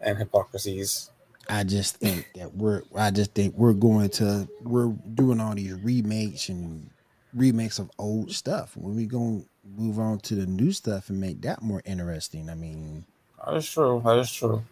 and 0.00 0.18
hypocrisies. 0.18 1.12
I 1.48 1.62
just 1.62 1.98
think 1.98 2.26
that 2.34 2.52
we're 2.52 2.82
I 2.96 3.12
just 3.12 3.32
think 3.32 3.54
we're 3.56 3.74
going 3.74 4.08
to 4.10 4.48
we're 4.60 4.88
doing 5.14 5.40
all 5.40 5.54
these 5.54 5.74
remakes 5.74 6.48
and 6.48 6.90
remakes 7.32 7.78
of 7.78 7.92
old 7.96 8.32
stuff. 8.32 8.76
When 8.76 8.96
we 8.96 9.06
gonna 9.06 9.42
move 9.76 10.00
on 10.00 10.18
to 10.20 10.34
the 10.34 10.46
new 10.46 10.72
stuff 10.72 11.10
and 11.10 11.20
make 11.20 11.42
that 11.42 11.62
more 11.62 11.80
interesting. 11.84 12.50
I 12.50 12.56
mean 12.56 13.04
That 13.44 13.54
is 13.54 13.70
true. 13.70 14.02
That 14.04 14.18
is 14.18 14.32
true. 14.32 14.64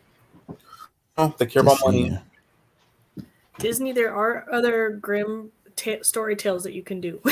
Oh, 1.17 1.33
they 1.39 1.47
care 1.47 1.63
about 1.63 1.79
money. 1.85 2.19
Disney, 3.61 3.93
there 3.93 4.13
are 4.13 4.53
other 4.53 4.91
grim 4.91 5.53
ta- 5.77 6.03
story 6.03 6.37
tales 6.37 6.63
that 6.65 6.73
you 6.75 6.83
can 6.83 7.01
do. 7.01 7.21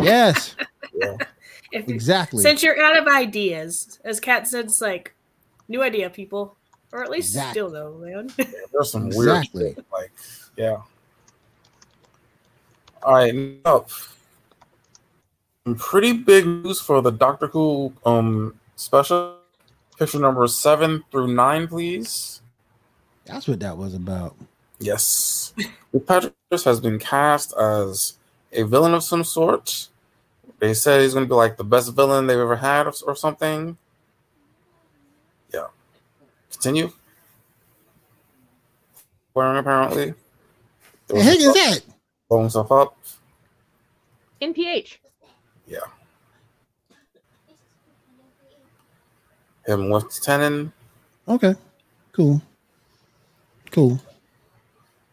Yes, 0.00 0.54
Yeah. 0.94 1.16
if 1.72 1.88
exactly. 1.88 2.40
since 2.42 2.62
you're 2.62 2.80
out 2.80 2.96
of 2.96 3.08
ideas, 3.08 3.98
as 4.04 4.20
Kat 4.20 4.46
said, 4.46 4.66
it's 4.66 4.80
like 4.80 5.14
new 5.66 5.82
idea, 5.82 6.08
people, 6.08 6.56
or 6.92 7.02
at 7.02 7.10
least 7.10 7.30
Exactly. 7.30 7.50
still 7.52 7.70
though, 7.70 7.94
man. 7.98 8.30
There's 8.72 8.92
some 8.92 9.08
weird 9.10 9.38
Exactly. 9.38 9.74
shit, 9.74 9.84
like 9.92 10.12
yeah. 10.56 10.76
All 13.02 13.14
right, 13.14 13.34
next 13.34 13.66
up. 13.66 13.90
Some 15.64 15.74
pretty 15.76 16.12
big 16.12 16.46
news 16.46 16.80
for 16.80 17.02
the 17.02 17.10
Doctor 17.12 17.48
Who 17.48 17.92
um 18.06 18.54
special. 18.76 19.34
Picture 19.98 20.20
number 20.20 20.46
seven 20.46 21.02
through 21.10 21.34
nine, 21.34 21.66
please. 21.66 22.40
That's 23.26 23.48
what 23.48 23.58
that 23.60 23.76
was 23.76 23.94
about. 23.94 24.36
Yes. 24.78 25.52
Patrick 26.06 26.34
has 26.50 26.80
been 26.80 26.98
cast 26.98 27.54
as 27.58 28.14
a 28.52 28.62
villain 28.62 28.94
of 28.94 29.02
some 29.02 29.24
sort. 29.24 29.88
They 30.58 30.74
said 30.74 31.02
he's 31.02 31.14
going 31.14 31.26
to 31.26 31.28
be 31.28 31.34
like 31.34 31.56
the 31.56 31.64
best 31.64 31.94
villain 31.94 32.26
they've 32.26 32.38
ever 32.38 32.56
had 32.56 32.86
or, 32.86 32.92
or 33.06 33.16
something. 33.16 33.76
Yeah. 35.52 35.66
Continue. 36.50 36.92
Wearing 39.34 39.58
apparently. 39.58 40.14
The 41.06 41.22
heck 41.22 41.38
is 41.38 41.54
that? 41.54 41.80
Blow 42.28 42.40
himself 42.40 42.70
up. 42.72 42.96
NPH. 44.42 44.98
Yeah. 45.66 45.78
Him 49.66 49.90
with 49.90 50.20
Tennant. 50.22 50.72
Okay. 51.26 51.54
Cool. 52.12 52.42
Cool. 53.70 54.00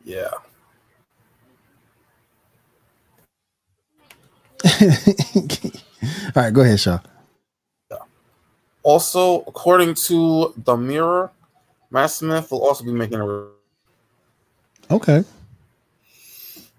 Yeah. 0.06 0.30
All 6.36 6.44
right, 6.44 6.54
go 6.54 6.62
ahead, 6.62 6.80
Shaw. 6.80 7.00
Also, 8.84 9.42
according 9.48 9.96
to 9.96 10.54
the 10.58 10.78
Mirror, 10.78 11.32
Matt 11.90 12.12
Smith 12.12 12.52
will 12.52 12.64
also 12.64 12.84
be 12.84 12.92
making 12.92 13.20
a. 13.20 13.48
Okay. 14.92 15.24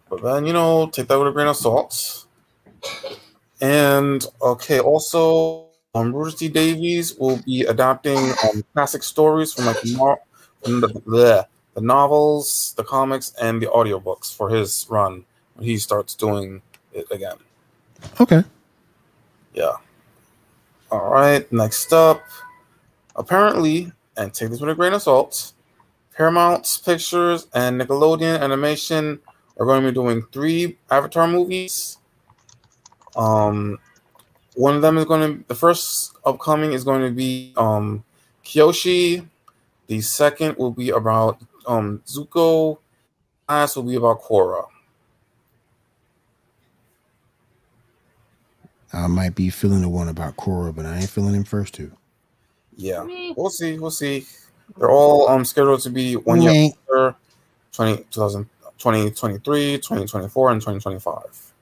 But 0.08 0.22
then 0.22 0.46
you 0.46 0.52
know, 0.52 0.86
take 0.86 1.08
that 1.08 1.18
with 1.18 1.26
a 1.26 1.32
grain 1.32 1.48
of 1.48 1.56
salt. 1.56 2.26
And 3.60 4.24
okay, 4.40 4.78
also, 4.78 5.66
um, 5.94 6.12
Bruce 6.12 6.36
D. 6.36 6.48
Davies 6.48 7.16
will 7.16 7.38
be 7.38 7.62
adapting 7.62 8.18
um, 8.44 8.62
classic 8.72 9.02
stories 9.02 9.52
from 9.52 9.66
like 9.66 9.84
no- 9.84 10.18
from 10.62 10.80
the, 10.80 10.88
the 11.06 11.48
the 11.76 11.82
novels, 11.82 12.72
the 12.78 12.82
comics, 12.82 13.34
and 13.40 13.60
the 13.60 13.66
audiobooks 13.66 14.34
for 14.34 14.48
his 14.48 14.86
run 14.88 15.24
when 15.54 15.66
he 15.66 15.76
starts 15.76 16.14
doing 16.14 16.62
it 16.94 17.06
again. 17.10 17.36
Okay. 18.18 18.42
Yeah. 19.54 19.74
All 20.90 21.10
right. 21.10 21.50
Next 21.52 21.92
up, 21.92 22.22
apparently, 23.14 23.92
and 24.16 24.32
take 24.32 24.48
this 24.48 24.60
with 24.60 24.70
a 24.70 24.74
grain 24.74 24.94
of 24.94 25.02
salt, 25.02 25.52
Paramount 26.16 26.80
Pictures 26.82 27.46
and 27.52 27.78
Nickelodeon 27.78 28.40
Animation 28.40 29.20
are 29.58 29.66
going 29.66 29.82
to 29.82 29.88
be 29.88 29.94
doing 29.94 30.22
three 30.32 30.78
Avatar 30.90 31.28
movies. 31.28 31.98
Um, 33.16 33.78
one 34.54 34.76
of 34.76 34.80
them 34.80 34.96
is 34.96 35.04
going 35.04 35.20
to 35.40 35.44
the 35.46 35.54
first 35.54 36.16
upcoming 36.24 36.72
is 36.72 36.84
going 36.84 37.02
to 37.02 37.10
be 37.10 37.52
um 37.58 38.02
Kyoshi. 38.44 39.26
The 39.88 40.00
second 40.00 40.56
will 40.56 40.70
be 40.70 40.90
about 40.90 41.38
um 41.66 42.02
Zuko. 42.06 42.78
Last 43.48 43.76
will 43.76 43.84
be 43.84 43.94
about 43.94 44.22
Korra. 44.22 44.66
I 48.92 49.06
might 49.06 49.34
be 49.34 49.50
feeling 49.50 49.82
the 49.82 49.88
one 49.88 50.08
about 50.08 50.36
Korra, 50.36 50.74
but 50.74 50.86
I 50.86 50.98
ain't 50.98 51.10
feeling 51.10 51.34
him 51.34 51.44
first 51.44 51.74
two. 51.74 51.92
Yeah. 52.76 53.06
We'll 53.36 53.50
see. 53.50 53.78
We'll 53.78 53.90
see. 53.90 54.26
They're 54.76 54.90
all 54.90 55.28
um 55.28 55.44
scheduled 55.44 55.80
to 55.82 55.90
be 55.90 56.14
one 56.16 56.42
year 56.42 56.52
Meh. 56.52 56.70
after 56.88 57.16
20, 57.72 58.04
2000 58.10 58.48
2023, 58.78 59.78
2024, 59.78 60.52
and 60.52 60.60
2025. 60.60 61.52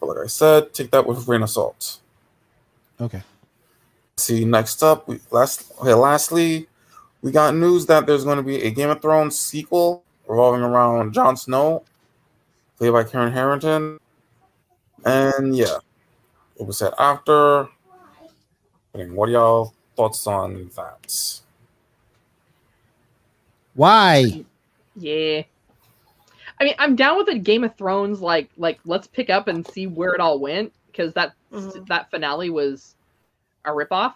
But 0.00 0.06
like 0.08 0.18
I 0.24 0.26
said, 0.26 0.72
take 0.72 0.90
that 0.92 1.06
with 1.06 1.22
a 1.22 1.24
grain 1.24 1.42
of 1.42 1.50
salt. 1.50 1.98
Okay. 3.00 3.22
See, 4.16 4.44
next 4.44 4.82
up, 4.82 5.06
we 5.08 5.20
last 5.30 5.72
okay, 5.80 5.94
lastly, 5.94 6.68
we 7.22 7.32
got 7.32 7.54
news 7.54 7.86
that 7.86 8.06
there's 8.06 8.24
going 8.24 8.36
to 8.36 8.42
be 8.42 8.62
a 8.62 8.70
Game 8.70 8.90
of 8.90 9.02
Thrones 9.02 9.38
sequel 9.38 10.04
revolving 10.26 10.62
around 10.62 11.12
Jon 11.12 11.36
Snow, 11.36 11.84
played 12.76 12.92
by 12.92 13.04
Karen 13.04 13.32
Harington. 13.32 13.98
And 15.04 15.56
yeah, 15.56 15.78
it 16.58 16.66
was 16.66 16.78
said 16.78 16.92
after. 16.98 17.68
What 18.92 19.28
are 19.28 19.32
y'all 19.32 19.74
thoughts 19.96 20.26
on 20.26 20.70
that? 20.74 21.40
Why? 23.74 24.44
Yeah. 24.96 25.42
I 26.60 26.64
mean, 26.64 26.74
I'm 26.78 26.96
down 26.96 27.16
with 27.16 27.26
the 27.26 27.38
Game 27.38 27.62
of 27.62 27.76
Thrones. 27.76 28.20
Like, 28.20 28.50
like 28.56 28.80
let's 28.84 29.06
pick 29.06 29.30
up 29.30 29.46
and 29.46 29.64
see 29.68 29.86
where 29.86 30.14
it 30.14 30.20
all 30.20 30.40
went 30.40 30.72
because 30.86 31.12
that 31.14 31.34
Mhm. 31.52 31.86
that 31.86 32.10
finale 32.10 32.50
was 32.50 32.96
a 33.64 33.70
ripoff. 33.70 34.14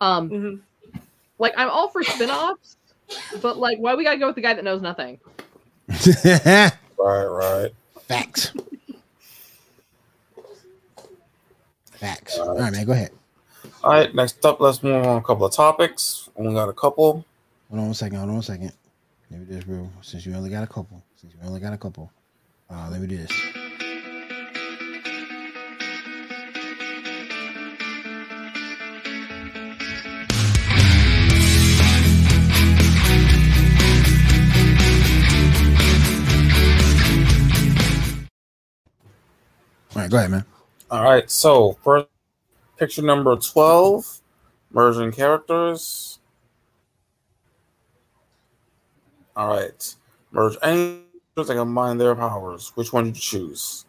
Um, 0.00 0.30
Mhm. 0.30 0.60
Like 1.38 1.54
I'm 1.56 1.68
all 1.70 1.88
for 1.88 2.02
spin-offs, 2.02 2.76
but 3.40 3.58
like, 3.58 3.78
why 3.78 3.94
we 3.94 4.04
gotta 4.04 4.18
go 4.18 4.26
with 4.26 4.36
the 4.36 4.42
guy 4.42 4.54
that 4.54 4.64
knows 4.64 4.82
nothing? 4.82 5.18
Right, 6.98 7.24
right. 7.26 7.70
Facts. 8.08 8.52
Facts. 11.92 12.38
All 12.38 12.58
right, 12.58 12.72
man. 12.72 12.86
Go 12.86 12.92
ahead. 12.92 13.10
All 13.84 13.92
right, 13.92 14.14
next 14.14 14.44
up, 14.44 14.60
let's 14.60 14.82
move 14.82 15.06
on 15.06 15.18
a 15.18 15.22
couple 15.22 15.46
of 15.46 15.52
topics. 15.52 16.28
Only 16.36 16.54
got 16.54 16.68
a 16.68 16.72
couple. 16.72 17.24
Hold 17.70 17.82
on 17.82 17.90
a 17.90 17.94
second. 17.94 18.18
Hold 18.18 18.30
on 18.30 18.34
one 18.36 18.42
second. 18.42 18.72
Let 19.30 19.40
me 19.40 19.46
do 19.46 19.54
this 19.54 19.66
real. 19.66 19.90
Since 20.02 20.26
you 20.26 20.34
only 20.34 20.50
got 20.50 20.64
a 20.64 20.66
couple. 20.66 21.02
Since 21.20 21.34
you 21.34 21.40
only 21.46 21.60
got 21.60 21.72
a 21.72 21.78
couple. 21.78 22.10
Uh, 22.70 22.88
let 22.90 23.00
me 23.00 23.06
do 23.06 23.16
this. 23.16 23.30
Right, 40.06 40.10
go 40.12 40.18
ahead, 40.18 40.30
man. 40.30 40.44
All 40.88 41.02
right, 41.02 41.28
so 41.28 41.72
first 41.82 42.06
picture 42.76 43.02
number 43.02 43.34
12, 43.34 44.20
merging 44.70 45.10
characters. 45.10 46.20
All 49.34 49.48
right, 49.48 49.94
merge 50.30 50.56
angels 50.62 51.48
that 51.48 51.56
combine 51.56 51.98
their 51.98 52.14
powers. 52.14 52.70
Which 52.76 52.92
one 52.92 53.06
did 53.06 53.16
you 53.16 53.20
choose? 53.20 53.84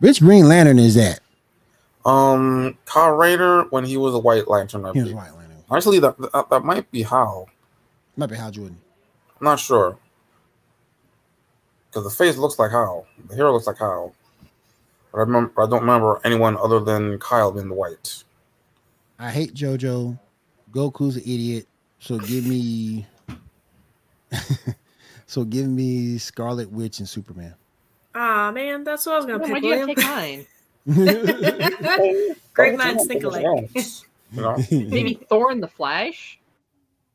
Which 0.00 0.18
Green 0.18 0.48
Lantern 0.48 0.80
is 0.80 0.96
that? 0.96 1.20
Um, 2.04 2.76
Kyle 2.84 3.12
Rayner 3.12 3.62
when 3.70 3.84
he 3.84 3.96
was 3.96 4.12
a 4.14 4.18
White 4.18 4.48
Lantern. 4.48 4.84
I 4.84 4.92
He 4.92 5.02
was. 5.02 5.12
White 5.12 5.34
Lantern. 5.36 5.62
Actually, 5.72 6.00
that, 6.00 6.18
that 6.18 6.50
that 6.50 6.64
might 6.64 6.90
be 6.90 7.02
Hal. 7.02 7.48
Might 8.16 8.30
be 8.30 8.36
Hal 8.36 8.50
Jordan. 8.50 8.78
I'm 9.40 9.44
not 9.44 9.60
sure 9.60 9.96
because 11.90 12.04
the 12.04 12.10
face 12.10 12.36
looks 12.36 12.58
like 12.58 12.70
Hal, 12.70 13.06
the 13.28 13.36
hair 13.36 13.50
looks 13.50 13.66
like 13.66 13.78
Hal. 13.78 14.14
But 15.12 15.18
I 15.18 15.20
remember, 15.22 15.62
I 15.62 15.66
don't 15.68 15.80
remember 15.80 16.20
anyone 16.24 16.56
other 16.56 16.80
than 16.80 17.18
Kyle 17.18 17.52
being 17.52 17.68
the 17.68 17.74
White. 17.74 18.24
I 19.18 19.30
hate 19.30 19.54
JoJo. 19.54 20.18
Goku's 20.72 21.16
an 21.16 21.22
idiot. 21.22 21.66
So 21.98 22.18
give 22.18 22.46
me 22.46 23.06
So 25.26 25.44
give 25.44 25.66
me 25.68 26.18
Scarlet 26.18 26.70
Witch 26.70 26.98
and 27.00 27.08
Superman. 27.08 27.54
Ah 28.14 28.50
man, 28.52 28.84
that's 28.84 29.04
what 29.06 29.14
I 29.14 29.16
was 29.16 29.26
gonna 29.26 29.38
Why'd 29.38 29.54
pick. 29.54 29.64
you 29.64 29.74
gotta 29.74 29.86
William. 29.86 29.96
take 29.96 30.06
mine? 30.06 30.46
Great 32.54 32.78
minds 32.78 33.06
think 33.06 33.24
alike. 33.24 33.44
Maybe 34.70 35.14
Thor 35.28 35.50
and 35.50 35.62
the 35.62 35.68
Flash. 35.68 36.38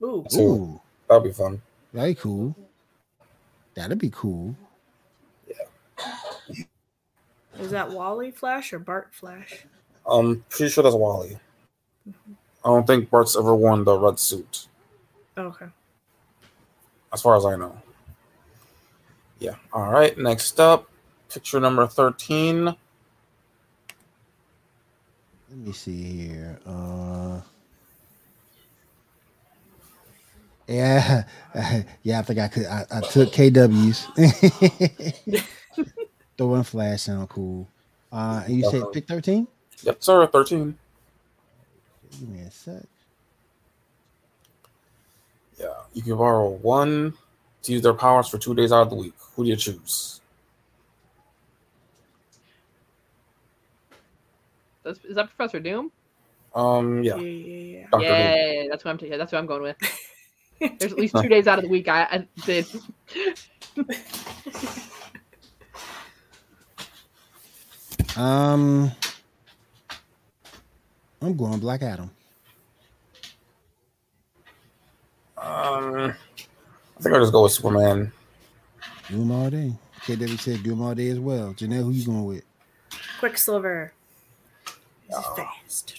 Ooh, 0.04 0.26
Ooh, 0.36 0.81
that'd 1.12 1.24
be 1.24 1.34
fun. 1.34 1.62
That'd 1.94 2.16
be 2.16 2.22
cool. 2.22 2.56
That'd 3.74 4.00
be 4.00 4.10
cool. 4.12 4.56
Yeah. 5.48 6.16
Is 7.60 7.70
that 7.72 7.92
Wally 7.92 8.32
Flash 8.32 8.72
or 8.74 8.80
Bart 8.80 9.10
Flash? 9.12 9.66
I'm 10.10 10.44
pretty 10.50 10.72
sure 10.72 10.84
that's 10.84 10.96
Wally. 10.96 11.38
I 12.08 12.14
don't 12.70 12.88
think 12.88 13.10
Bart's 13.10 13.36
ever 13.38 13.54
worn 13.56 13.84
the 13.84 13.98
red 13.98 14.20
suit, 14.20 14.68
Okay. 15.38 15.66
as 17.12 17.22
far 17.22 17.36
as 17.36 17.46
I 17.46 17.56
know. 17.56 17.78
Yeah. 19.40 19.56
All 19.74 19.92
right. 19.92 20.18
Next 20.18 20.60
up, 20.60 20.88
picture 21.30 21.60
number 21.60 21.86
13. 21.88 22.66
Let 22.66 22.78
me 25.50 25.72
see 25.74 26.28
here. 26.28 26.60
Uh 26.66 27.42
Yeah, 30.72 31.24
yeah. 32.04 32.20
I 32.20 32.22
think 32.24 32.40
I 32.40 32.48
could. 32.48 32.66
I, 32.66 32.86
I 32.92 33.02
took 33.02 33.32
KW's. 33.34 34.08
Throwing 36.38 36.64
flash 36.64 37.04
sound 37.04 37.30
cool. 37.30 37.68
Uh, 38.12 38.44
and 38.46 38.56
you 38.58 38.64
said 38.66 38.82
Uh-huh. 38.82 38.90
pick 38.92 39.08
thirteen. 39.08 39.48
Yep, 39.84 40.04
sir. 40.04 40.28
13. 40.28 40.78
Give 42.12 42.30
me 42.30 42.42
a 42.42 42.52
sec. 42.52 42.84
Yeah. 45.60 45.68
You 45.94 46.02
can 46.04 46.18
borrow 46.18 46.50
one 46.50 47.14
to 47.64 47.72
use 47.72 47.82
their 47.82 47.94
powers 47.94 48.28
for 48.28 48.38
two 48.38 48.54
days 48.56 48.72
out 48.72 48.84
of 48.84 48.90
the 48.92 48.96
week. 48.96 49.14
Who 49.36 49.44
do 49.44 49.50
you 49.50 49.56
choose? 49.56 50.22
That's, 54.84 55.00
is 55.06 55.16
that 55.16 55.28
Professor 55.36 55.60
Doom? 55.60 55.92
Um. 56.56 57.04
Yeah, 57.04 57.16
Yeah. 57.18 57.22
yeah, 57.22 57.78
yeah. 57.80 57.88
Dr. 57.92 58.06
Doom. 58.06 58.18
Yeah, 58.18 58.64
that's 58.70 58.86
what 58.86 58.92
I'm. 58.92 58.98
T- 58.98 59.10
that's 59.10 59.32
what 59.32 59.40
I'm 59.40 59.46
going 59.48 59.62
with. 59.64 59.78
There's 60.62 60.94
at 60.94 61.00
least 61.00 61.16
two 61.20 61.28
days 61.28 61.48
out 61.48 61.58
of 61.58 61.64
the 61.64 61.70
week 61.70 61.88
I, 61.88 62.04
I 62.04 62.28
did. 62.46 62.68
Um, 68.16 68.92
I'm 71.22 71.36
going 71.36 71.60
Black 71.60 71.82
Adam. 71.82 72.12
Um. 75.38 76.14
I 77.02 77.04
think 77.04 77.16
I'll 77.16 77.22
just 77.22 77.32
go 77.32 77.44
with 77.44 77.54
Superman. 77.54 78.12
Do 79.10 79.22
him 79.22 79.32
all 79.32 79.50
day. 79.50 79.74
KW 80.02 80.40
said 80.40 80.62
do 80.62 80.74
him 80.74 80.82
all 80.84 80.94
day 80.94 81.10
as 81.10 81.20
well. 81.20 81.54
Janelle, 81.54 81.84
who 81.84 81.92
you 81.92 82.06
going 82.06 82.26
with? 82.26 82.44
Quicksilver. 83.20 83.92
He's 85.08 85.16
fast. 85.36 85.98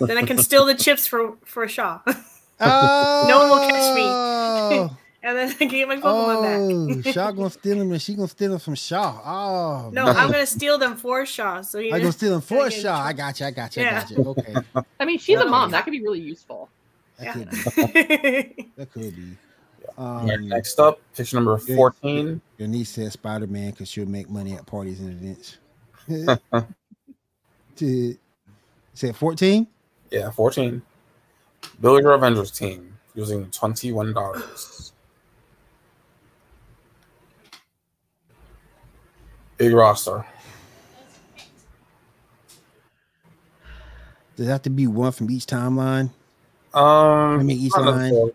then 0.00 0.18
I 0.18 0.22
can 0.22 0.38
steal 0.38 0.64
the 0.64 0.74
chips 0.74 1.06
for 1.06 1.36
for 1.44 1.62
a 1.62 1.68
Shaw. 1.68 2.00
Oh, 2.62 3.24
No 3.28 3.38
one 3.40 3.50
will 3.50 3.68
catch 3.68 3.94
me. 3.94 4.96
and 5.22 5.36
then 5.38 5.48
I 5.50 5.52
can 5.54 5.68
get 5.68 5.88
my 5.88 5.96
Pokemon 5.96 6.02
oh, 6.04 7.02
back. 7.02 7.12
Shaw 7.14 7.30
gonna 7.30 7.50
steal 7.50 7.78
them, 7.78 7.92
and 7.92 8.02
she 8.02 8.14
gonna 8.14 8.28
steal 8.28 8.50
them 8.50 8.58
from 8.58 8.74
Shaw. 8.74 9.20
Oh, 9.24 9.90
no, 9.92 10.06
man. 10.06 10.16
I'm 10.16 10.30
gonna 10.30 10.46
steal 10.46 10.78
them 10.78 10.96
for 10.96 11.24
Shaw. 11.26 11.62
So 11.62 11.78
you 11.78 11.94
I 11.94 11.98
gonna 11.98 12.12
steal 12.12 12.32
them 12.32 12.40
for 12.40 12.56
gotta 12.56 12.70
get 12.70 12.76
in 12.78 12.82
Shaw. 12.84 13.00
I 13.00 13.12
got 13.12 13.40
you. 13.40 13.46
I 13.46 13.50
got 13.50 13.76
you. 13.76 13.82
I 13.82 13.90
got 13.90 14.10
you. 14.10 14.16
Okay, 14.24 14.54
I 15.00 15.04
mean, 15.04 15.18
she's 15.18 15.38
a 15.38 15.46
mom. 15.46 15.70
That 15.70 15.84
could 15.84 15.92
be 15.92 16.02
really 16.02 16.20
useful. 16.20 16.68
that 17.18 17.24
Yeah. 17.24 17.32
could 17.32 17.50
be. 17.50 18.72
That 18.76 18.92
could 18.92 19.16
be. 19.16 19.36
All 19.98 20.26
right, 20.26 20.38
Um, 20.38 20.48
next 20.48 20.80
up, 20.80 21.00
picture 21.14 21.36
number 21.36 21.58
14. 21.58 22.40
Your 22.58 22.68
niece 22.68 22.90
says 22.90 23.12
Spider 23.12 23.46
Man 23.46 23.70
because 23.70 23.88
she'll 23.88 24.06
make 24.06 24.30
money 24.30 24.54
at 24.54 24.64
parties 24.66 25.00
and 25.00 25.10
events. 25.10 25.58
to 27.76 28.16
say 28.94 29.12
14? 29.12 29.66
Yeah, 30.10 30.30
14. 30.30 30.82
Build 31.82 32.00
your 32.04 32.12
Avengers 32.12 32.52
team 32.52 32.96
using 33.14 33.46
$21. 33.46 34.92
Big 39.58 39.72
roster. 39.72 40.24
Does 44.36 44.46
it 44.46 44.50
have 44.50 44.62
to 44.62 44.70
be 44.70 44.86
one 44.86 45.10
from 45.12 45.28
each 45.30 45.44
timeline? 45.46 46.10
Um, 46.72 47.40
I 47.40 47.42
mean, 47.42 47.58
each 47.58 47.72
not, 47.76 47.84
line. 47.84 47.96
necessarily, 47.98 48.32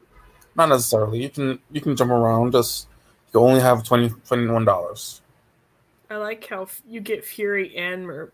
not 0.56 0.70
necessarily. 0.70 1.24
You 1.24 1.30
can 1.30 1.60
you 1.72 1.82
can 1.82 1.96
jump 1.96 2.12
around. 2.12 2.52
Just 2.52 2.88
you 3.34 3.40
only 3.40 3.62
have 3.62 3.84
20 3.84 4.10
21 4.28 4.64
dollars. 4.64 5.22
I 6.10 6.18
like 6.18 6.46
how 6.46 6.64
f- 6.64 6.82
you 6.88 7.02
get 7.02 7.26
Fury 7.26 7.76
and 7.76 8.06
Mar- 8.06 8.32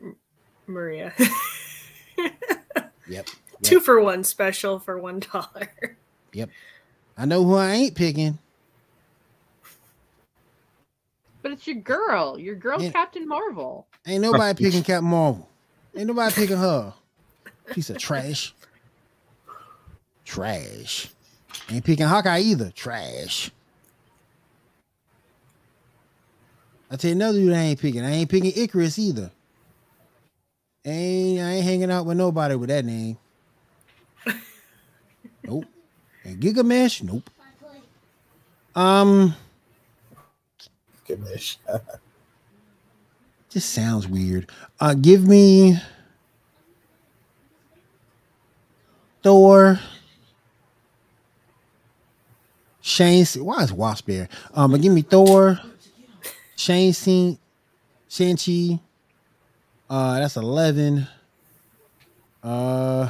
Maria. 0.68 1.14
Yep. 3.10 3.28
Two 3.64 3.80
for 3.80 4.00
one 4.02 4.24
special 4.24 4.80
for 4.80 4.98
one 5.00 5.20
dollar. 5.20 5.98
Yep. 6.34 6.50
I 7.18 7.26
know 7.26 7.44
who 7.44 7.56
I 7.56 7.72
ain't 7.72 7.96
picking. 7.96 8.40
But 11.42 11.52
it's 11.52 11.68
your 11.68 11.76
girl. 11.78 12.40
Your 12.40 12.56
girl, 12.56 12.82
Yeah. 12.82 12.92
Captain 12.92 13.28
Marvel. 13.28 13.86
Ain't 14.08 14.22
nobody 14.22 14.64
picking 14.66 14.84
Captain 14.84 15.10
Marvel. 15.10 15.48
Ain't 15.96 16.08
nobody 16.08 16.34
picking 16.34 16.58
her. 16.58 16.94
Piece 17.72 17.90
of 17.90 17.98
trash. 17.98 18.54
Trash. 20.26 21.10
Ain't 21.70 21.86
picking 21.86 22.06
Hawkeye 22.08 22.40
either. 22.40 22.72
Trash. 22.72 23.52
I 26.90 26.96
tell 26.96 27.10
you 27.10 27.16
another 27.16 27.40
dude 27.40 27.54
I 27.54 27.60
ain't 27.62 27.80
picking. 27.80 28.04
I 28.06 28.12
ain't 28.12 28.30
picking 28.30 28.52
Ikaris 28.52 28.98
either. 29.00 29.32
Ain't 30.86 31.40
I 31.40 31.54
ain't 31.56 31.64
hanging 31.66 31.92
out 31.92 32.06
with 32.06 32.18
nobody 32.18 32.56
with 32.56 32.70
that 32.70 32.86
name. 32.86 33.18
Nope. 35.44 35.66
And 36.24 36.40
Gilgamesh? 36.40 37.04
Nope. 37.04 37.30
Um, 38.76 39.36
Give 41.06 41.20
me 41.20 41.34
a 41.68 41.82
just 43.50 43.70
sounds 43.70 44.08
weird. 44.08 44.50
Uh 44.80 44.96
give 44.96 45.28
me 45.28 45.78
Thor. 49.22 49.80
Shane 52.82 53.26
why 53.38 53.62
is 53.64 53.72
Wasp 53.72 54.08
there? 54.08 54.28
Um 54.56 54.72
but 54.72 54.82
give 54.82 54.92
me 54.92 55.04
Thor, 55.04 55.60
Shane 56.56 56.94
Saint, 56.94 57.40
Shang-Chi. 58.10 58.80
Uh 59.88 60.20
that's 60.20 60.36
11. 60.36 61.08
Uh 62.42 63.10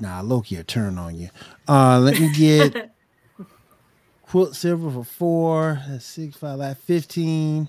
Nah, 0.00 0.22
Loki 0.22 0.56
a 0.56 0.64
turn 0.64 0.98
on 0.98 1.14
you. 1.14 1.28
Uh 1.68 1.98
let 2.00 2.18
me 2.18 2.32
get 2.32 2.90
Quicksilver 4.22 4.90
for 4.90 5.04
four. 5.04 5.82
That's 5.88 6.06
six, 6.06 6.36
five, 6.36 6.58
like 6.58 6.76
15. 6.78 7.68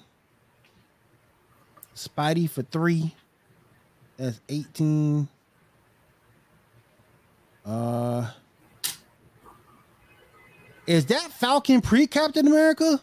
Spidey 1.96 2.50
for 2.50 2.62
three. 2.64 3.14
That's 4.18 4.40
18. 4.50 5.28
Uh 7.66 8.30
is 10.88 11.06
that 11.08 11.32
Falcon 11.32 11.82
pre 11.82 12.08
Captain 12.08 12.48
America? 12.48 13.00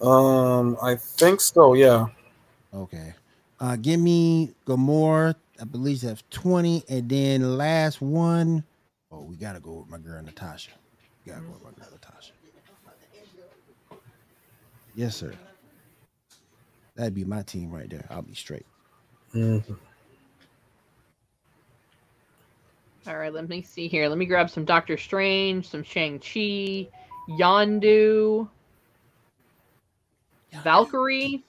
Um, 0.00 0.76
I 0.82 0.96
think 0.96 1.40
so. 1.40 1.74
Yeah. 1.74 2.06
Okay. 2.74 3.14
Uh 3.60 3.76
give 3.76 4.00
me 4.00 4.54
Gamora. 4.66 5.34
I 5.62 5.64
believe 5.64 6.00
that's 6.00 6.24
20. 6.30 6.84
And 6.88 7.08
then 7.08 7.56
last 7.56 8.02
one. 8.02 8.64
Oh, 9.12 9.22
we 9.22 9.36
gotta 9.36 9.60
go 9.60 9.74
with 9.74 9.88
my 9.88 9.98
girl 9.98 10.20
Natasha. 10.20 10.72
We 11.24 11.30
gotta 11.30 11.44
go 11.44 11.52
with 11.52 11.62
my 11.62 11.70
girl 11.70 11.88
Natasha. 11.92 12.32
Yes, 14.96 15.14
sir. 15.14 15.32
That'd 16.96 17.14
be 17.14 17.24
my 17.24 17.42
team 17.42 17.70
right 17.70 17.88
there. 17.88 18.04
I'll 18.10 18.22
be 18.22 18.34
straight. 18.34 18.66
Mhm. 19.32 19.78
All 23.06 23.16
right, 23.16 23.32
let 23.32 23.48
me 23.48 23.62
see 23.62 23.86
here. 23.86 24.08
Let 24.08 24.18
me 24.18 24.26
grab 24.26 24.50
some 24.50 24.64
Doctor 24.64 24.96
Strange, 24.96 25.68
some 25.68 25.82
Shang-Chi, 25.82 26.88
Yondu, 27.28 28.48
Valkyrie. 30.62 31.44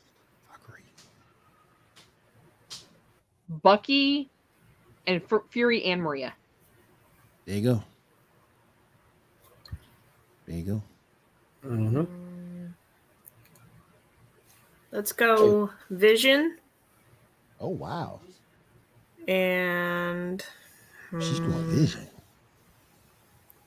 Bucky, 3.50 4.30
and 5.08 5.22
F- 5.32 5.42
Fury 5.50 5.84
and 5.86 6.02
Maria. 6.02 6.34
There 7.46 7.56
you 7.58 7.62
go. 7.62 7.84
There 10.48 10.58
you 10.58 10.64
go. 10.64 10.82
Mhm. 11.68 12.08
Let's 14.92 15.12
go 15.12 15.72
Vision 15.90 16.58
Oh 17.60 17.70
wow. 17.70 18.20
and 19.28 20.46
She's 21.20 21.40
going 21.40 21.52
hmm, 21.52 21.76
vision. 21.76 22.08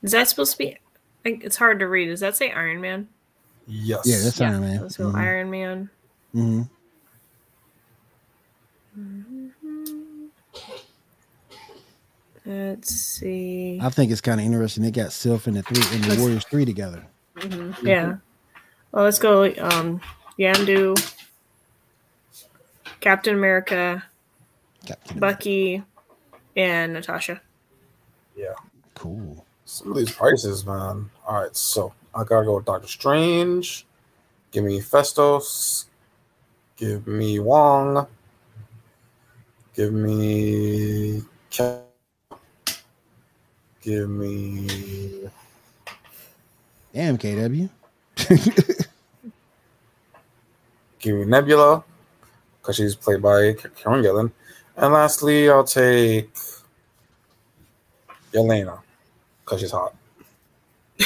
Is 0.03 0.11
that 0.11 0.27
supposed 0.27 0.51
to 0.53 0.57
be? 0.59 0.77
I- 1.25 1.39
It's 1.41 1.55
hard 1.55 1.79
to 1.79 1.87
read. 1.87 2.07
Does 2.07 2.19
that 2.19 2.35
say 2.35 2.51
Iron 2.51 2.81
Man? 2.81 3.07
Yes. 3.67 4.03
Yeah, 4.05 4.19
that's 4.23 4.39
Yeah, 4.39 4.49
Iron 4.51 4.61
Man. 4.61 4.81
Let's 4.81 4.97
go 4.97 5.05
Mhm. 5.05 5.15
Iron 5.15 5.49
Man. 5.49 5.89
Mhm. 6.35 6.69
Let's 12.47 12.95
see. 12.95 13.77
I 13.81 13.89
think 13.89 14.09
it's 14.09 14.21
kind 14.21 14.39
of 14.39 14.45
interesting. 14.45 14.81
They 14.83 14.91
got 14.91 15.11
Sif 15.11 15.47
and 15.47 15.57
the 15.57 15.63
three 15.63 15.83
and 15.93 16.01
the 16.05 16.09
Let's- 16.09 16.21
Warriors 16.21 16.45
three 16.45 16.63
together. 16.63 17.05
Mhm, 17.35 17.75
Yeah. 17.83 18.15
Well, 18.93 19.03
let's 19.03 19.19
go. 19.19 19.43
Um, 19.59 19.99
Yondu, 20.39 20.95
Captain 23.01 23.35
America, 23.35 24.01
Captain 24.85 25.19
Bucky, 25.19 25.83
and 26.55 26.93
Natasha. 26.93 27.41
Yeah. 28.35 28.53
Cool. 28.95 29.45
Some 29.65 29.91
of 29.91 29.97
these 29.97 30.11
prices, 30.11 30.65
man. 30.65 31.09
All 31.27 31.41
right, 31.43 31.55
so 31.55 31.93
I 32.15 32.23
gotta 32.23 32.45
go 32.45 32.55
with 32.55 32.65
Doctor 32.65 32.87
Strange. 32.87 33.85
Give 34.51 34.63
me 34.63 34.79
Phastos. 34.79 35.85
Give 36.77 37.05
me 37.05 37.39
Wong. 37.39 38.07
Give 39.75 39.91
me 39.91 41.23
Cap. 41.49 41.83
Give 43.87 44.09
me 44.09 45.29
Damn, 46.93 47.17
KW. 47.17 47.69
give 50.99 51.15
me 51.15 51.25
Nebula 51.25 51.83
because 52.61 52.75
she's 52.75 52.95
played 52.95 53.21
by 53.21 53.53
Karen 53.77 54.03
Gillan. 54.03 54.31
And 54.77 54.93
lastly, 54.93 55.49
I'll 55.49 55.63
take 55.63 56.29
Yelena 58.33 58.79
because 59.45 59.61
she's 59.61 59.71
hot. 59.71 59.95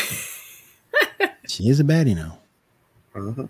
She 1.48 1.70
is 1.70 1.80
a 1.80 1.84
baddie 1.84 2.16
now. 2.16 2.40
hmm 3.14 3.46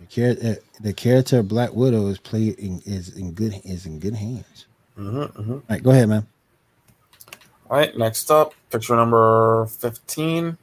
The 0.00 0.06
character, 0.06 0.48
uh, 0.48 0.54
the 0.80 0.92
character 0.92 1.38
of 1.40 1.48
Black 1.48 1.74
Widow 1.74 2.08
is 2.08 2.18
played 2.18 2.58
in, 2.58 2.82
is 2.86 3.16
in 3.16 3.32
good 3.32 3.60
is 3.64 3.86
in 3.86 3.98
good 4.00 4.14
hands. 4.14 4.66
Hmm 4.96 5.20
All 5.20 5.62
right, 5.68 5.82
go 5.82 5.90
ahead, 5.90 6.08
man. 6.08 6.26
All 7.70 7.78
right, 7.78 7.96
next 7.96 8.30
up, 8.30 8.54
picture 8.70 8.94
number 8.96 9.66
15. 9.66 10.58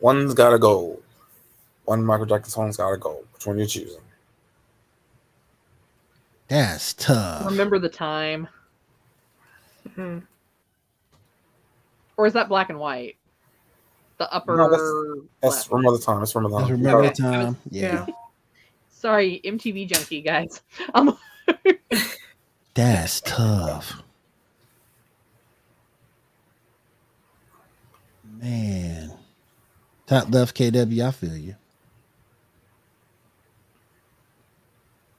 One's 0.00 0.34
got 0.34 0.50
to 0.50 0.58
go. 0.58 1.00
One 1.84 2.04
Michael 2.04 2.26
Jackson 2.26 2.50
song's 2.50 2.76
got 2.76 2.90
to 2.90 2.96
go. 2.98 3.24
Which 3.32 3.46
one 3.46 3.56
are 3.56 3.60
you 3.60 3.66
choosing? 3.66 4.00
That's 6.48 6.94
tough. 6.94 7.46
Remember 7.46 7.78
the 7.78 7.88
time, 7.88 8.48
Mhm. 9.88 10.22
or 12.16 12.26
is 12.26 12.32
that 12.34 12.48
black 12.48 12.70
and 12.70 12.78
white? 12.78 13.16
The 14.18 14.32
upper. 14.32 14.56
No, 14.56 14.70
that's- 14.70 15.24
That's 15.40 15.56
left. 15.56 15.70
Remember 15.72 15.96
the 15.98 16.02
time. 16.04 16.18
That's 16.20 16.34
Remember 16.34 16.50
the 16.50 16.56
Let's 16.56 16.68
time. 16.68 16.76
remember 16.78 16.98
Okay. 17.00 17.08
the 17.08 17.22
time. 17.22 17.56
Yeah. 17.70 18.06
Yeah. 18.08 18.14
Sorry, 18.98 19.40
MTV 19.44 19.88
junkie 19.88 20.22
guys. 20.22 20.60
Um, 20.94 21.16
That's 22.74 23.20
tough. 23.20 24.02
Man. 28.24 29.12
Top 30.06 30.32
left 30.32 30.56
KW, 30.56 31.06
I 31.06 31.10
feel 31.12 31.36
you. 31.36 31.54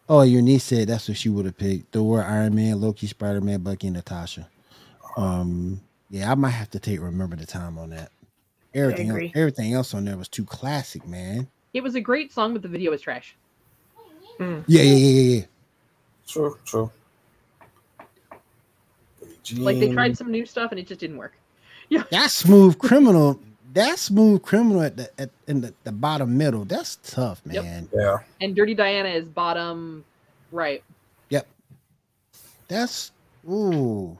Oh, 0.07 0.23
your 0.23 0.41
niece 0.41 0.63
said 0.63 0.87
that's 0.87 1.07
what 1.07 1.17
she 1.17 1.29
would 1.29 1.45
have 1.45 1.57
picked. 1.57 1.93
Thor, 1.93 2.23
Iron 2.23 2.55
Man, 2.55 2.81
Loki, 2.81 3.05
Spider 3.05 3.41
Man, 3.41 3.61
Bucky, 3.61 3.87
and 3.87 3.95
Natasha. 3.95 4.49
Um, 5.15 5.81
yeah, 6.09 6.31
I 6.31 6.35
might 6.35 6.49
have 6.49 6.71
to 6.71 6.79
take 6.79 6.99
remember 6.99 7.35
the 7.35 7.45
time 7.45 7.77
on 7.77 7.91
that. 7.91 8.11
Everything, 8.73 9.11
agree. 9.11 9.31
everything 9.35 9.73
else 9.73 9.93
on 9.93 10.05
there 10.05 10.17
was 10.17 10.27
too 10.27 10.45
classic, 10.45 11.07
man. 11.07 11.47
It 11.73 11.83
was 11.83 11.95
a 11.95 12.01
great 12.01 12.31
song, 12.33 12.53
but 12.53 12.61
the 12.63 12.67
video 12.67 12.91
was 12.91 13.01
trash. 13.01 13.35
Mm. 14.39 14.63
Yeah, 14.67 14.81
yeah, 14.81 14.95
yeah, 14.95 15.07
yeah, 15.07 15.35
yeah. 15.35 15.45
True, 16.27 16.57
true. 16.65 16.91
Like 19.57 19.79
they 19.79 19.91
tried 19.91 20.17
some 20.17 20.31
new 20.31 20.45
stuff 20.45 20.71
and 20.71 20.79
it 20.79 20.87
just 20.87 20.99
didn't 20.99 21.17
work. 21.17 21.33
Yeah. 21.91 22.03
That 22.11 22.29
smooth 22.29 22.77
criminal. 22.77 23.39
That 23.73 23.97
smooth 23.97 24.43
criminal 24.43 24.83
at 24.83 24.95
the 24.95 25.09
at 25.19 25.31
in 25.47 25.61
the, 25.61 25.73
the 25.83 25.91
bottom 25.91 26.37
middle. 26.37 26.63
That's 26.63 26.97
tough, 26.97 27.43
man. 27.47 27.55
Yep. 27.55 27.63
man. 27.63 27.89
Yeah. 27.91 28.17
And 28.41 28.55
Dirty 28.55 28.75
Diana 28.75 29.09
is 29.09 29.27
bottom 29.27 30.05
right. 30.51 30.83
Yep. 31.29 31.47
That's 32.67 33.11
ooh. 33.49 34.15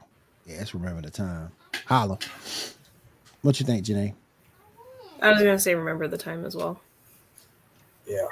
Yeah, 0.46 0.56
let's 0.58 0.74
remember 0.74 1.00
the 1.00 1.10
time. 1.10 1.52
Holla. 1.86 2.18
What 3.42 3.60
you 3.60 3.66
think, 3.66 3.86
Janae? 3.86 4.14
I 5.22 5.30
was 5.30 5.38
gonna 5.38 5.60
say 5.60 5.76
remember 5.76 6.08
the 6.08 6.18
time 6.18 6.44
as 6.44 6.56
well. 6.56 6.80
Yeah. 8.04 8.26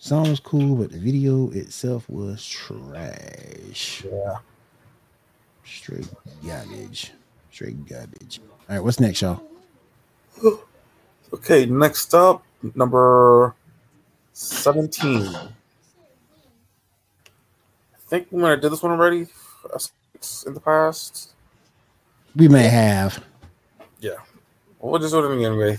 Song 0.00 0.30
was 0.30 0.38
cool, 0.38 0.76
but 0.76 0.92
the 0.92 0.98
video 0.98 1.50
itself 1.50 2.08
was 2.08 2.46
trash. 2.46 4.04
Yeah. 4.04 4.36
Straight 5.64 6.08
garbage. 6.46 7.12
Straight 7.50 7.84
garbage. 7.84 8.40
All 8.68 8.76
right, 8.76 8.84
what's 8.84 9.00
next, 9.00 9.22
y'all? 9.22 9.42
Okay, 11.30 11.66
next 11.66 12.14
up, 12.14 12.42
number 12.74 13.54
17. 14.32 15.26
I 15.26 15.48
think 18.06 18.28
we 18.30 18.40
might 18.40 18.52
have 18.52 18.62
did 18.62 18.72
this 18.72 18.82
one 18.82 18.92
already 18.92 19.26
uh, 19.70 19.78
in 20.46 20.54
the 20.54 20.60
past. 20.60 21.34
We 22.34 22.48
may 22.48 22.66
have. 22.68 23.22
Yeah. 24.00 24.16
we'll 24.80 24.98
just 24.98 25.12
do 25.12 25.22
it 25.22 25.44
anyway. 25.44 25.78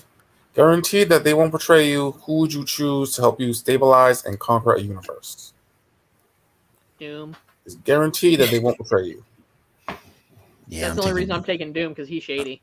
Guaranteed 0.60 1.07
that 1.07 1.24
they 1.24 1.34
won't 1.34 1.53
betray 1.53 1.89
you. 1.89 2.12
Who 2.26 2.39
would 2.39 2.51
you 2.53 2.66
choose 2.66 3.16
to 3.16 3.22
help 3.22 3.39
you 3.39 3.53
stabilize 3.53 4.26
and 4.26 4.38
conquer 4.38 4.74
a 4.74 4.82
universe? 4.82 5.53
Doom. 6.99 7.34
It's 7.66 7.76
guaranteed 7.76 8.41
that 8.41 8.49
they 8.51 8.60
won't 8.60 8.78
betray 8.78 9.05
you. 9.05 9.24
Yeah, 9.88 10.82
That's 10.82 10.89
I'm 10.89 10.95
the 10.97 11.01
only 11.01 11.03
taking- 11.03 11.16
reason 11.16 11.32
I'm 11.32 11.43
taking 11.45 11.72
Doom 11.72 11.89
because 11.93 12.10
he's 12.10 12.24
shady. 12.24 12.62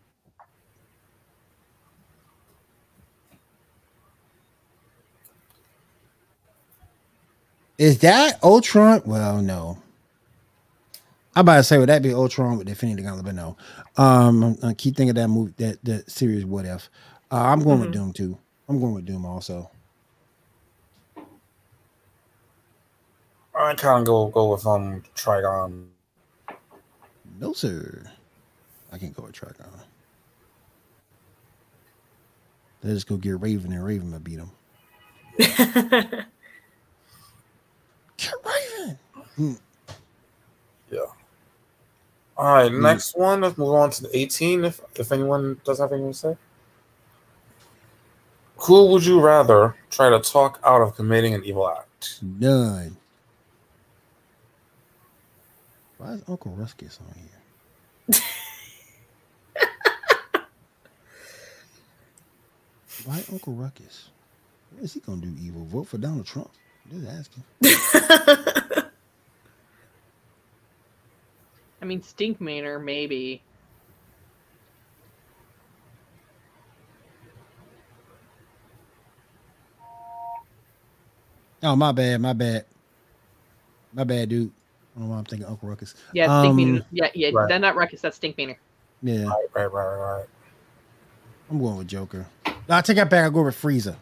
Is 7.79 7.99
that 8.01 8.43
Ultron? 8.43 9.03
Well, 9.05 9.43
no. 9.43 9.79
I'm 11.35 11.43
about 11.43 11.57
to 11.57 11.63
say 11.65 11.77
would 11.77 11.89
that 11.91 12.03
be 12.03 12.15
Ultron 12.15 12.57
with 12.57 12.69
Infinity 12.69 13.03
Gauntlet, 13.03 13.27
but 13.27 13.35
no. 13.35 13.57
Um, 13.99 14.57
I 14.63 14.73
keep 14.73 14.97
thinking 14.97 15.11
of 15.11 15.17
that 15.17 15.29
movie, 15.29 15.53
that 15.59 15.85
that 15.85 16.11
series. 16.11 16.47
What 16.47 16.65
if? 16.65 16.89
Uh, 17.31 17.37
I'm 17.43 17.61
going 17.63 17.81
with 17.81 17.91
Mhm. 17.91 17.93
Doom 17.93 18.13
too. 18.13 18.39
I'm 18.69 18.81
going 18.81 18.95
with 18.95 19.07
Doom 19.07 19.25
also. 19.27 19.71
I 23.55 23.75
kind 23.75 24.01
of 24.01 24.07
go 24.07 24.27
go 24.29 24.53
with 24.53 24.67
um 24.67 25.03
Trigon. 25.15 25.89
No 27.41 27.53
sir, 27.53 28.11
I 28.93 28.99
can't 28.99 29.15
go 29.17 29.23
with 29.25 29.33
Trigon. 29.35 29.67
Let's 32.83 32.97
just 32.97 33.07
go 33.09 33.17
get 33.17 33.41
Raven 33.41 33.73
and 33.73 33.85
Raven 33.85 34.13
will 34.13 34.21
beat 34.21 34.39
him. 34.39 34.51
Get 38.17 38.33
Raven. 38.45 38.99
Yeah. 40.91 41.01
All 42.39 42.55
right, 42.55 42.71
Mm. 42.71 42.83
next 42.83 43.17
one. 43.17 43.41
Let's 43.43 43.59
move 43.59 43.75
on 43.75 43.91
to 43.91 44.03
the 44.05 44.17
18. 44.17 44.65
If 44.65 44.81
if 44.95 45.11
anyone 45.13 45.61
does 45.65 45.79
have 45.81 45.93
anything 45.93 46.13
to 46.13 46.19
say, 46.19 46.37
who 48.57 48.87
would 48.87 49.05
you 49.05 49.21
rather 49.21 49.77
try 49.91 50.11
to 50.11 50.21
talk 50.21 50.61
out 50.65 50.83
of 50.83 50.97
committing 50.97 51.35
an 51.35 51.45
evil 51.45 51.69
act? 51.69 52.19
None. 52.23 52.97
Why 55.99 56.13
is 56.13 56.23
Uncle 56.29 56.53
Ruckus 56.53 56.99
on 57.01 57.15
here? 57.15 58.21
Why 63.05 63.25
Uncle 63.33 63.55
Ruckus? 63.55 64.11
What 64.73 64.85
is 64.85 64.95
he 64.95 65.01
gonna 65.01 65.23
do? 65.23 65.35
Evil? 65.41 65.65
Vote 65.65 65.89
for 65.89 65.99
Donald 65.99 66.27
Trump? 66.27 66.51
Just 66.91 67.07
asking. 67.09 67.45
I 71.81 71.85
mean, 71.85 72.01
Stinkmeaner, 72.01 72.83
maybe. 72.83 73.43
Oh 81.63 81.75
my 81.77 81.93
bad, 81.93 82.21
my 82.21 82.33
bad, 82.33 82.65
my 83.93 84.05
bad, 84.05 84.29
dude. 84.29 84.51
I 84.95 84.99
don't 84.99 85.09
know 85.09 85.13
why 85.15 85.19
I'm 85.19 85.25
thinking 85.25 85.47
Uncle 85.49 85.69
Ruckus. 85.69 85.95
Yeah, 86.13 86.25
Stink 86.41 86.51
Um, 86.53 86.57
Manor. 86.57 86.87
Yeah, 86.91 87.09
yeah. 87.15 87.31
right. 87.33 87.49
Then 87.49 87.61
not 87.63 87.77
Ruckus. 87.77 88.01
That's 88.01 88.19
Stinkmeaner. 88.19 88.57
Yeah, 89.03 89.25
Right, 89.27 89.47
right, 89.55 89.67
right, 89.73 90.17
right. 90.19 90.27
I'm 91.51 91.59
going 91.59 91.77
with 91.79 91.89
Joker. 91.89 92.27
No, 92.47 92.77
I 92.77 92.81
take 92.81 92.97
that 92.97 93.11
back. 93.11 93.25
I 93.27 93.29
go 93.31 93.43
with 93.43 93.61
Frieza. 93.61 93.97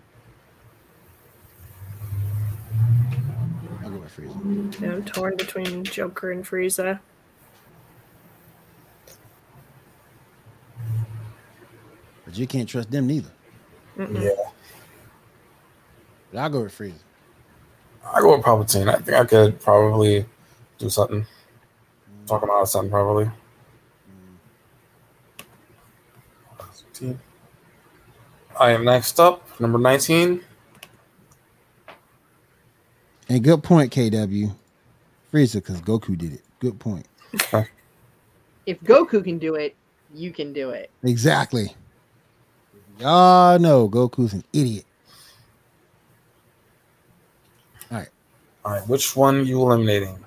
I 3.80 3.88
go 3.88 3.96
with 3.98 4.16
Frieza. 4.16 4.80
Yeah, 4.80 4.92
I'm 4.92 5.04
torn 5.04 5.36
between 5.36 5.84
Joker 5.84 6.30
and 6.32 6.44
Frieza. 6.44 7.00
But 12.24 12.38
you 12.38 12.46
can't 12.46 12.68
trust 12.68 12.90
them 12.90 13.06
neither. 13.06 13.30
Mm-mm. 13.98 14.22
Yeah, 14.22 14.30
But 16.32 16.38
I'll 16.40 16.50
go 16.50 16.62
with 16.62 16.76
Frieza. 16.76 16.94
I 18.12 18.20
go 18.20 18.36
with 18.36 18.44
Palpatine. 18.44 18.88
I 18.88 18.96
think 18.98 19.16
I 19.16 19.24
could 19.24 19.60
probably 19.60 20.24
do 20.78 20.90
something. 20.90 21.22
Mm. 21.22 22.26
Talk 22.26 22.42
him 22.42 22.50
out 22.50 22.62
of 22.62 22.68
something, 22.68 22.90
probably. 22.90 23.30
I 28.58 28.70
am 28.70 28.84
next 28.84 29.18
up, 29.18 29.60
number 29.60 29.78
19. 29.78 30.40
And 33.28 33.42
good 33.42 33.62
point, 33.62 33.92
KW. 33.92 34.54
Frieza, 35.32 35.54
because 35.54 35.80
Goku 35.80 36.16
did 36.16 36.34
it. 36.34 36.42
Good 36.60 36.78
point. 36.78 37.06
If 38.66 38.80
Goku 38.82 39.24
can 39.24 39.38
do 39.38 39.56
it, 39.56 39.74
you 40.14 40.30
can 40.30 40.52
do 40.52 40.70
it. 40.70 40.90
Exactly. 41.02 41.74
Y'all 43.00 43.58
know 43.58 43.88
Goku's 43.88 44.32
an 44.32 44.44
idiot. 44.52 44.84
All 48.64 48.72
right, 48.72 48.88
which 48.88 49.14
one 49.14 49.46
you 49.46 49.60
eliminating? 49.60 50.18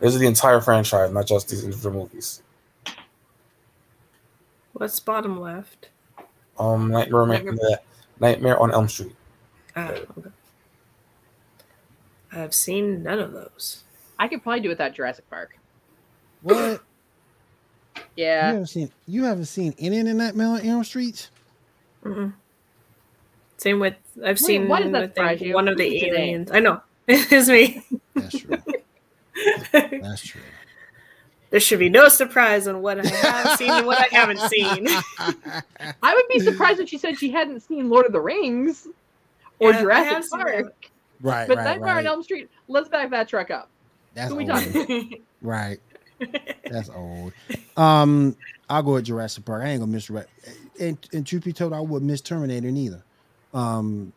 This 0.00 0.14
is 0.14 0.20
the 0.20 0.26
entire 0.26 0.60
franchise, 0.60 1.10
not 1.12 1.26
just 1.26 1.48
these 1.48 1.64
individual 1.64 2.02
movies. 2.02 2.42
What's 4.72 5.00
bottom 5.00 5.40
left? 5.40 5.88
Um, 6.58 6.88
Nightmare, 6.90 7.26
Nightmare- 7.26 7.78
Nightmare 8.20 8.58
on 8.60 8.72
Elm 8.72 8.88
Street. 8.88 9.14
Ah, 9.74 9.90
okay. 10.18 10.30
I've 12.32 12.54
seen 12.54 13.02
none 13.02 13.18
of 13.18 13.32
those. 13.32 13.84
I 14.18 14.28
could 14.28 14.42
probably 14.42 14.60
do 14.60 14.70
it 14.70 14.78
that 14.78 14.94
Jurassic 14.94 15.28
Park. 15.30 15.58
What? 16.42 16.82
Yeah. 18.14 18.24
You 18.24 18.24
Yeah. 18.24 18.46
haven't 18.52 18.66
seen 18.66 18.92
you 19.06 19.24
haven't 19.24 19.44
seen 19.46 19.74
any 19.78 19.98
of 20.00 20.06
the 20.06 20.12
Nightmare 20.14 20.48
on 20.48 20.60
Elm 20.60 20.84
Street? 20.84 21.30
Mm-mm. 22.04 22.34
Same 23.56 23.78
with 23.80 23.94
I've 24.24 24.24
Wait, 24.24 24.38
seen 24.38 24.68
why 24.68 24.82
does 24.82 24.92
that 24.92 25.02
I 25.02 25.06
surprise 25.08 25.40
you? 25.40 25.54
one 25.54 25.68
of 25.68 25.76
the 25.76 25.84
Look 25.84 26.02
at 26.02 26.06
your 26.08 26.16
aliens. 26.18 26.50
I 26.52 26.60
know 26.60 26.80
it's 27.08 27.48
me. 27.48 27.84
That's 28.14 28.38
true. 28.38 28.56
That's 29.72 30.22
true. 30.26 30.40
there 31.50 31.60
should 31.60 31.78
be 31.78 31.88
no 31.90 32.08
surprise 32.08 32.66
on 32.66 32.80
what 32.82 32.98
I 32.98 33.06
have 33.08 33.58
seen 33.58 33.70
and 33.70 33.86
what 33.86 33.98
I 33.98 34.08
haven't 34.14 34.40
seen. 34.50 34.86
I 35.18 36.14
would 36.14 36.24
be 36.32 36.40
surprised 36.40 36.80
if 36.80 36.88
she 36.88 36.98
said 36.98 37.18
she 37.18 37.30
hadn't 37.30 37.60
seen 37.60 37.90
Lord 37.90 38.06
of 38.06 38.12
the 38.12 38.20
Rings 38.20 38.86
or 39.58 39.70
Yeah, 39.70 39.76
I 39.76 39.78
have 39.78 39.82
Jurassic 39.82 40.24
seen 40.24 40.40
Park. 40.40 40.72
right, 41.20 41.48
But 41.48 41.56
right, 41.58 41.64
Nightmare 41.64 41.98
on. 41.98 42.06
Elm 42.06 42.22
Street, 42.22 42.48
let's 42.68 42.88
back 42.88 43.10
that 43.10 43.28
truck 43.28 43.50
up. 43.50 43.70
That's 44.14 44.30
Who 44.30 44.36
we 44.36 44.48
old. 44.50 44.72
talking? 44.72 45.24
Right. 45.42 45.78
That's 46.70 46.88
old. 46.88 47.32
Um, 47.76 48.36
I'll 48.70 48.82
go 48.82 48.94
with 48.94 49.04
Jurassic 49.04 49.44
Park. 49.44 49.62
I 49.62 49.68
ain't 49.68 49.80
gonna 49.80 49.92
miss 49.92 50.06
Jura- 50.06 50.26
and, 50.80 50.98
and 51.12 51.26
truth 51.26 51.44
be 51.44 51.52
told, 51.52 51.72
I 51.74 51.80
wouldn't 51.80 52.10
miss 52.10 52.22
Terminator 52.22 52.70
neither. 52.72 53.04
Um, 53.56 54.12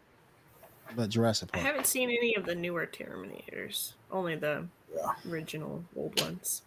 but 0.95 1.09
Jurassic 1.09 1.51
Park. 1.51 1.63
I 1.63 1.67
haven't 1.67 1.87
seen 1.87 2.09
any 2.09 2.35
of 2.35 2.45
the 2.45 2.55
newer 2.55 2.85
Terminators, 2.85 3.93
only 4.11 4.35
the 4.35 4.65
Yeah. 4.95 5.13
original 5.29 5.85
old 5.95 6.19
ones. 6.21 6.63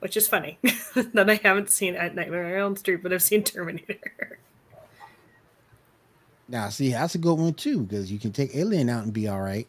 Which 0.00 0.16
is 0.16 0.28
funny 0.28 0.58
that 0.94 1.28
I 1.30 1.34
haven't 1.42 1.70
seen 1.70 1.94
at 1.94 2.14
Nightmare 2.14 2.46
on 2.46 2.60
Elm 2.60 2.76
Street, 2.76 3.02
but 3.02 3.12
I've 3.12 3.22
seen 3.22 3.42
Terminator. 3.44 4.38
Now, 6.48 6.68
see, 6.68 6.90
that's 6.92 7.14
a 7.14 7.18
good 7.18 7.38
one 7.38 7.54
too 7.54 7.80
because 7.84 8.12
you 8.12 8.18
can 8.18 8.30
take 8.32 8.54
Alien 8.54 8.88
out 8.90 9.04
and 9.04 9.12
be 9.12 9.28
all 9.28 9.40
right. 9.40 9.66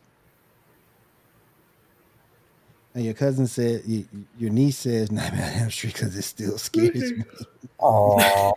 And 2.94 3.04
your 3.04 3.14
cousin 3.14 3.48
said, 3.48 3.84
y- 3.88 4.06
y- 4.14 4.20
your 4.38 4.50
niece 4.52 4.78
says 4.78 5.12
Nightmare 5.12 5.52
on 5.54 5.62
Elm 5.64 5.72
Street 5.72 5.94
because 5.94 6.16
it 6.18 6.22
still 6.24 6.58
scares 6.58 7.12
me. 7.12 7.24
Aww. 7.80 8.54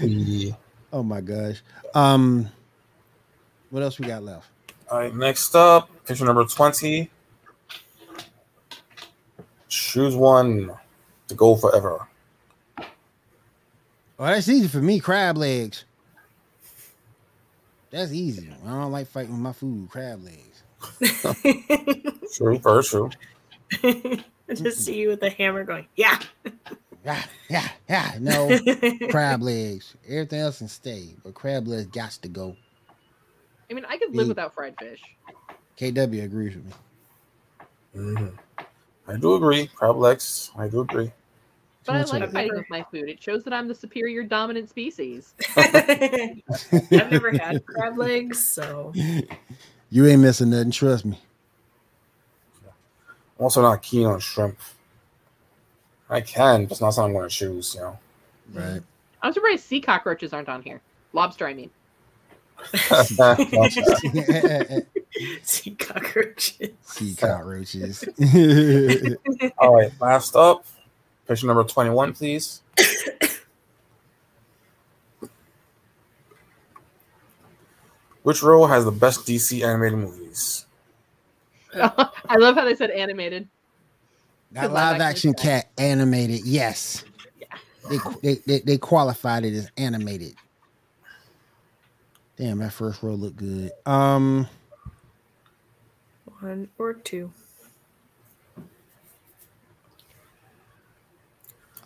Yeah. 0.00 0.52
Oh 0.94 1.02
my 1.02 1.20
gosh. 1.20 1.60
Um, 1.92 2.48
what 3.70 3.82
else 3.82 3.98
we 3.98 4.06
got 4.06 4.22
left? 4.22 4.48
All 4.88 5.00
right, 5.00 5.12
next 5.12 5.56
up, 5.56 5.90
picture 6.06 6.24
number 6.24 6.44
20. 6.44 7.10
Choose 9.68 10.14
one 10.14 10.70
to 11.26 11.34
go 11.34 11.56
forever. 11.56 12.06
Oh, 12.78 12.86
that's 14.18 14.48
easy 14.48 14.68
for 14.68 14.78
me. 14.78 15.00
Crab 15.00 15.36
legs. 15.36 15.84
That's 17.90 18.12
easy. 18.12 18.48
I 18.64 18.68
don't 18.68 18.92
like 18.92 19.08
fighting 19.08 19.32
with 19.32 19.40
my 19.40 19.52
food. 19.52 19.88
Crab 19.90 20.22
legs. 20.22 20.62
True, 22.36 22.58
very 22.60 22.84
true. 22.84 23.10
I 23.82 24.22
just 24.54 24.84
see 24.84 25.00
you 25.00 25.08
with 25.08 25.22
a 25.24 25.30
hammer 25.30 25.64
going, 25.64 25.86
yeah. 25.96 26.20
Yeah, 27.04 27.22
yeah, 27.50 27.68
yeah. 27.88 28.12
No, 28.18 28.58
crab 29.10 29.42
legs. 29.42 29.94
Everything 30.08 30.40
else 30.40 30.58
can 30.58 30.68
stay, 30.68 31.10
but 31.22 31.34
crab 31.34 31.66
legs 31.68 31.86
got 31.86 32.12
to 32.12 32.28
go. 32.28 32.56
I 33.70 33.74
mean, 33.74 33.84
I 33.86 33.98
could 33.98 34.14
live 34.14 34.26
Me- 34.26 34.28
without 34.28 34.54
fried 34.54 34.74
fish. 34.78 35.02
KW 35.78 36.24
agrees 36.24 36.54
with 36.54 36.64
me. 36.64 36.72
Mhm. 37.96 38.32
I 39.06 39.16
do 39.16 39.34
agree. 39.34 39.66
Crab 39.66 39.96
legs, 39.96 40.50
I 40.56 40.68
do 40.68 40.80
agree. 40.80 41.12
But 41.84 41.96
I 41.96 41.98
like 41.98 42.08
said- 42.08 42.32
fighting 42.32 42.54
with 42.54 42.70
my 42.70 42.84
food. 42.90 43.10
It 43.10 43.22
shows 43.22 43.44
that 43.44 43.52
I'm 43.52 43.68
the 43.68 43.74
superior 43.74 44.22
dominant 44.22 44.70
species. 44.70 45.34
I've 45.56 46.40
never 46.90 47.30
had 47.32 47.66
crab 47.66 47.98
legs, 47.98 48.42
so 48.52 48.92
You 49.90 50.06
ain't 50.06 50.22
missing 50.22 50.50
nothing. 50.50 50.70
Trust 50.70 51.04
me. 51.04 51.18
I'm 53.38 53.44
also 53.44 53.60
not 53.60 53.82
keen 53.82 54.06
on 54.06 54.20
shrimp. 54.20 54.56
I 56.14 56.20
can, 56.20 56.64
but 56.64 56.72
it's 56.72 56.80
not 56.80 56.90
something 56.90 57.10
I'm 57.10 57.20
going 57.20 57.28
to 57.28 57.34
choose, 57.34 57.74
you 57.74 57.80
know. 57.80 57.98
Right. 58.52 58.80
I'm 59.22 59.32
surprised 59.32 59.64
sea 59.64 59.80
cockroaches 59.80 60.32
aren't 60.32 60.48
on 60.48 60.62
here. 60.62 60.80
Lobster, 61.12 61.46
I 61.46 61.54
mean. 61.54 61.70
sea 65.42 65.72
cockroaches. 65.72 66.70
sea 66.82 67.14
cockroaches. 67.16 68.04
All 69.58 69.74
right, 69.74 69.90
last 70.00 70.36
up, 70.36 70.64
picture 71.26 71.46
number 71.46 71.64
21, 71.64 72.12
please. 72.12 72.62
Which 78.22 78.42
role 78.42 78.66
has 78.66 78.84
the 78.84 78.92
best 78.92 79.26
DC 79.26 79.62
animated 79.62 79.98
movies? 79.98 80.66
I 81.74 82.36
love 82.38 82.54
how 82.54 82.64
they 82.64 82.74
said 82.74 82.90
animated. 82.90 83.48
That 84.54 84.72
Live 84.72 84.72
live 84.72 85.00
action 85.00 85.30
action 85.30 85.34
cat 85.34 85.68
animated. 85.78 86.44
Yes. 86.44 87.04
They, 87.90 87.98
they, 88.22 88.34
they, 88.46 88.60
they 88.60 88.78
qualified 88.78 89.44
it 89.44 89.54
as 89.54 89.70
animated. 89.76 90.34
Damn, 92.36 92.58
that 92.58 92.72
first 92.72 93.02
row 93.02 93.14
looked 93.14 93.36
good. 93.36 93.72
Um, 93.84 94.48
One 96.40 96.68
or 96.78 96.94
two. 96.94 97.32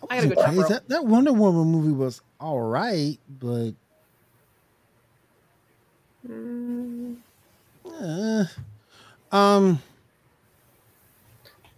I 0.09 0.21
gotta 0.21 0.35
go 0.35 0.43
crazy. 0.43 0.63
That, 0.69 0.87
that 0.89 1.05
Wonder 1.05 1.33
Woman 1.33 1.67
movie 1.67 1.91
was 1.91 2.21
all 2.39 2.61
right, 2.61 3.17
but 3.29 3.73
Mm, 6.27 7.17
uh, 7.85 8.45
um, 9.31 9.81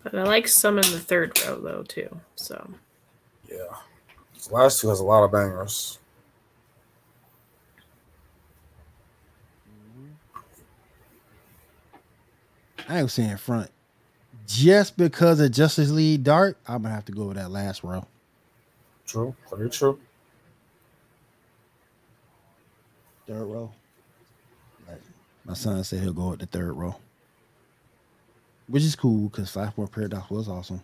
but 0.03 0.15
I 0.15 0.23
like 0.23 0.47
some 0.47 0.77
in 0.77 0.91
the 0.91 0.99
third 0.99 1.39
row 1.45 1.59
though 1.59 1.83
too. 1.83 2.19
So 2.35 2.73
Yeah. 3.49 3.57
This 4.33 4.51
last 4.51 4.81
two 4.81 4.89
has 4.89 4.99
a 4.99 5.03
lot 5.03 5.23
of 5.23 5.31
bangers. 5.31 5.99
I 12.87 12.99
ain't 12.99 13.11
saying 13.11 13.37
front. 13.37 13.69
Just 14.47 14.97
because 14.97 15.39
of 15.39 15.51
Justice 15.51 15.91
League 15.91 16.23
Dark, 16.23 16.57
I'm 16.67 16.81
gonna 16.81 16.93
have 16.93 17.05
to 17.05 17.11
go 17.11 17.25
with 17.27 17.37
that 17.37 17.51
last 17.51 17.83
row. 17.83 18.05
True, 19.05 19.35
very 19.49 19.69
true. 19.69 19.99
Third 23.27 23.45
row. 23.45 23.71
Right. 24.87 24.99
My 25.45 25.53
son 25.53 25.83
said 25.83 26.01
he'll 26.01 26.13
go 26.13 26.31
with 26.31 26.39
the 26.39 26.45
third 26.47 26.73
row, 26.73 26.95
which 28.71 28.83
is 28.83 28.95
cool 28.95 29.29
because 29.29 29.53
Flashpoint 29.53 29.91
Paradox 29.91 30.29
was 30.29 30.47
awesome. 30.47 30.81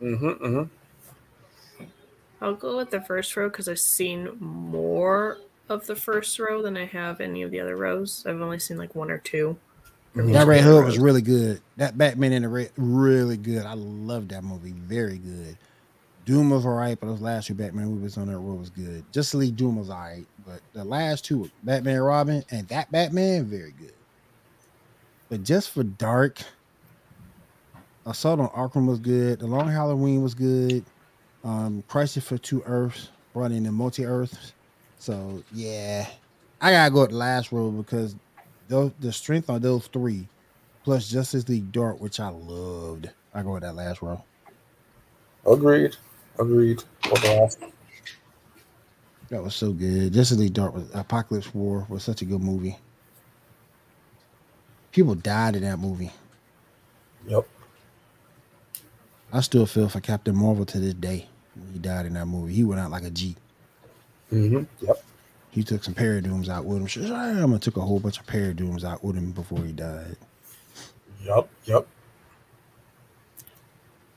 Mm-hmm, 0.00 0.44
mm-hmm. 0.44 1.84
I'll 2.40 2.54
go 2.54 2.76
with 2.76 2.90
the 2.90 3.02
first 3.02 3.36
row 3.36 3.48
because 3.48 3.68
I've 3.68 3.78
seen 3.78 4.30
more 4.40 5.38
of 5.68 5.86
the 5.86 5.96
first 5.96 6.38
row 6.38 6.62
than 6.62 6.76
I 6.76 6.86
have 6.86 7.20
any 7.20 7.42
of 7.42 7.50
the 7.50 7.60
other 7.60 7.76
rows. 7.76 8.24
I've 8.26 8.40
only 8.40 8.58
seen 8.58 8.78
like 8.78 8.94
one 8.94 9.10
or 9.10 9.18
two. 9.18 9.58
Mhm. 10.16 10.32
That 10.32 10.46
Red 10.46 10.64
Hood 10.64 10.84
was 10.84 10.98
really 10.98 11.22
good. 11.22 11.60
That 11.76 11.96
Batman 11.98 12.32
in 12.32 12.42
the 12.42 12.48
Red, 12.48 12.70
really 12.76 13.36
good. 13.36 13.64
I 13.64 13.74
love 13.74 14.28
that 14.28 14.42
movie. 14.42 14.72
Very 14.72 15.18
good. 15.18 15.56
Doom 16.24 16.50
was 16.50 16.66
alright, 16.66 16.98
but 16.98 17.06
those 17.06 17.20
last 17.20 17.46
two 17.46 17.54
Batman 17.54 17.86
movies 17.86 18.16
on 18.16 18.26
that 18.28 18.38
road 18.38 18.58
was 18.58 18.70
good. 18.70 19.04
Justice 19.12 19.34
League 19.34 19.56
Doom 19.56 19.76
was 19.76 19.90
alright, 19.90 20.26
but 20.46 20.60
the 20.72 20.84
last 20.84 21.24
two, 21.24 21.50
Batman 21.62 22.00
Robin 22.00 22.44
and 22.50 22.66
that 22.68 22.90
Batman, 22.90 23.44
very 23.44 23.72
good. 23.72 23.94
But 25.28 25.44
just 25.44 25.70
for 25.70 25.84
Dark, 25.84 26.40
Assault 28.06 28.40
on 28.40 28.48
Arkham 28.48 28.86
was 28.86 28.98
good. 28.98 29.40
The 29.40 29.46
Long 29.46 29.68
Halloween 29.68 30.22
was 30.22 30.34
good. 30.34 30.84
Um, 31.44 31.82
Crisis 31.88 32.24
for 32.24 32.38
Two 32.38 32.62
Earths 32.66 33.10
brought 33.32 33.52
in 33.52 33.62
the 33.64 33.72
multi 33.72 34.04
Earths. 34.04 34.52
So 34.98 35.42
yeah, 35.52 36.06
I 36.60 36.72
gotta 36.72 36.90
go 36.92 37.02
with 37.02 37.10
the 37.10 37.16
last 37.16 37.52
row 37.52 37.70
because 37.70 38.14
those 38.68 38.92
the 39.00 39.12
strength 39.12 39.48
on 39.48 39.60
those 39.62 39.86
three, 39.86 40.28
plus 40.84 41.08
Justice 41.08 41.48
League 41.48 41.72
Dark, 41.72 42.00
which 42.00 42.20
I 42.20 42.28
loved. 42.28 43.10
I 43.32 43.42
go 43.42 43.52
with 43.52 43.62
that 43.62 43.74
last 43.74 44.02
row. 44.02 44.22
Agreed. 45.46 45.96
Agreed. 46.38 46.82
That 49.28 49.42
was 49.42 49.54
so 49.54 49.72
good. 49.72 50.12
Justice 50.12 50.38
League 50.38 50.52
Dark 50.54 50.74
was 50.74 50.84
Apokolips 50.88 51.54
War 51.54 51.86
was 51.88 52.02
such 52.02 52.22
a 52.22 52.24
good 52.24 52.42
movie. 52.42 52.76
People 54.92 55.14
died 55.14 55.54
in 55.56 55.62
that 55.62 55.78
movie. 55.78 56.10
Yep. 57.28 57.46
I 59.32 59.40
still 59.40 59.66
feel 59.66 59.88
for 59.88 60.00
Captain 60.00 60.34
Marvel 60.36 60.64
to 60.66 60.78
this 60.78 60.94
day. 60.94 61.26
When 61.54 61.72
he 61.72 61.78
died 61.78 62.06
in 62.06 62.14
that 62.14 62.26
movie. 62.26 62.54
He 62.54 62.64
went 62.64 62.80
out 62.80 62.90
like 62.90 63.04
a 63.04 63.10
G. 63.10 63.36
Mm-hmm. 64.32 64.64
Yep. 64.84 65.04
He 65.50 65.64
took 65.64 65.82
some 65.82 65.94
Parademons 65.94 66.48
out 66.48 66.64
with 66.64 66.78
him. 66.78 66.86
Shazam! 66.86 67.60
took 67.60 67.76
a 67.76 67.80
whole 67.80 67.98
bunch 67.98 68.20
of 68.20 68.26
Parademons 68.26 68.84
out 68.84 69.02
with 69.02 69.16
him 69.16 69.32
before 69.32 69.64
he 69.64 69.72
died. 69.72 70.16
Yep. 71.24 71.48
Yep. 71.64 71.86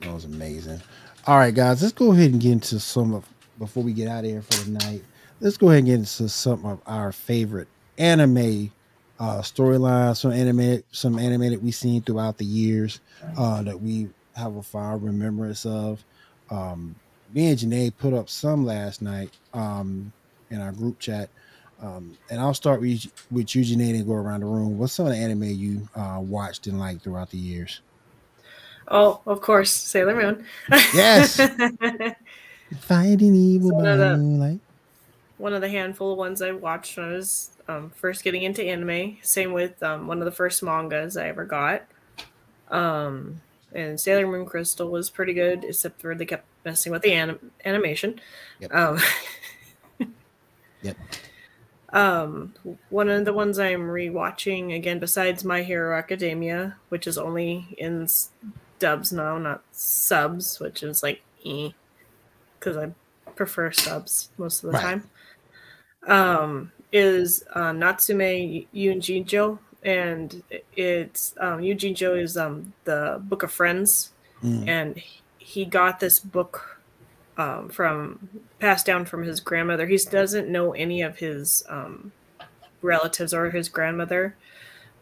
That 0.00 0.14
was 0.14 0.24
amazing. 0.24 0.80
All 1.26 1.38
right, 1.38 1.54
guys, 1.54 1.82
let's 1.82 1.94
go 1.94 2.12
ahead 2.12 2.32
and 2.32 2.40
get 2.40 2.52
into 2.52 2.78
some 2.78 3.14
of 3.14 3.24
before 3.58 3.82
we 3.82 3.92
get 3.92 4.08
out 4.08 4.24
of 4.24 4.30
here 4.30 4.42
for 4.42 4.64
the 4.64 4.70
night. 4.70 5.02
Let's 5.40 5.56
go 5.56 5.68
ahead 5.68 5.78
and 5.78 5.86
get 5.86 5.94
into 5.94 6.28
some 6.28 6.64
of 6.64 6.80
our 6.86 7.12
favorite 7.12 7.68
anime 7.98 8.70
uh 9.20 9.40
storylines, 9.40 10.16
some 10.16 10.32
animated, 10.32 10.84
some 10.90 11.18
animated 11.18 11.62
we've 11.62 11.74
seen 11.74 12.02
throughout 12.02 12.36
the 12.36 12.44
years 12.44 13.00
uh 13.36 13.62
that 13.62 13.80
we 13.80 14.08
have 14.36 14.56
a 14.56 14.62
fond 14.62 15.02
remembrance 15.02 15.64
of. 15.66 16.04
Um 16.50 16.94
me 17.32 17.48
and 17.48 17.58
Janae 17.58 17.92
put 17.96 18.12
up 18.14 18.28
some 18.28 18.64
last 18.64 19.02
night 19.02 19.30
um 19.52 20.12
in 20.50 20.60
our 20.60 20.72
group 20.72 20.98
chat. 20.98 21.28
Um, 21.82 22.16
and 22.30 22.40
I'll 22.40 22.54
start 22.54 22.80
with, 22.80 23.04
with 23.30 23.54
you, 23.54 23.62
Janae, 23.62 23.94
and 23.96 24.06
go 24.06 24.14
around 24.14 24.40
the 24.40 24.46
room. 24.46 24.78
What's 24.78 24.92
some 24.94 25.06
of 25.06 25.12
the 25.12 25.18
anime 25.18 25.42
you 25.42 25.86
uh, 25.96 26.18
watched 26.20 26.66
and 26.66 26.78
liked 26.78 27.02
throughout 27.02 27.30
the 27.30 27.36
years? 27.36 27.80
Oh, 28.88 29.20
of 29.26 29.40
course, 29.42 29.70
Sailor 29.70 30.14
Moon. 30.14 30.44
Yes. 30.94 31.36
Fighting 32.80 33.34
evil 33.34 33.72
one 33.72 33.86
of 33.86 33.98
the- 33.98 34.16
moonlight. 34.16 34.60
one 35.36 35.52
of 35.52 35.60
the 35.60 35.68
handful 35.68 36.12
of 36.12 36.18
ones 36.18 36.40
I 36.40 36.52
watched 36.52 36.96
when 36.96 37.06
I 37.06 37.12
was 37.12 37.50
um, 37.68 37.90
first 37.90 38.22
getting 38.24 38.42
into 38.44 38.62
anime. 38.64 39.18
Same 39.22 39.52
with 39.52 39.82
um, 39.82 40.06
one 40.06 40.20
of 40.20 40.24
the 40.24 40.32
first 40.32 40.62
mangas 40.62 41.16
I 41.16 41.28
ever 41.28 41.44
got. 41.44 41.82
Um, 42.70 43.40
and 43.74 44.00
Sailor 44.00 44.26
Moon 44.26 44.46
Crystal 44.46 44.88
was 44.90 45.10
pretty 45.10 45.34
good, 45.34 45.64
except 45.64 46.00
for 46.00 46.14
they 46.14 46.24
kept 46.26 46.46
messing 46.64 46.92
with 46.92 47.02
the 47.02 47.12
anim- 47.12 47.50
animation. 47.64 48.20
Yep. 48.60 48.74
Um, 48.74 48.98
Yep. 50.82 50.96
Um, 51.90 52.54
one 52.90 53.08
of 53.08 53.24
the 53.24 53.32
ones 53.32 53.58
I'm 53.58 53.82
rewatching 53.82 54.74
again, 54.76 54.98
besides 54.98 55.44
My 55.44 55.62
Hero 55.62 55.96
Academia, 55.96 56.76
which 56.88 57.06
is 57.06 57.16
only 57.16 57.74
in 57.78 58.02
s- 58.04 58.30
dubs 58.80 59.12
now, 59.12 59.38
not 59.38 59.62
subs, 59.70 60.58
which 60.60 60.82
is 60.82 61.02
like 61.02 61.22
e, 61.42 61.72
because 62.58 62.76
I 62.76 62.90
prefer 63.36 63.70
subs 63.72 64.30
most 64.36 64.62
of 64.64 64.72
the 64.72 64.78
Right. 64.78 64.82
time. 64.82 65.10
Um, 66.06 66.72
is 66.92 67.44
uh, 67.54 67.72
Natsume 67.72 68.66
Yujincho, 68.74 69.58
and 69.84 70.42
it's 70.76 71.34
um, 71.38 71.60
Yujincho 71.60 72.20
is 72.20 72.36
um 72.36 72.72
the 72.84 73.20
Book 73.24 73.42
of 73.42 73.52
Friends 73.52 74.10
Mm. 74.44 74.68
and 74.68 75.02
he 75.38 75.64
got 75.64 76.00
this 76.00 76.20
book 76.20 76.78
um, 77.38 77.68
from 77.70 78.28
passed 78.58 78.84
down 78.84 79.06
from 79.06 79.22
his 79.22 79.40
grandmother. 79.40 79.86
He 79.86 79.96
doesn't 79.96 80.48
know 80.48 80.72
any 80.72 81.00
of 81.00 81.16
his 81.16 81.64
um, 81.68 82.12
relatives 82.82 83.32
or 83.32 83.50
his 83.50 83.70
grandmother, 83.70 84.36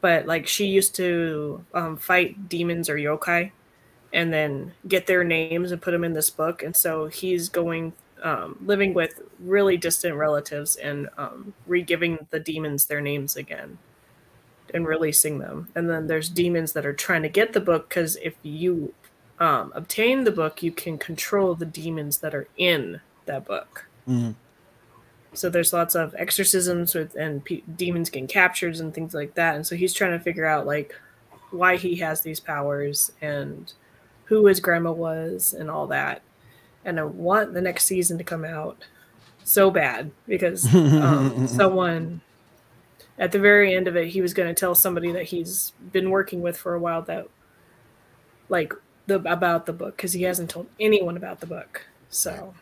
but 0.00 0.26
like 0.26 0.46
she 0.46 0.66
used 0.66 0.94
to 0.96 1.64
um, 1.74 1.96
fight 1.96 2.48
demons 2.48 2.88
or 2.88 2.94
yokai, 2.94 3.50
and 4.12 4.32
then 4.32 4.72
get 4.86 5.06
their 5.08 5.24
names 5.24 5.72
and 5.72 5.82
put 5.82 5.90
them 5.90 6.04
in 6.04 6.12
this 6.12 6.30
book. 6.30 6.62
And 6.62 6.76
so 6.76 7.06
he's 7.06 7.48
going 7.48 7.92
um, 8.22 8.56
living 8.64 8.94
with 8.94 9.20
really 9.40 9.76
distant 9.76 10.14
relatives 10.14 10.76
and 10.76 11.08
um, 11.18 11.52
re-giving 11.66 12.28
the 12.30 12.38
demons 12.38 12.86
their 12.86 13.00
names 13.00 13.34
again 13.36 13.78
and 14.74 14.86
releasing 14.86 15.38
them. 15.38 15.68
And 15.74 15.88
then 15.88 16.06
there's 16.06 16.28
demons 16.28 16.72
that 16.72 16.86
are 16.86 16.92
trying 16.92 17.22
to 17.22 17.28
get 17.28 17.52
the 17.52 17.60
book 17.60 17.88
because 17.88 18.16
if 18.16 18.34
you 18.42 18.94
um, 19.38 19.72
obtain 19.74 20.24
the 20.24 20.30
book, 20.30 20.62
you 20.62 20.72
can 20.72 20.98
control 20.98 21.54
the 21.54 21.66
demons 21.66 22.18
that 22.18 22.34
are 22.34 22.48
in 22.56 23.00
that 23.26 23.44
book. 23.44 23.86
Mm. 24.08 24.34
So 25.34 25.48
there's 25.48 25.72
lots 25.72 25.94
of 25.94 26.14
exorcisms 26.18 26.94
with 26.94 27.14
and 27.14 27.44
pe- 27.44 27.62
demons 27.76 28.10
getting 28.10 28.28
captured 28.28 28.76
and 28.76 28.94
things 28.94 29.14
like 29.14 29.34
that. 29.34 29.54
And 29.54 29.66
so 29.66 29.76
he's 29.76 29.94
trying 29.94 30.12
to 30.12 30.20
figure 30.20 30.46
out 30.46 30.66
like 30.66 30.94
why 31.50 31.76
he 31.76 31.96
has 31.96 32.20
these 32.20 32.40
powers 32.40 33.12
and 33.20 33.72
who 34.24 34.46
his 34.46 34.60
grandma 34.60 34.92
was 34.92 35.54
and 35.54 35.70
all 35.70 35.86
that. 35.88 36.22
And 36.84 36.98
I 36.98 37.04
want 37.04 37.54
the 37.54 37.60
next 37.60 37.84
season 37.84 38.18
to 38.18 38.24
come 38.24 38.44
out 38.44 38.84
so 39.44 39.70
bad 39.70 40.10
because 40.26 40.72
um, 40.74 41.46
someone 41.48 42.20
at 43.18 43.32
the 43.32 43.38
very 43.38 43.74
end 43.74 43.88
of 43.88 43.96
it, 43.96 44.08
he 44.08 44.20
was 44.22 44.34
going 44.34 44.48
to 44.48 44.58
tell 44.58 44.74
somebody 44.74 45.12
that 45.12 45.24
he's 45.24 45.72
been 45.92 46.10
working 46.10 46.40
with 46.40 46.56
for 46.56 46.74
a 46.74 46.78
while 46.80 47.02
that 47.02 47.26
like 48.48 48.72
the 49.06 49.16
about 49.30 49.66
the 49.66 49.72
book 49.72 49.96
because 49.96 50.12
he 50.12 50.22
hasn't 50.22 50.50
told 50.50 50.68
anyone 50.80 51.16
about 51.16 51.40
the 51.40 51.46
book. 51.46 51.86
So, 52.08 52.54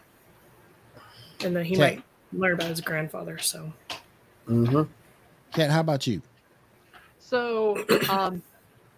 and 1.43 1.55
then 1.55 1.65
he 1.65 1.75
Okay. 1.75 1.97
might 1.97 2.03
learn 2.33 2.55
about 2.55 2.69
his 2.69 2.81
grandfather. 2.81 3.39
So, 3.39 3.73
Mm-hmm. 4.49 4.83
Kat, 5.53 5.71
how 5.71 5.81
about 5.81 6.07
you? 6.07 6.23
So, 7.19 7.85
um, 8.09 8.43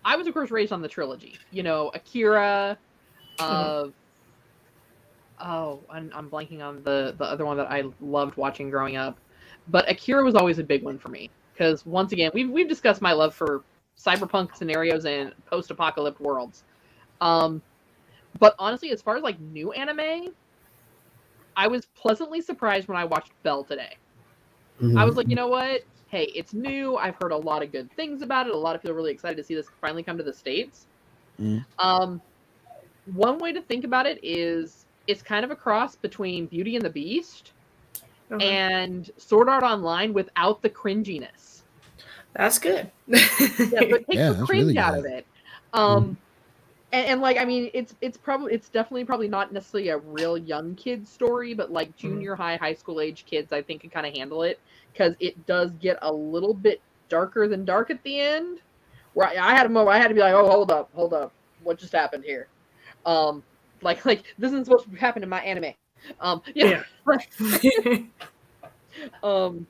I 0.05 0.16
was 0.16 0.26
of 0.26 0.32
course 0.34 0.50
raised 0.50 0.72
on 0.72 0.80
the 0.82 0.88
trilogy. 0.88 1.38
You 1.50 1.62
know, 1.62 1.90
Akira. 1.94 2.78
Uh, 3.38 3.84
oh, 5.40 5.84
I'm, 5.90 6.11
I'm 6.14 6.30
blanking 6.30 6.62
on 6.62 6.82
the 6.82 7.14
the 7.18 7.24
other 7.24 7.44
one 7.44 7.57
that 7.59 7.70
I 7.70 7.84
loved 8.00 8.36
watching 8.36 8.70
growing 8.70 8.96
up, 8.96 9.18
but 9.68 9.90
Akira 9.90 10.24
was 10.24 10.34
always 10.34 10.59
a 10.59 10.64
big 10.64 10.82
one 10.82 10.98
for 10.98 11.09
me 11.09 11.30
because 11.53 11.84
once 11.86 12.12
again 12.12 12.30
we've 12.34 12.50
we've 12.50 12.68
discussed 12.68 13.03
my 13.03 13.12
love 13.12 13.34
for 13.34 13.62
cyberpunk 13.98 14.57
scenarios 14.57 15.05
and 15.05 15.32
post-apocalyptic 15.46 16.20
worlds. 16.20 16.64
Um, 17.20 17.62
but 18.38 18.55
honestly, 18.59 18.90
as 18.90 19.03
far 19.03 19.16
as 19.16 19.22
like 19.22 19.38
new 19.38 19.72
anime, 19.72 20.32
I 21.57 21.68
was 21.68 21.86
pleasantly 21.86 22.40
surprised 22.40 22.88
when 22.88 22.96
I 22.96 23.05
watched 23.05 23.30
Belle 23.42 23.64
today. 23.64 23.96
Mm-hmm. 24.80 24.98
I 24.98 25.05
was 25.05 25.16
like, 25.16 25.28
you 25.28 25.36
know 25.36 25.48
what? 25.48 25.82
Hey, 26.09 26.24
it's 26.34 26.53
new. 26.53 26.96
I've 26.96 27.14
heard 27.22 27.32
a 27.32 27.36
lot 27.36 27.62
of 27.62 27.70
good 27.72 27.92
things 27.92 28.22
about 28.22 28.46
it. 28.46 28.55
A 28.55 28.59
lot 28.59 28.74
of 28.74 28.82
people 28.82 28.92
are 28.92 28.96
really 28.96 29.12
excited 29.12 29.36
to 29.36 29.44
see 29.44 29.55
this 29.55 29.68
finally 29.80 30.03
come 30.03 30.16
to 30.18 30.24
the 30.24 30.32
states. 30.32 30.86
Mm. 31.40 31.64
Um, 31.78 32.20
one 33.14 33.38
way 33.38 33.53
to 33.53 33.61
think 33.61 33.84
about 33.84 34.07
it 34.07 34.18
is 34.22 34.86
it's 35.07 35.22
kind 35.22 35.44
of 35.44 35.50
a 35.50 35.57
cross 35.57 35.96
between 35.96 36.46
Beauty 36.46 36.76
and 36.76 36.84
the 36.84 36.90
Beast 36.90 37.53
uh-huh. 38.31 38.43
and 38.43 39.11
Sword 39.16 39.49
Art 39.49 39.62
Online 39.62 40.12
without 40.12 40.62
the 40.62 40.70
cringiness. 40.70 41.62
that's 42.35 42.59
good. 42.59 42.91
Yeah, 43.07 43.18
but 43.91 44.07
take 44.07 44.07
Yeah, 44.09 44.33
the 44.33 44.45
cringe 44.45 44.64
really 44.64 44.79
out 44.79 44.99
of 44.99 45.05
it. 45.05 45.27
Um, 45.75 46.16
and, 46.93 47.07
and 47.07 47.20
like 47.20 47.39
I 47.39 47.45
mean, 47.45 47.70
it's 47.75 47.95
it's 48.01 48.16
probably 48.16 48.53
it's 48.53 48.68
definitely 48.68 49.05
probably 49.05 49.29
not 49.29 49.53
necessarily 49.53 49.89
a 49.89 49.99
real 49.99 50.37
young 50.37 50.75
kid 50.75 51.07
story, 51.07 51.55
but 51.55 51.70
like 51.70 51.97
junior 51.97 52.35
high, 52.35 52.57
high 52.57 52.75
school 52.75 53.01
age 53.01 53.25
kids, 53.27 53.53
I 53.53 53.62
think 53.62 53.81
can 53.81 53.91
kind 53.91 54.07
of 54.07 54.14
handle 54.14 54.43
it 54.43 54.61
because 54.93 55.14
it 55.20 55.47
does 55.47 55.70
get 55.81 55.99
a 56.03 56.12
little 56.12 56.55
bit 56.55 56.81
darker 57.09 57.49
than 57.49 57.64
dark 57.64 57.91
at 57.91 58.03
the 58.03 58.20
end. 58.20 58.61
Where 59.14 59.29
I, 59.29 59.53
I 59.53 59.55
had 59.55 59.66
a 59.66 59.68
moment, 59.68 59.95
I 59.95 59.99
had 59.99 60.09
to 60.09 60.14
be 60.14 60.20
like, 60.20 60.35
oh, 60.35 60.49
hold 60.49 60.70
up, 60.70 60.91
hold 60.95 61.12
up, 61.12 61.33
what 61.62 61.79
just 61.79 61.93
happened 61.93 62.25
here? 62.25 62.49
Um, 63.05 63.43
like 63.81 64.05
like 64.05 64.25
this 64.39 64.53
isn't 64.53 64.66
supposed 64.66 64.91
to 64.91 64.97
happen 64.97 65.23
in 65.23 65.29
my 65.29 65.41
anime. 65.41 65.75
Um, 66.20 66.42
yeah. 66.55 66.82
um 69.22 69.66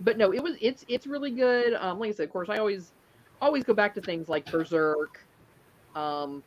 but 0.00 0.18
no 0.18 0.32
it 0.32 0.42
was 0.42 0.56
it's 0.60 0.84
it's 0.88 1.06
really 1.06 1.30
good 1.30 1.74
um 1.74 1.98
like 2.00 2.08
i 2.08 2.12
said 2.12 2.24
of 2.24 2.32
course 2.32 2.48
i 2.48 2.58
always 2.58 2.90
always 3.40 3.62
go 3.64 3.72
back 3.72 3.94
to 3.94 4.00
things 4.00 4.28
like 4.28 4.44
berserk 4.50 5.24
um 5.94 6.42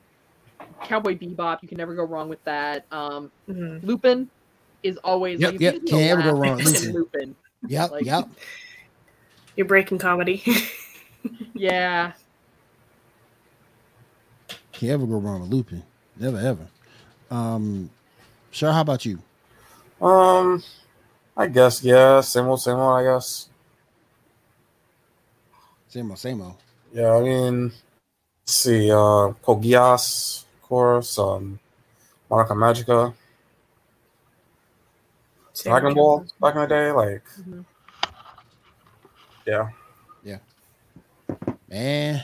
cowboy 0.84 1.18
bebop 1.18 1.60
you 1.62 1.68
can 1.68 1.78
never 1.78 1.96
go 1.96 2.04
wrong 2.04 2.28
with 2.30 2.44
that 2.44 2.86
um 2.92 3.32
Mhm. 3.50 3.82
lupin 3.84 4.30
is 4.84 4.98
always 4.98 5.40
Yep, 5.40 5.52
like, 5.54 5.62
yep, 5.62 5.74
you 5.76 5.80
can't 5.82 6.12
ever 6.20 6.22
go 6.24 6.32
wrong 6.38 6.58
with 6.64 6.66
Lupin. 6.84 6.94
lupin 6.94 7.36
Yep, 7.68 7.92
Like- 7.92 8.06
yep. 8.06 8.30
You're 9.56 9.66
breaking 9.68 9.98
comedy. 10.00 10.44
yeah 11.54 12.12
Can't 14.74 14.92
ever 14.92 15.06
go 15.06 15.18
wrong 15.18 15.42
with 15.42 15.50
Lupin. 15.50 15.82
Never 16.20 16.38
ever. 16.38 16.68
Um, 17.32 17.90
sure. 18.56 18.72
How 18.72 18.82
about 18.82 19.06
you? 19.06 19.20
Um, 20.02 20.64
I 21.38 21.48
guess 21.48 21.84
yeah, 21.84 22.22
same 22.22 22.46
old, 22.46 22.62
same 22.62 22.76
old. 22.76 23.00
I 23.00 23.04
guess. 23.04 23.50
Same 25.90 26.10
old, 26.10 26.20
same 26.20 26.42
old. 26.42 26.56
Yeah, 26.94 27.12
I 27.12 27.22
mean, 27.22 27.64
let's 27.66 28.54
see, 28.54 28.90
uh, 28.92 29.32
Code 29.44 29.64
Geass, 29.64 30.44
of 30.44 30.62
course, 30.62 31.20
um, 31.20 31.60
Monica 32.30 32.54
Magica, 32.54 33.14
Dragon 35.62 35.94
Ball 35.94 36.26
back 36.40 36.56
in 36.56 36.62
the 36.62 36.68
day, 36.68 36.92
like, 36.92 37.24
Mhm. 37.40 37.66
yeah. 39.46 39.70
Man, 41.68 42.24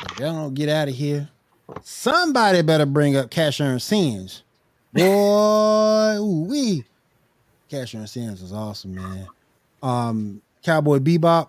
if 0.00 0.18
y'all 0.18 0.32
don't 0.32 0.54
get 0.54 0.68
out 0.68 0.88
of 0.88 0.94
here, 0.94 1.28
somebody 1.82 2.62
better 2.62 2.86
bring 2.86 3.16
up 3.16 3.30
Cash 3.30 3.60
Earn 3.60 3.80
Sins. 3.80 4.42
Boy, 4.94 6.16
ooh 6.18 6.46
wee. 6.48 6.84
Cash 7.68 7.94
Earn 7.94 8.06
Sins 8.06 8.40
was 8.40 8.52
awesome, 8.52 8.94
man. 8.94 9.26
Um, 9.82 10.42
Cowboy 10.62 10.98
Bebop, 10.98 11.48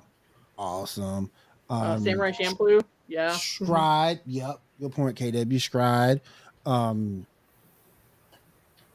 awesome. 0.58 1.30
Um, 1.70 1.82
uh, 1.82 1.98
samurai 2.00 2.32
champloo 2.32 2.82
yeah 3.08 3.32
Stride, 3.32 4.20
yep. 4.26 4.60
Good 4.80 4.92
point, 4.92 5.18
KW. 5.18 5.62
Stride. 5.62 6.22
Um, 6.66 7.26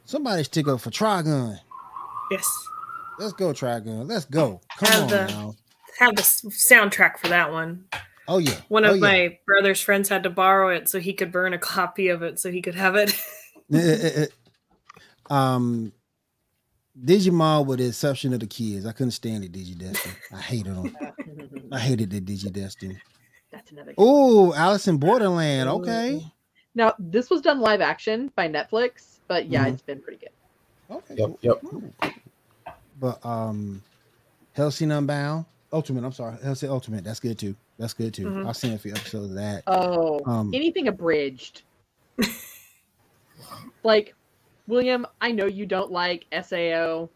somebody 0.05 0.43
stick 0.45 0.69
up 0.69 0.81
for 0.81 0.91
Trigun. 0.91 1.59
Yes. 2.31 2.69
Let's 3.19 3.33
go, 3.33 3.53
Trigun. 3.53 4.09
Let's 4.09 4.27
go. 4.27 4.61
Come 4.77 4.89
Have 4.89 5.03
on 5.03 5.09
the- 5.09 5.27
now. 5.27 5.55
Have 5.99 6.17
the 6.17 6.23
soundtrack 6.23 7.19
for 7.19 7.29
that 7.29 7.53
one. 7.53 7.85
Oh 8.27 8.39
yeah. 8.39 8.57
One 8.69 8.85
of 8.85 8.97
yeah. 8.97 9.01
my 9.01 9.39
brother's 9.45 9.81
friends 9.81 10.09
had 10.09 10.23
to 10.23 10.31
borrow 10.31 10.69
it 10.69 10.89
so 10.89 10.99
he 10.99 11.13
could 11.13 11.31
burn 11.31 11.53
a 11.53 11.59
copy 11.59 12.09
of 12.09 12.23
it 12.23 12.39
so 12.39 12.51
he 12.51 12.63
could 12.63 12.75
have 12.75 12.95
it. 12.97 14.33
Um 15.31 15.93
Digimon 17.01 17.67
with 17.67 17.79
the 17.79 17.87
exception 17.87 18.35
of 18.35 18.41
the 18.41 18.47
kids. 18.47 18.85
I 18.85 18.93
couldn't 18.93 19.13
stand 19.13 19.45
it, 19.45 19.53
Digidestin. 19.53 20.11
I 20.33 20.41
hated 20.41 20.75
them. 20.75 20.97
I 21.73 21.79
hated 21.79 22.11
the 22.11 22.21
Digidestin. 22.21 22.97
that's 23.51 23.71
another 23.71 23.95
Oh, 23.97 24.53
Alice 24.55 24.89
in 24.89 24.99
Borderland. 24.99 25.69
Okay. 25.69 26.21
now 26.75 26.95
this 26.99 27.31
was 27.31 27.41
done 27.41 27.61
live 27.61 27.81
action 27.81 28.31
by 28.37 28.49
netflix 28.49 29.19
but 29.29 29.47
yeah 29.49 29.65
Mhm. 29.67 29.73
it's 29.73 29.83
been 29.83 30.01
pretty 30.01 30.19
good 30.19 30.31
Okay. 30.95 31.15
Yep, 31.17 31.31
yep. 31.43 31.63
But 32.99 33.25
um 33.25 33.83
Hellsing 34.55 34.91
Unbound. 34.91 35.45
Ultimate, 35.73 36.05
I'm 36.05 36.13
sorry. 36.13 36.37
Hellsing 36.43 36.69
Ultimate. 36.69 37.05
That's 37.05 37.21
good 37.21 37.39
too. 37.39 37.55
That's 37.79 37.93
good 37.95 38.13
too. 38.13 38.27
Mhm. 38.27 38.49
I've 38.49 38.57
seen 38.57 38.73
a 38.73 38.79
few 38.79 38.91
episodes 38.93 39.31
of 39.31 39.37
that. 39.37 39.63
oh 39.69 40.21
Um 40.27 40.51
anything 40.53 40.89
abridged. 40.89 41.63
like, 43.85 44.15
William, 44.71 45.07
I 45.21 45.33
know 45.33 45.47
you 45.47 45.67
don't 45.67 45.91
like 45.93 46.25
SAO. 46.43 47.09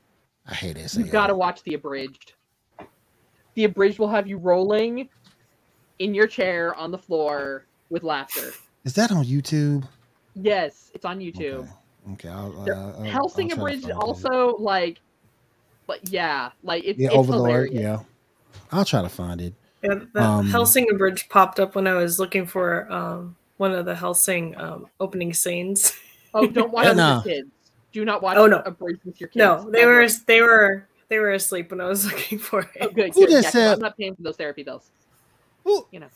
I 0.46 0.54
hate 0.54 0.76
SAO. 0.90 0.98
You've 1.00 1.10
got 1.10 1.28
to 1.28 1.34
watch 1.34 1.62
the 1.62 1.74
abridged. 1.74 2.34
The 3.54 3.64
abridged 3.64 3.98
will 4.00 4.08
have 4.08 4.26
you 4.26 4.36
rolling 4.36 5.08
in 6.00 6.12
your 6.12 6.26
chair 6.26 6.74
on 6.74 6.90
the 6.90 6.98
floor 6.98 7.64
with 7.88 8.02
laughter. 8.02 8.50
Is 8.84 8.92
that 8.94 9.12
on 9.12 9.24
YouTube? 9.24 9.86
Yes, 10.34 10.90
it's 10.92 11.04
on 11.04 11.20
YouTube. 11.20 11.60
Okay. 11.60 11.70
Okay. 12.12 12.28
I'll, 12.28 12.50
There- 12.64 12.74
uh, 12.74 12.92
I'll- 12.98 13.02
Hellsing 13.04 13.52
I'll 13.52 13.58
abridged 13.60 13.82
find 13.84 13.92
it. 13.92 13.96
also 13.96 14.56
like 14.58 15.00
But 15.86 16.08
yeah, 16.10 16.50
like 16.62 16.82
it's, 16.84 16.98
Yeah, 16.98 17.08
it's 17.08 17.16
Overlord. 17.16 17.68
hilarious. 17.70 17.74
Yeah, 17.80 17.98
I'll 18.72 18.84
try 18.84 19.00
to 19.02 19.08
find 19.08 19.40
it. 19.40 19.54
Yeah, 19.82 19.94
the 20.12 20.22
Um, 20.22 20.46
Hellsing 20.50 20.86
abridged 20.90 21.28
popped 21.30 21.60
up 21.60 21.74
when 21.76 21.86
I 21.86 21.94
was 21.94 22.18
looking 22.18 22.46
for 22.46 22.90
um, 22.92 23.36
one 23.58 23.72
of 23.72 23.84
the 23.86 23.94
Hellsing 23.94 24.56
um, 24.58 24.86
opening 24.98 25.32
scenes. 25.32 25.92
Oh, 26.34 26.46
don't 26.46 26.72
watch 26.72 26.84
Yeah, 26.86 26.90
it 26.92 26.96
with 26.96 27.26
your 27.26 27.34
kids. 27.36 27.50
Do 27.92 28.04
not 28.04 28.22
watch 28.22 28.36
Oh, 28.36 28.46
no. 28.46 28.58
a 28.66 28.70
bridge 28.70 28.98
with 29.04 29.20
your 29.20 29.28
kids. 29.28 29.36
No, 29.36 29.70
they 29.70 29.82
Ever. 29.82 29.94
were 30.02 30.08
they 30.26 30.40
were 30.42 30.86
they 31.08 31.18
were 31.18 31.32
asleep 31.32 31.70
when 31.70 31.80
I 31.80 31.86
was 31.86 32.04
looking 32.12 32.38
for 32.38 32.68
Oh, 32.80 32.86
it. 32.86 32.94
good. 32.94 33.14
Who 33.14 33.20
good. 33.26 33.30
just 33.30 33.32
Yeah, 33.32 33.42
'cause 33.42 33.52
said- 33.52 33.72
I'm 33.74 33.78
not 33.80 33.96
paying 33.96 34.16
for 34.16 34.22
those 34.22 34.36
therapy 34.36 34.62
bills. 34.64 34.90
Ooh. 35.68 35.86
You 35.90 36.00
know. 36.00 36.08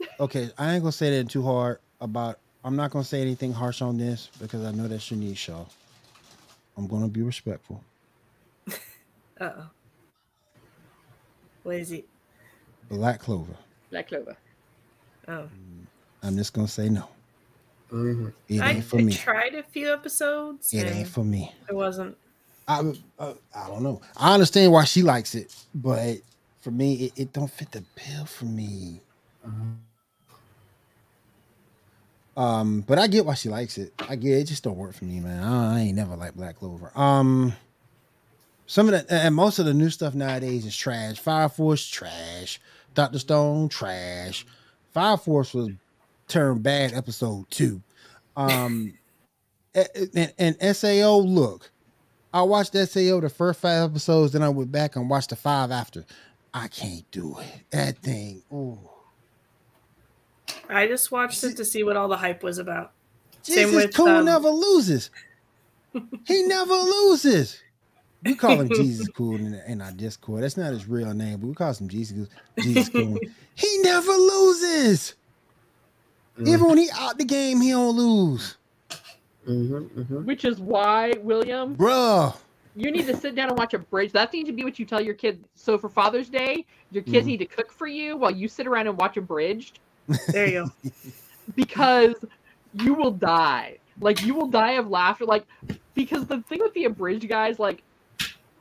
Okay, 0.18 0.50
I 0.58 0.74
ain't 0.74 0.82
gonna 0.82 0.92
say 0.92 1.16
that 1.18 1.28
too 1.30 1.42
hard 1.42 1.78
about. 2.00 2.38
I'm 2.64 2.74
not 2.76 2.90
gonna 2.90 3.04
say 3.04 3.20
anything 3.22 3.52
harsh 3.52 3.80
on 3.82 3.96
this 3.98 4.28
because 4.40 4.64
I 4.64 4.70
know 4.72 4.88
that's 4.88 5.10
your 5.10 5.18
niche 5.20 5.38
show. 5.38 5.66
I'm 6.76 6.86
gonna 6.86 7.08
be 7.08 7.22
respectful. 7.22 7.82
Uh 9.40 9.50
oh. 9.58 9.70
What 11.62 11.76
is 11.76 11.92
it? 11.92 12.06
Black 12.90 13.20
Clover. 13.20 13.54
Black 13.90 14.08
Clover. 14.08 14.36
Oh, 15.28 15.48
I'm 16.22 16.36
just 16.36 16.52
gonna 16.52 16.68
say 16.68 16.88
no. 16.88 17.08
Mhm. 17.92 18.32
It 18.48 18.60
I, 18.60 18.70
ain't 18.72 18.84
for 18.84 19.00
I 19.00 19.10
tried 19.10 19.54
a 19.54 19.62
few 19.62 19.92
episodes. 19.92 20.72
It 20.72 20.86
ain't 20.86 21.08
for 21.08 21.24
me. 21.24 21.52
It 21.68 21.74
wasn't. 21.74 22.16
I 22.68 22.92
uh, 23.18 23.34
I 23.54 23.68
don't 23.68 23.82
know. 23.82 24.00
I 24.16 24.34
understand 24.34 24.72
why 24.72 24.84
she 24.84 25.02
likes 25.02 25.34
it, 25.34 25.54
but 25.74 26.18
for 26.60 26.70
me, 26.70 27.06
it, 27.06 27.12
it 27.16 27.32
don't 27.32 27.50
fit 27.50 27.72
the 27.72 27.82
bill 27.96 28.26
for 28.26 28.44
me. 28.44 29.00
Mhm. 29.46 29.76
Um, 32.36 32.80
but 32.86 32.98
I 32.98 33.06
get 33.06 33.26
why 33.26 33.34
she 33.34 33.48
likes 33.48 33.76
it. 33.76 33.92
I 34.08 34.16
get 34.16 34.30
it. 34.30 34.40
it 34.42 34.44
just 34.44 34.62
don't 34.62 34.76
work 34.76 34.94
for 34.94 35.04
me, 35.04 35.20
man. 35.20 35.42
I, 35.42 35.76
I 35.76 35.80
ain't 35.80 35.96
never 35.96 36.16
liked 36.16 36.36
Black 36.36 36.58
Clover. 36.58 36.90
Um, 36.94 37.52
some 38.66 38.88
of 38.88 38.92
the 38.92 39.12
and 39.12 39.34
most 39.34 39.58
of 39.58 39.66
the 39.66 39.74
new 39.74 39.90
stuff 39.90 40.14
nowadays 40.14 40.64
is 40.64 40.76
trash. 40.76 41.18
Fire 41.18 41.48
Force 41.48 41.86
trash. 41.88 42.60
Doctor 42.94 43.18
Stone 43.18 43.68
trash. 43.68 44.46
Fire 44.92 45.16
Force 45.16 45.52
was 45.52 45.70
turned 46.30 46.62
bad 46.62 46.94
episode 46.94 47.50
two. 47.50 47.82
Um, 48.36 48.94
and, 49.74 50.56
and 50.60 50.76
Sao 50.76 51.16
look, 51.16 51.70
I 52.32 52.42
watched 52.42 52.72
Sao 52.72 53.20
the 53.20 53.28
first 53.28 53.60
five 53.60 53.90
episodes, 53.90 54.32
then 54.32 54.42
I 54.42 54.48
went 54.48 54.72
back 54.72 54.96
and 54.96 55.10
watched 55.10 55.30
the 55.30 55.36
five 55.36 55.70
after. 55.70 56.04
I 56.54 56.68
can't 56.68 57.08
do 57.10 57.36
it. 57.38 57.64
That 57.70 57.98
thing. 57.98 58.42
Ooh. 58.52 58.78
I 60.68 60.86
just 60.86 61.10
watched 61.10 61.42
it 61.44 61.56
to 61.56 61.64
see 61.64 61.82
what 61.82 61.96
all 61.96 62.08
the 62.08 62.16
hype 62.16 62.42
was 62.42 62.58
about. 62.58 62.92
Same 63.42 63.68
Jesus 63.68 63.86
with, 63.86 63.94
Cool 63.94 64.08
um, 64.08 64.24
never 64.24 64.48
loses. 64.48 65.10
he 66.26 66.42
never 66.44 66.74
loses. 66.74 67.62
We 68.22 68.34
call 68.34 68.60
him 68.60 68.68
Jesus 68.68 69.08
Cool 69.08 69.36
in, 69.36 69.54
in 69.66 69.80
our 69.80 69.92
Discord. 69.92 70.42
That's 70.42 70.56
not 70.56 70.72
his 70.72 70.86
real 70.86 71.14
name, 71.14 71.40
but 71.40 71.46
we 71.46 71.54
call 71.54 71.72
him 71.72 71.88
Jesus 71.88 72.28
Jesus 72.58 72.88
Cool. 72.90 73.18
he 73.54 73.78
never 73.82 74.12
loses. 74.12 75.14
Even 76.38 76.66
when 76.68 76.78
he 76.78 76.88
out 76.94 77.18
the 77.18 77.24
game, 77.24 77.60
he 77.60 77.70
don't 77.70 77.96
lose, 77.96 78.56
Mhm, 79.46 79.88
mhm. 79.90 80.24
Which 80.24 80.44
is 80.44 80.60
why, 80.60 81.12
William, 81.22 81.76
bruh. 81.76 82.36
you 82.74 82.90
need 82.90 83.06
to 83.06 83.16
sit 83.16 83.34
down 83.34 83.48
and 83.48 83.58
watch 83.58 83.74
a 83.74 83.78
bridge. 83.78 84.12
That 84.12 84.32
needs 84.32 84.48
to 84.48 84.52
be 84.54 84.64
what 84.64 84.78
you 84.78 84.84
tell 84.86 85.00
your 85.00 85.14
kids. 85.14 85.44
So 85.54 85.76
for 85.78 85.88
Father's 85.88 86.28
Day, 86.28 86.66
your 86.90 87.02
kids 87.02 87.24
Mhm. 87.26 87.30
need 87.30 87.36
to 87.38 87.46
cook 87.46 87.72
for 87.72 87.86
you 87.86 88.16
while 88.16 88.30
you 88.30 88.48
sit 88.48 88.66
around 88.66 88.86
and 88.86 88.96
watch 88.96 89.16
a 89.16 89.22
bridge 89.22 89.72
There 90.32 90.46
you 90.46 90.64
go. 90.64 90.72
because 91.56 92.14
you 92.72 92.94
will 92.94 93.10
die. 93.10 93.78
Like 94.00 94.22
you 94.22 94.34
will 94.34 94.48
die 94.48 94.72
of 94.72 94.88
laughter. 94.88 95.24
Like 95.24 95.46
because 95.94 96.26
the 96.26 96.40
thing 96.42 96.60
with 96.60 96.72
the 96.74 96.84
abridged 96.84 97.28
guys, 97.28 97.58
like 97.58 97.82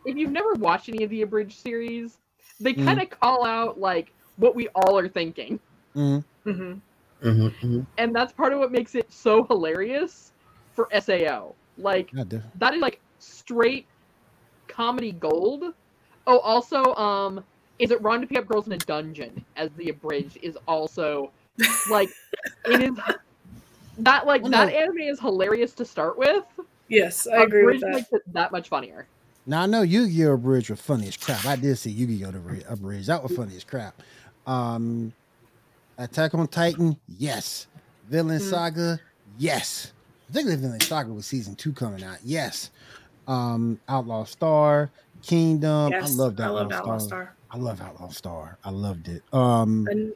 if 0.05 0.17
you've 0.17 0.31
never 0.31 0.53
watched 0.53 0.89
any 0.89 1.03
of 1.03 1.09
the 1.09 1.21
abridged 1.21 1.59
series, 1.59 2.17
they 2.59 2.73
Mhm. 2.73 2.85
kind 2.85 3.01
of 3.01 3.09
call 3.09 3.45
out 3.45 3.79
like 3.79 4.13
what 4.37 4.55
we 4.55 4.67
all 4.69 4.97
are 4.97 5.07
thinking. 5.07 5.59
Mhm. 5.95 6.23
hmm 6.45 6.73
Mhm, 7.23 7.51
mhm. 7.61 7.85
And 7.97 8.15
that's 8.15 8.33
part 8.33 8.53
of 8.53 8.59
what 8.59 8.71
makes 8.71 8.95
it 8.95 9.11
so 9.11 9.43
hilarious 9.43 10.31
for 10.73 10.87
SAO. 10.93 11.53
Like 11.77 12.13
Not 12.13 12.29
that 12.55 12.73
is 12.73 12.81
like 12.81 13.01
straight 13.19 13.87
comedy 14.67 15.11
gold. 15.11 15.63
Oh, 16.27 16.39
also, 16.39 16.83
um, 16.95 17.43
is 17.79 17.91
it 17.91 18.01
wrong 18.01 18.21
to 18.21 18.27
pick 18.27 18.37
up 18.37 18.47
girls 18.47 18.67
in 18.67 18.73
a 18.73 18.77
dungeon 18.77 19.43
as 19.55 19.69
the 19.77 19.89
abridged 19.89 20.37
is 20.41 20.57
also 20.67 21.31
like 21.89 22.09
it 22.65 22.81
is 22.81 22.91
that 23.99 24.25
like 24.25 24.43
I 24.45 24.47
that 24.49 24.69
know. 24.69 24.77
anime 24.77 24.99
is 24.99 25.19
hilarious 25.19 25.73
to 25.73 25.85
start 25.85 26.17
with. 26.17 26.43
Yes, 26.87 27.27
I 27.27 27.43
agree 27.43 27.65
with 27.65 27.81
that. 27.81 27.91
makes 27.91 28.07
it 28.11 28.21
that 28.33 28.51
much 28.51 28.69
funnier. 28.69 29.07
Now 29.45 29.63
I 29.63 29.65
know 29.65 29.81
Yu-Gi-Oh! 29.81 30.37
Bridge 30.37 30.69
was 30.69 30.79
funny 30.81 31.07
as 31.07 31.17
crap. 31.17 31.45
I 31.45 31.55
did 31.55 31.77
see 31.77 31.91
Yu-Gi-Oh! 31.91 32.31
the 32.31 32.39
Bri- 32.39 32.63
Bridge. 32.79 33.07
That 33.07 33.23
was 33.23 33.31
funny 33.31 33.55
as 33.55 33.63
crap. 33.63 34.01
Um, 34.45 35.13
Attack 35.99 36.33
on 36.33 36.47
Titan, 36.47 36.97
yes. 37.07 37.67
Vinland 38.09 38.41
Mm. 38.41 38.49
Saga, 38.49 38.99
yes. 39.37 39.91
Particularly 40.27 40.61
Vinland 40.61 40.83
Saga 40.83 41.11
with 41.13 41.25
season 41.25 41.55
two 41.55 41.73
coming 41.73 42.03
out, 42.03 42.17
yes. 42.23 42.71
Um, 43.27 43.79
Outlaw 43.87 44.23
Star, 44.23 44.89
Kingdom. 45.21 45.91
yes, 45.91 46.11
I 46.11 46.15
loved 46.15 46.39
I 46.39 46.45
Outlaw, 46.45 46.59
loved 46.61 46.73
Outlaw 46.73 46.97
Star. 46.97 47.07
Star. 47.25 47.35
I 47.51 47.57
love 47.57 47.81
Outlaw 47.81 48.09
Star. 48.09 48.57
I 48.63 48.69
loved 48.69 49.07
it. 49.09 49.23
Um, 49.33 49.87
And 49.91 50.13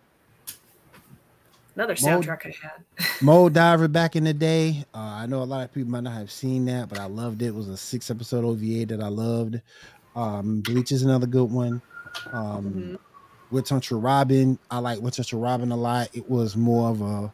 another 1.76 1.96
soundtrack 1.96 2.46
I 2.46 2.56
had. 2.62 2.84
Moldiver 3.22 3.92
back 3.92 4.16
in 4.16 4.24
the 4.24 4.34
day. 4.34 4.86
Uh, 4.94 4.98
I 5.00 5.26
know 5.26 5.42
a 5.42 5.46
lot 5.46 5.64
of 5.64 5.74
people 5.74 5.92
might 5.92 6.04
not 6.04 6.14
have 6.14 6.32
seen 6.32 6.66
that, 6.66 6.90
but 6.90 7.00
I 7.00 7.06
loved 7.06 7.42
it. 7.42 7.48
It 7.48 7.56
was 7.56 7.68
a 7.70 7.78
six 7.78 8.10
episode 8.10 8.46
OVA 8.46 8.86
that 8.88 9.02
I 9.02 9.10
loved. 9.10 9.60
Um, 10.16 10.62
Bleach 10.62 10.92
is 10.92 11.04
another 11.04 11.28
good 11.28 11.52
one. 11.52 11.82
Um, 12.32 12.64
Mhm. 12.74 13.00
Hunter 13.70 13.98
Robin. 13.98 14.60
I 14.70 14.80
like 14.80 15.00
Witch 15.02 15.18
Hunter 15.18 15.38
Robin 15.38 15.72
a 15.72 15.78
lot. 15.78 16.10
It 16.14 16.30
was 16.30 16.56
more 16.56 16.90
of 16.90 17.02
a 17.02 17.34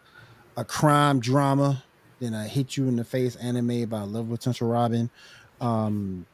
a 0.57 0.65
crime 0.65 1.19
drama 1.21 1.81
than 2.19 2.33
a 2.33 2.43
hit 2.43 2.75
you 2.75 2.87
in 2.87 2.97
the 2.97 3.03
face 3.03 3.35
anime, 3.37 3.93
I 3.93 4.03
love 4.03 4.27
Witch 4.29 4.45
Hunter 4.45 4.65
Robin. 4.65 5.09
Um, 5.61 6.25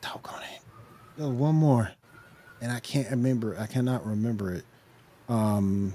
doggone 0.00 0.42
it. 0.42 1.22
One 1.22 1.54
more, 1.54 1.90
and 2.60 2.72
I 2.72 2.80
can't 2.80 3.08
remember. 3.10 3.56
I 3.58 3.66
cannot 3.66 4.04
remember 4.04 4.52
it. 4.52 4.64
Um, 5.28 5.94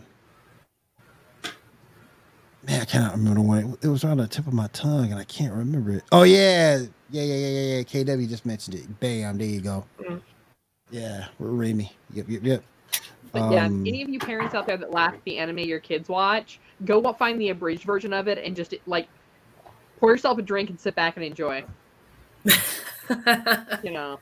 man, 2.65 2.81
I 2.81 2.85
cannot 2.85 3.11
remember 3.11 3.41
one. 3.41 3.57
It, 3.59 3.85
it 3.85 3.87
was 3.89 4.05
on 4.05 4.17
the 4.17 4.27
tip 4.27 4.47
of 4.47 4.53
my 4.53 4.67
tongue, 4.67 5.11
and 5.11 5.19
I 5.19 5.25
can't 5.25 5.53
remember 5.53 5.91
it. 5.91 6.03
Oh 6.13 6.23
yeah, 6.23 6.77
yeah, 7.09 7.23
yeah, 7.23 7.35
yeah, 7.35 7.47
yeah. 7.47 7.75
yeah. 7.77 7.83
KW 7.83 8.29
just 8.29 8.45
mentioned 8.45 8.75
it. 8.75 8.99
Bam, 9.01 9.37
there 9.37 9.47
you 9.47 9.59
go. 9.59 9.85
Mm. 10.01 10.21
Yeah, 10.91 11.27
we're 11.39 11.49
Remy. 11.51 11.91
Yep, 12.13 12.25
yep, 12.29 12.43
yep. 12.43 12.63
But 13.31 13.49
yeah, 13.49 13.65
Um, 13.65 13.83
any 13.85 14.01
of 14.03 14.09
you 14.09 14.19
parents 14.19 14.55
out 14.55 14.65
there 14.67 14.77
that 14.77 14.91
laugh 14.91 15.13
at 15.13 15.23
the 15.25 15.37
anime 15.37 15.59
your 15.59 15.79
kids 15.79 16.09
watch, 16.09 16.59
go 16.85 17.01
find 17.13 17.39
the 17.39 17.49
abridged 17.49 17.83
version 17.83 18.13
of 18.13 18.27
it 18.27 18.37
and 18.39 18.55
just 18.55 18.73
like 18.87 19.07
pour 19.99 20.11
yourself 20.11 20.37
a 20.39 20.41
drink 20.41 20.69
and 20.69 20.79
sit 20.79 20.95
back 20.95 21.15
and 21.17 21.25
enjoy. 21.25 21.63
You 23.81 23.91
know. 23.91 24.19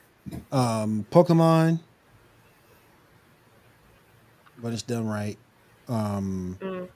um 0.52 1.06
Pokemon, 1.10 1.80
but 4.58 4.72
it's 4.72 4.82
done 4.82 5.06
right. 5.06 5.38
Um, 5.88 6.58
Mm. 6.60 6.88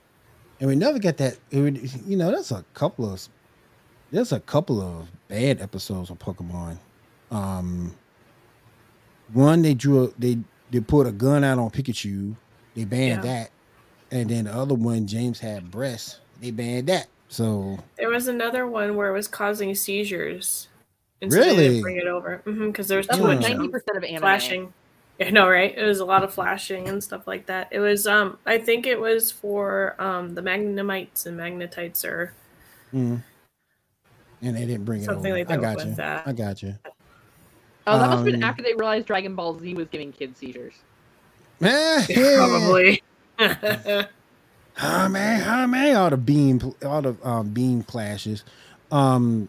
and 0.60 0.68
we 0.68 0.76
never 0.76 0.98
get 0.98 1.18
that. 1.18 1.38
Would, 1.52 1.78
you 2.06 2.16
know, 2.16 2.30
that's 2.30 2.50
a 2.50 2.64
couple 2.74 3.10
of 3.12 3.28
there's 4.10 4.32
a 4.32 4.40
couple 4.40 4.80
of 4.82 5.08
bad 5.28 5.60
episodes 5.60 6.10
of 6.10 6.18
Pokemon. 6.18 6.78
Um, 7.30 7.94
one 9.32 9.62
they 9.62 9.74
drew 9.74 10.04
a, 10.04 10.08
they 10.18 10.38
they 10.70 10.80
put 10.80 11.06
a 11.06 11.12
gun 11.12 11.44
out 11.44 11.58
on 11.58 11.70
Pikachu, 11.70 12.34
they 12.74 12.84
banned 12.84 13.24
Yeah. 13.24 13.32
that, 13.40 13.50
and 14.10 14.30
then 14.30 14.44
the 14.44 14.54
other 14.54 14.74
one 14.74 15.06
James 15.06 15.40
had 15.40 15.70
breasts, 15.70 16.20
they 16.40 16.50
banned 16.50 16.88
that. 16.88 17.08
So 17.28 17.78
There 17.96 18.10
was 18.10 18.28
another 18.28 18.66
one 18.66 18.96
where 18.96 19.08
it 19.08 19.12
was 19.14 19.28
causing 19.28 19.74
seizures. 19.74 20.68
And 21.22 21.32
so 21.32 21.38
they 21.40 21.46
Really? 21.46 21.68
didn't 21.68 21.82
bring 21.82 21.96
it 21.96 22.06
over 22.06 22.42
because 22.44 22.88
there 22.88 22.98
was 22.98 23.06
too 23.06 23.22
much 23.22 23.40
ninety 23.40 23.68
percent 23.68 23.96
of 23.96 24.04
anime. 24.04 24.20
flashing. 24.20 24.72
Yeah, 25.18 25.30
no, 25.30 25.48
right? 25.48 25.72
It 25.76 25.84
was 25.84 26.00
a 26.00 26.04
lot 26.04 26.24
of 26.24 26.34
flashing 26.34 26.88
and 26.88 27.02
stuff 27.04 27.26
like 27.26 27.46
that. 27.46 27.68
It 27.70 27.78
was, 27.80 28.06
um, 28.06 28.38
I 28.46 28.58
think 28.58 28.86
it 28.86 29.00
was 29.00 29.30
for 29.30 29.94
um 30.00 30.34
the 30.34 30.40
Magnemites 30.42 31.26
and 31.26 31.38
Magnetites 31.38 32.04
or 32.04 32.32
mm. 32.92 33.22
and 34.42 34.56
they 34.56 34.66
didn't 34.66 34.84
bring 34.84 35.02
it 35.02 35.04
Something 35.04 35.32
over. 35.32 35.38
like 35.44 35.50
I 35.50 35.56
got 35.58 35.76
with 35.76 35.86
you. 35.88 35.94
that. 35.94 36.26
I 36.26 36.32
got 36.32 36.62
you. 36.62 36.74
Oh, 37.86 37.98
that 37.98 38.08
must 38.08 38.18
have 38.18 38.24
been 38.24 38.36
Um, 38.36 38.44
after 38.44 38.62
they 38.62 38.74
realized 38.74 39.06
Dragon 39.06 39.34
Ball 39.34 39.58
Z 39.58 39.74
was 39.74 39.88
giving 39.88 40.12
kids 40.12 40.38
seizures. 40.38 40.74
Man, 41.60 42.06
probably. 42.06 43.02
Huh, 44.74 45.08
man, 45.08 45.40
huh, 45.40 45.66
man, 45.66 45.96
all 45.96 46.10
the 46.10 46.16
beam, 46.16 46.74
all 46.84 47.02
the 47.02 47.14
um, 47.22 47.50
beam 47.50 47.82
clashes. 47.82 48.42
Um, 48.90 49.48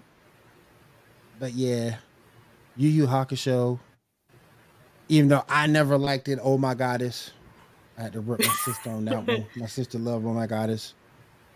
but 1.40 1.54
yeah, 1.54 1.96
Yu 2.76 2.90
Yu 2.90 3.08
Hakusho. 3.08 3.80
Even 5.10 5.30
though 5.30 5.44
I 5.48 5.68
never 5.68 5.98
liked 5.98 6.28
it, 6.28 6.40
oh 6.42 6.58
my 6.58 6.74
goddess, 6.74 7.32
I 7.98 8.04
had 8.04 8.14
to 8.14 8.22
rip 8.22 8.40
my 8.40 8.54
sister 8.66 8.90
on 8.90 9.06
that 9.06 9.28
one. 9.28 9.46
My 9.56 9.68
sister 9.68 9.98
loved 9.98 10.26
oh 10.26 10.34
my 10.34 10.48
goddess. 10.48 10.94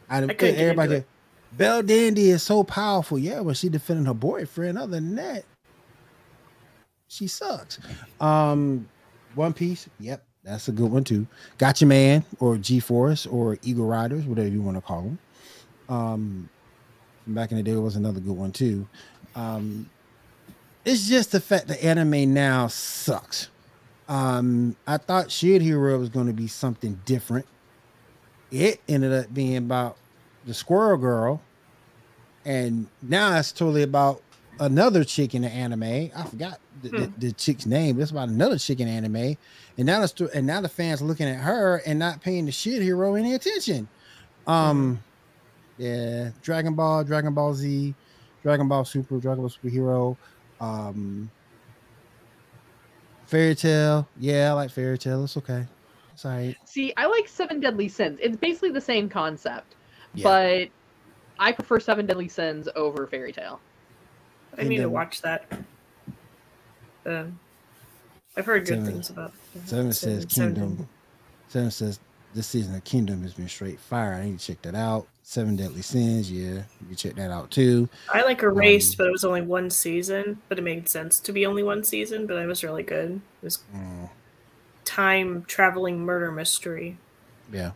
I, 0.10 0.22
couldn't 0.22 0.40
get 0.40 0.56
everybody. 0.58 0.96
into 0.96 1.08
Belle 1.54 1.84
Dandy 1.84 2.30
is 2.30 2.44
so 2.44 2.64
powerful, 2.64 3.18
yeah, 3.18 3.42
but 3.42 3.58
she 3.58 3.70
defending 3.70 4.06
her 4.06 4.14
boyfriend. 4.14 4.78
Other 4.78 4.92
than 4.92 5.16
that, 5.16 5.44
she 7.08 7.28
sucks. 7.28 7.80
Um, 8.20 8.88
One 9.36 9.54
Piece, 9.54 9.90
yep, 10.00 10.24
that's 10.44 10.68
a 10.68 10.72
good 10.72 10.92
one 10.92 11.04
too. 11.04 11.28
Gatchaman 11.58 12.24
or 12.40 12.58
G 12.58 12.80
Force 12.80 13.26
or 13.26 13.58
Eagle 13.64 13.86
Riders, 13.86 14.26
whatever 14.26 14.48
you 14.48 14.62
want 14.62 14.78
to 14.78 14.82
call 14.82 15.02
them. 15.02 15.20
Um, 15.90 16.50
back 17.26 17.52
in 17.52 17.58
the 17.58 17.64
day 17.64 17.72
it 17.72 17.80
was 17.80 17.96
another 17.96 18.20
good 18.20 18.36
one 18.36 18.52
too. 18.52 18.88
Um, 19.36 19.90
it's 20.86 21.08
just 21.08 21.32
the 21.32 21.42
fact 21.42 21.68
that 21.68 21.84
anime 21.84 22.34
now 22.34 22.68
sucks. 22.68 23.50
Um, 24.08 24.78
I 24.88 24.98
thought 24.98 25.30
Shield 25.30 25.62
Hero 25.62 26.00
was 26.00 26.10
going 26.10 26.28
to 26.28 26.34
be 26.34 26.48
something 26.48 27.02
different. 27.06 27.46
It 28.52 28.80
ended 28.88 29.12
up 29.12 29.34
being 29.34 29.58
about 29.58 29.98
the 30.46 30.54
Squirrel 30.54 30.98
Girl, 30.98 31.42
and 32.46 32.88
now 33.02 33.38
it's 33.38 33.52
totally 33.52 33.84
about 33.84 34.22
another 34.60 35.04
chick 35.04 35.36
in 35.36 35.42
the 35.44 35.50
anime. 35.50 35.84
I 36.16 36.24
forgot 36.30 36.60
the, 36.82 36.90
the, 36.90 37.14
the 37.18 37.32
chick's 37.32 37.66
name. 37.66 38.00
It's 38.02 38.12
about 38.12 38.30
another 38.30 38.58
chick 38.58 38.80
in 38.80 38.88
anime, 38.88 39.16
and 39.78 39.86
now 39.86 40.02
the 40.02 40.08
sto- 40.08 40.30
and 40.34 40.46
now 40.48 40.62
the 40.62 40.70
fans 40.70 41.02
looking 41.02 41.28
at 41.28 41.38
her 41.42 41.78
and 41.86 41.98
not 42.00 42.22
paying 42.22 42.46
the 42.46 42.52
shit 42.52 42.82
Hero 42.82 43.16
any 43.16 43.34
attention. 43.34 43.88
Um, 44.46 45.04
yeah, 45.78 46.30
Dragon 46.42 46.74
Ball, 46.76 47.04
Dragon 47.04 47.34
Ball 47.34 47.54
Z, 47.54 47.94
Dragon 48.44 48.68
Ball 48.68 48.86
Super, 48.86 49.18
Dragon 49.20 49.42
Ball 49.44 49.50
Superhero. 49.50 50.18
Um, 50.60 51.30
Fairy 53.26 53.56
Tail, 53.56 54.08
yeah, 54.20 54.50
I 54.52 54.54
like 54.54 54.72
Fairy 54.72 54.98
Tail. 54.98 55.24
It's 55.26 55.36
okay. 55.38 55.66
It's 56.14 56.26
all 56.26 56.32
right. 56.32 56.56
See, 56.66 56.94
I 56.98 57.06
like 57.06 57.28
Seven 57.28 57.60
Deadly 57.60 57.90
Sins. 57.90 58.18
It's 58.22 58.38
basically 58.38 58.72
the 58.72 58.82
same 58.82 59.10
concept, 59.10 59.76
Yeah. 60.16 60.24
but 60.24 60.70
I 61.38 61.52
prefer 61.52 61.80
Seven 61.80 62.06
Deadly 62.06 62.30
Sins 62.30 62.70
over 62.76 63.06
Fairy 63.06 63.32
Tail. 63.34 63.60
I 64.58 64.62
And 64.62 64.70
need 64.70 64.78
to 64.78 64.90
watch 64.90 65.22
that. 65.22 65.46
Um, 67.06 67.40
I've 68.36 68.46
heard 68.46 68.66
good 68.66 68.80
Seven- 68.80 68.86
things 68.86 69.10
about. 69.10 69.34
Seven 69.66 69.94
says 69.94 70.26
Kingdom. 70.26 70.88
Seven 71.48 71.72
says 71.72 72.00
this 72.34 72.48
season 72.48 72.76
of 72.76 72.84
Kingdom 72.84 73.22
has 73.24 73.34
been 73.34 73.48
straight 73.48 73.80
fire. 73.80 74.14
I 74.14 74.26
need 74.26 74.40
to 74.40 74.46
check 74.46 74.62
that 74.64 74.76
out. 74.76 75.08
Seven 75.24 75.56
Deadly 75.56 75.82
Sins, 75.82 76.32
yeah, 76.32 76.64
you 76.82 76.88
can 76.88 76.96
check 76.96 77.16
that 77.16 77.32
out 77.32 77.52
too. 77.52 77.90
I 78.14 78.24
like 78.24 78.44
Erased, 78.44 78.94
Um, 78.94 78.98
but 79.00 79.08
it 79.08 79.12
was 79.12 79.26
only 79.26 79.42
one 79.42 79.70
season. 79.70 80.42
But 80.50 80.58
it 80.58 80.62
made 80.62 80.88
sense 80.88 81.20
to 81.22 81.32
be 81.32 81.46
only 81.46 81.64
one 81.64 81.84
season. 81.84 82.28
But 82.28 82.38
it 82.38 82.46
was 82.46 82.64
really 82.64 82.84
good. 82.84 83.22
It 83.42 83.46
was 83.46 83.60
Mm, 83.76 84.10
time 84.86 85.44
traveling 85.48 86.00
murder 86.06 86.32
mystery. 86.32 86.98
yeah, 87.52 87.72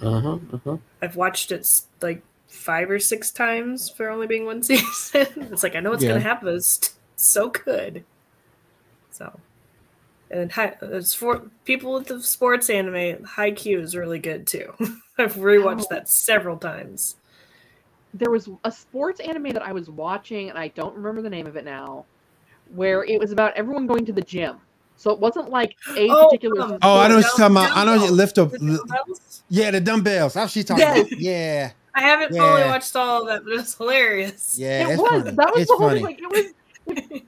Mm-hmm, 0.00 0.56
mm-hmm. 0.56 0.76
I've 1.02 1.16
watched 1.16 1.50
it 1.52 1.68
like 2.00 2.22
five 2.48 2.90
or 2.90 2.98
six 2.98 3.30
times 3.30 3.88
for 3.90 4.08
only 4.08 4.26
being 4.26 4.44
one 4.46 4.62
season. 4.62 5.26
it's 5.52 5.62
like 5.62 5.76
I 5.76 5.80
know 5.80 5.90
what's 5.90 6.02
Yeah. 6.02 6.10
gonna 6.10 6.20
happen. 6.20 6.48
It's 6.48 6.94
so 7.16 7.48
good. 7.50 8.04
So, 9.10 9.38
and 10.30 10.50
hi, 10.52 10.74
it's 10.82 11.14
for 11.14 11.42
people 11.64 11.94
with 11.94 12.06
the 12.08 12.22
sports 12.22 12.68
anime. 12.70 13.24
Haikyuu 13.24 13.80
is 13.80 13.96
really 13.96 14.18
good 14.18 14.46
too. 14.46 14.72
I've 15.18 15.36
rewatched 15.36 15.84
Oh. 15.84 15.86
that 15.90 16.08
several 16.08 16.56
times. 16.58 17.16
There 18.12 18.30
was 18.30 18.48
a 18.64 18.72
sports 18.72 19.20
anime 19.20 19.50
that 19.50 19.62
I 19.62 19.72
was 19.72 19.90
watching, 19.90 20.48
and 20.50 20.58
I 20.58 20.68
don't 20.68 20.94
remember 20.96 21.22
the 21.22 21.30
name 21.30 21.46
of 21.46 21.56
it 21.56 21.64
now, 21.64 22.04
where 22.74 23.04
it 23.04 23.18
was 23.20 23.30
about 23.32 23.54
everyone 23.56 23.86
going 23.86 24.04
to 24.06 24.12
the 24.12 24.22
gym. 24.22 24.56
So 24.96 25.10
it 25.10 25.18
wasn't 25.18 25.50
like 25.50 25.76
a 25.96 26.08
Oh, 26.08 26.24
particular. 26.24 26.62
um, 26.62 26.78
Oh, 26.82 26.98
I 26.98 27.08
know 27.08 27.16
what 27.16 27.24
you're 27.24 27.30
talking 27.32 27.44
about. 27.56 27.76
I 27.76 27.84
know 27.84 27.92
you 27.92 27.98
dumbbells. 28.00 28.16
lift 28.16 28.38
up. 28.38 28.50
The? 28.52 29.18
Yeah, 29.50 29.70
the 29.70 29.80
dumbbells. 29.80 30.32
That's 30.34 30.44
what 30.44 30.50
she's 30.50 30.64
talking 30.64 30.80
Yes. 30.80 31.06
about. 31.08 31.20
Yeah, 31.20 31.70
I 31.96 32.02
haven't 32.02 32.30
fully 32.32 32.62
watched 32.64 32.94
all 32.94 33.22
of 33.22 33.28
that, 33.28 33.44
but 33.44 33.54
it's 33.54 33.74
hilarious. 33.74 34.56
yeah, 34.58 34.90
it 34.90 34.98
was. 34.98 35.08
funny. 35.10 35.30
That 35.32 35.52
was 35.52 35.62
it's 35.62 35.70
the 35.70 35.76
whole 35.76 35.88
funny. 35.88 36.00
thing. 36.00 36.04
Like 36.04 36.20
it 36.20 36.30
was. 36.30 37.22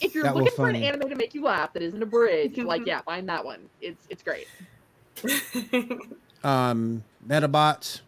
If 0.00 0.16
you're 0.16 0.24
That 0.24 0.34
looking 0.34 0.52
for 0.56 0.68
an 0.68 0.74
anime 0.76 1.08
to 1.10 1.14
make 1.14 1.32
you 1.32 1.44
laugh 1.44 1.72
that 1.74 1.82
isn't 1.82 2.02
a 2.02 2.06
bridge, 2.06 2.58
like 2.58 2.84
yeah, 2.86 3.02
find 3.02 3.28
that 3.28 3.44
one. 3.44 3.68
It's 3.80 4.04
it's 4.10 4.22
great. 4.24 4.48
um 6.44 7.04
Medabots. 7.26 8.00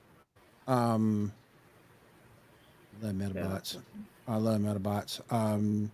Um 0.66 1.32
love 3.00 3.14
Medabots. 3.14 3.76
I 4.26 4.36
love 4.36 4.60
Medabots. 4.60 5.20
Um 5.32 5.90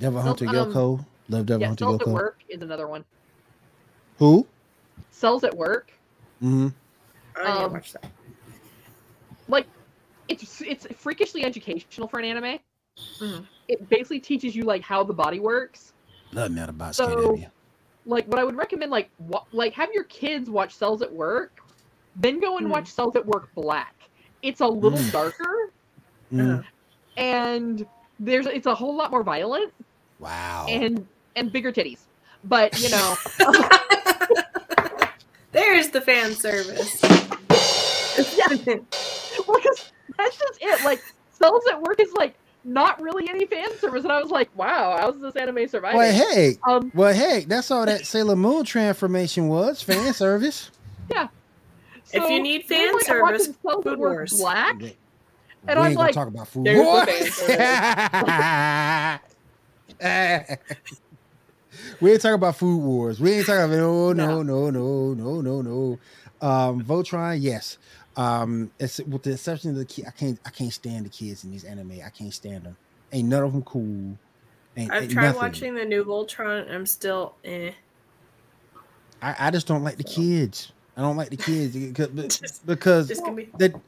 Devil 0.00 0.16
Well, 0.16 0.26
Hunter 0.26 0.48
um, 0.48 0.54
Yoko. 0.54 1.06
Love 1.28 1.46
Devil 1.46 1.60
yeah, 1.60 1.66
Hunter 1.68 1.84
Cells 1.84 2.00
at 2.00 2.06
Yoko. 2.08 2.12
Work 2.12 2.38
is 2.48 2.62
another 2.62 2.88
one. 2.88 3.04
Who? 4.18 4.46
Cells 5.12 5.44
at 5.44 5.56
Work. 5.56 5.92
Mm-hmm. 6.42 6.68
I 7.36 7.48
need 7.52 7.58
to 7.58 7.64
Um, 7.66 7.72
watch 7.72 7.92
that. 7.92 8.10
Like 9.52 9.66
it's 10.28 10.60
it's 10.62 10.86
freakishly 10.96 11.44
educational 11.44 12.08
for 12.08 12.18
an 12.18 12.24
anime. 12.24 12.58
Mhm. 13.20 13.46
It 13.68 13.88
basically 13.88 14.20
teaches 14.20 14.56
you 14.56 14.64
like 14.64 14.82
how 14.82 15.04
the 15.04 15.12
body 15.12 15.38
works. 15.40 15.92
Love 16.32 16.50
Medabots. 16.50 16.94
So- 16.94 17.34
KW. 17.36 17.50
Like 18.04 18.26
what 18.26 18.40
I 18.40 18.44
would 18.44 18.56
recommend, 18.56 18.90
like 18.90 19.10
wa- 19.20 19.44
like 19.52 19.74
have 19.74 19.92
your 19.92 20.02
kids 20.04 20.50
watch 20.50 20.74
Cells 20.74 21.02
at 21.02 21.12
Work, 21.12 21.60
then 22.16 22.40
go 22.40 22.56
and 22.56 22.66
Hmm. 22.66 22.72
watch 22.72 22.88
Cells 22.88 23.14
at 23.14 23.24
Work 23.24 23.54
Black. 23.54 23.94
It's 24.42 24.60
a 24.60 24.66
little 24.66 24.98
Mm. 24.98 25.12
darker 25.12 25.72
Mm. 26.32 26.58
Uh, 26.58 26.62
and 27.16 27.86
there's 28.18 28.46
it's 28.46 28.66
a 28.66 28.74
whole 28.74 28.96
lot 28.96 29.12
more 29.12 29.22
violent 29.22 29.72
Wow. 30.18 30.66
and 30.68 31.06
and 31.36 31.52
bigger 31.52 31.70
titties. 31.70 32.00
But 32.42 32.76
you 32.80 32.88
know, 32.88 33.14
There's 35.52 35.90
the 35.90 36.00
fan 36.00 36.32
service. 36.34 37.00
yeah, 38.36 38.76
well, 39.52 39.60
'cause 39.62 39.92
that's 40.18 40.36
just 40.38 40.58
it. 40.60 40.84
Like 40.84 41.02
Cells 41.32 41.62
at 41.70 41.80
Work 41.82 42.00
is 42.00 42.12
like 42.14 42.34
not 42.64 43.00
really 43.00 43.28
any 43.28 43.44
fan 43.46 43.76
service, 43.78 44.04
and 44.04 44.12
I 44.12 44.20
was 44.22 44.30
like, 44.30 44.48
wow, 44.56 44.96
how's 45.00 45.20
this 45.20 45.34
anime 45.36 45.66
surviving? 45.68 45.98
well, 45.98 46.12
hey, 46.12 46.56
Um, 46.66 46.90
well, 46.94 47.12
hey, 47.12 47.44
that's 47.46 47.70
all 47.70 47.84
that 47.86 48.06
Sailor 48.06 48.36
Moon 48.36 48.64
transformation 48.64 49.48
was 49.48 49.82
fan 49.82 50.12
service. 50.14 50.70
Yeah. 51.10 51.28
If 52.12 52.28
you 52.30 52.40
need 52.42 52.64
fan 52.66 52.92
like, 52.92 53.04
service, 53.04 53.46
Cells 53.46 53.56
at 53.78 53.84
Food 53.84 53.98
Work 53.98 54.12
Wars. 54.16 54.32
Black, 54.38 54.78
We 54.80 54.96
and 55.66 55.78
I'm 55.78 55.86
ain't 55.88 55.96
like, 55.96 56.14
talk 56.14 56.28
about 56.28 56.48
food. 56.48 56.64
there's 56.66 56.78
the 56.78 56.84
wars. 56.84 57.40
we 62.00 62.12
ain't 62.12 62.20
talking 62.20 62.34
about 62.34 62.56
food 62.56 62.78
wars. 62.78 63.20
We 63.20 63.32
ain't 63.32 63.46
talking 63.46 63.64
about 63.64 63.76
no, 63.76 64.12
no, 64.12 64.42
No. 64.42 64.70
no, 64.70 64.72
no, 65.14 65.14
no, 65.14 65.40
no, 65.40 65.62
no. 65.62 65.98
Um, 66.46 66.82
Voltron, 66.84 67.38
yes. 67.40 67.78
Um, 68.16 68.70
it's 68.78 68.98
with 68.98 69.22
the 69.22 69.32
exception 69.32 69.70
of 69.70 69.76
the 69.76 69.84
kid. 69.84 70.06
I 70.06 70.10
can't, 70.10 70.38
I 70.44 70.50
can't 70.50 70.72
stand 70.72 71.06
the 71.06 71.10
kids 71.10 71.44
in 71.44 71.50
these 71.50 71.64
anime. 71.64 72.00
I 72.04 72.10
can't 72.10 72.32
stand 72.34 72.64
them. 72.64 72.76
Ain't 73.12 73.28
none 73.28 73.42
of 73.42 73.52
them 73.52 73.62
cool. 73.62 74.16
Ain't, 74.76 74.90
I've 74.90 75.02
ain't 75.04 75.12
tried 75.12 75.22
nothing. 75.26 75.40
watching 75.40 75.74
the 75.74 75.84
new 75.84 76.04
Voltron. 76.04 76.70
I'm 76.70 76.86
still 76.86 77.34
eh. 77.44 77.72
I, 79.20 79.36
I 79.38 79.50
just 79.50 79.66
don't 79.66 79.84
like 79.84 79.96
the 79.96 80.04
kids. 80.04 80.72
I 80.96 81.00
don't 81.00 81.16
like 81.16 81.30
the 81.30 81.36
kids 81.36 81.74
because, 81.76 82.08
Just- 82.40 82.66
because 82.66 83.08
Just 83.08 83.24
be 83.34 83.48
the 83.56 83.80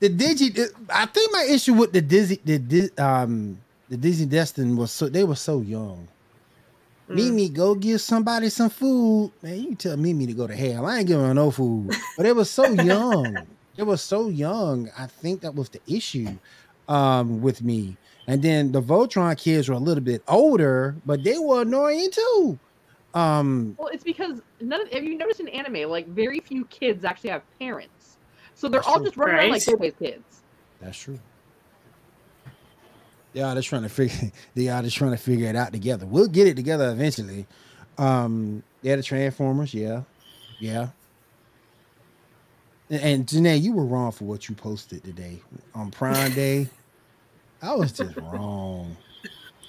the 0.00 0.08
Digi. 0.10 0.68
I 0.90 1.06
think 1.06 1.32
my 1.32 1.46
issue 1.48 1.74
with 1.74 1.92
the 1.92 2.00
Disney, 2.00 2.36
the 2.44 2.90
um, 2.98 3.58
the 3.88 3.96
DigiDestined 3.96 4.76
was 4.76 4.90
so 4.90 5.08
they 5.08 5.22
were 5.24 5.36
so 5.36 5.60
young. 5.60 6.08
Mm. 7.08 7.14
Mimi, 7.14 7.48
go 7.48 7.74
give 7.74 8.00
somebody 8.00 8.48
some 8.48 8.70
food. 8.70 9.32
Man, 9.42 9.58
you 9.58 9.66
can 9.68 9.76
tell 9.76 9.96
Mimi 9.96 10.26
to 10.26 10.32
go 10.34 10.46
to 10.46 10.54
hell. 10.54 10.86
I 10.86 10.98
ain't 10.98 11.08
giving 11.08 11.24
her 11.24 11.34
no 11.34 11.50
food. 11.50 11.90
But 12.16 12.26
it 12.26 12.34
was 12.36 12.50
so 12.50 12.66
young. 12.66 13.36
it 13.76 13.82
was 13.84 14.02
so 14.02 14.28
young. 14.28 14.90
I 14.98 15.06
think 15.06 15.40
that 15.42 15.54
was 15.54 15.68
the 15.70 15.80
issue 15.86 16.28
um 16.88 17.40
with 17.40 17.62
me. 17.62 17.96
And 18.28 18.42
then 18.42 18.72
the 18.72 18.80
Voltron 18.82 19.36
kids 19.36 19.68
were 19.68 19.74
a 19.74 19.78
little 19.78 20.02
bit 20.04 20.22
older, 20.28 20.94
but 21.06 21.24
they 21.24 21.38
were 21.38 21.62
annoying 21.62 22.10
too. 22.12 22.58
Um 23.14 23.74
well, 23.78 23.88
it's 23.88 24.04
because 24.04 24.40
none. 24.60 24.82
Of, 24.82 24.92
have 24.92 25.04
you 25.04 25.16
noticed 25.18 25.40
in 25.40 25.48
anime, 25.48 25.90
like 25.90 26.06
very 26.08 26.40
few 26.40 26.64
kids 26.66 27.04
actually 27.04 27.30
have 27.30 27.42
parents, 27.58 28.16
so 28.54 28.68
they're 28.68 28.82
all 28.82 28.96
true. 28.96 29.04
just 29.06 29.16
running 29.16 29.36
around 29.36 29.50
like 29.50 29.66
Right. 29.66 29.78
they're 29.80 29.90
kids. 30.12 30.42
That's 30.80 30.98
true. 30.98 31.18
They 33.32 33.40
are 33.42 33.54
just 33.54 33.68
trying 33.68 33.82
to 33.82 33.88
figure. 33.88 34.30
They 34.54 34.68
are 34.68 34.82
just 34.82 34.96
trying 34.96 35.12
to 35.12 35.16
figure 35.16 35.48
it 35.48 35.56
out 35.56 35.72
together. 35.72 36.06
We'll 36.06 36.28
get 36.28 36.46
it 36.46 36.56
together 36.56 36.90
eventually. 36.90 37.46
Um, 37.98 38.62
yeah, 38.82 38.96
the 38.96 39.02
Transformers. 39.02 39.72
Yeah, 39.72 40.02
yeah. 40.58 40.88
And, 42.90 43.00
and 43.00 43.26
Janae, 43.26 43.60
you 43.60 43.72
were 43.72 43.86
wrong 43.86 44.12
for 44.12 44.24
what 44.24 44.48
you 44.48 44.54
posted 44.54 45.02
today 45.04 45.40
on 45.74 45.90
Prime 45.90 46.32
Day. 46.34 46.68
I 47.62 47.74
was 47.74 47.92
just 47.92 48.16
wrong. 48.16 48.96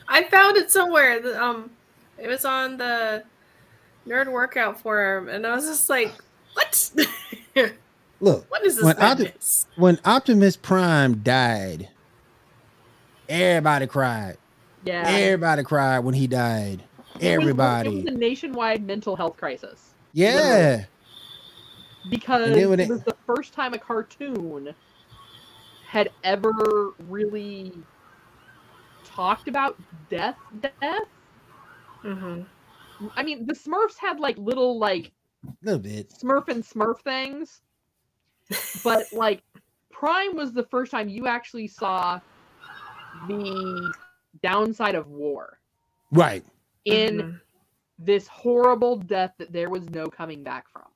I 0.07 0.23
found 0.23 0.57
it 0.57 0.71
somewhere. 0.71 1.41
Um, 1.41 1.71
it 2.17 2.27
was 2.27 2.43
on 2.43 2.77
the 2.77 3.23
nerd 4.07 4.31
workout 4.31 4.79
forum, 4.81 5.29
and 5.29 5.45
I 5.45 5.55
was 5.55 5.65
just 5.65 5.89
like, 5.89 6.13
"What? 6.53 6.91
Look, 8.19 8.49
what 8.49 8.65
is 8.65 8.77
this 8.77 8.83
When 8.83 9.31
when 9.75 9.99
Optimus 10.05 10.57
Prime 10.57 11.21
died, 11.23 11.89
everybody 13.33 13.87
cried. 13.87 14.37
Yeah, 14.85 15.03
Everybody 15.07 15.63
cried 15.63 15.99
when 15.99 16.13
he 16.13 16.27
died. 16.27 16.83
It 16.97 17.13
was- 17.15 17.23
Everybody. 17.23 17.89
It 17.99 18.05
was 18.05 18.13
a 18.13 18.17
nationwide 18.17 18.85
mental 18.85 19.15
health 19.15 19.37
crisis 19.37 19.93
Yeah. 20.13 20.85
because 22.09 22.47
And 22.47 22.55
then 22.55 22.69
when 22.69 22.79
it 22.79 22.83
it- 22.83 22.89
was 22.89 23.03
the 23.03 23.15
first 23.25 23.53
time 23.53 23.73
a 23.73 23.79
cartoon 23.79 24.75
had 25.87 26.11
ever 26.23 26.91
really 27.07 27.71
talked 29.03 29.47
about 29.47 29.77
death, 30.09 30.37
death. 30.59 31.03
hmm 32.01 32.41
I 33.15 33.23
mean, 33.23 33.45
the 33.47 33.53
Smurfs 33.53 33.97
had 33.97 34.19
like 34.19 34.37
little 34.37 34.77
like 34.79 35.11
A 35.47 35.51
little 35.61 35.79
bit. 35.79 36.09
Smurf 36.09 36.47
and 36.49 36.63
Smurf 36.63 37.01
things, 37.01 37.61
but 38.83 39.05
like 39.13 39.43
Prime 39.91 40.35
was 40.35 40.51
the 40.53 40.63
first 40.63 40.91
time 40.91 41.09
you 41.09 41.27
actually 41.27 41.67
saw 41.67 42.19
the 43.27 43.93
downside 44.41 44.95
of 44.95 45.07
war 45.07 45.59
Right. 46.11 46.43
in 46.85 47.17
Mhm. 47.17 47.41
this 47.99 48.27
horrible 48.27 48.97
death 48.97 49.33
that 49.37 49.51
there 49.51 49.69
was 49.69 49.89
no 49.89 50.07
coming 50.07 50.43
back 50.43 50.67
from. 50.69 50.87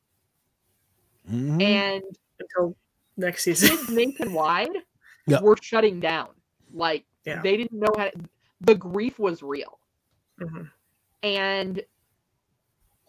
Mhm. 1.29 1.61
And 1.61 2.03
until 2.39 2.75
next 3.17 3.43
season. 3.43 3.69
kids 3.77 3.89
nationwide 3.89 4.69
Yep. 5.27 5.41
were 5.41 5.57
shutting 5.61 5.99
down. 5.99 6.29
Like 6.73 7.05
Yeah. 7.25 7.41
they 7.41 7.57
didn't 7.57 7.79
know 7.79 7.93
how 7.97 8.09
the 8.61 8.75
grief 8.75 9.19
was 9.19 9.43
real. 9.43 9.79
Mhm. 10.39 10.71
And 11.23 11.83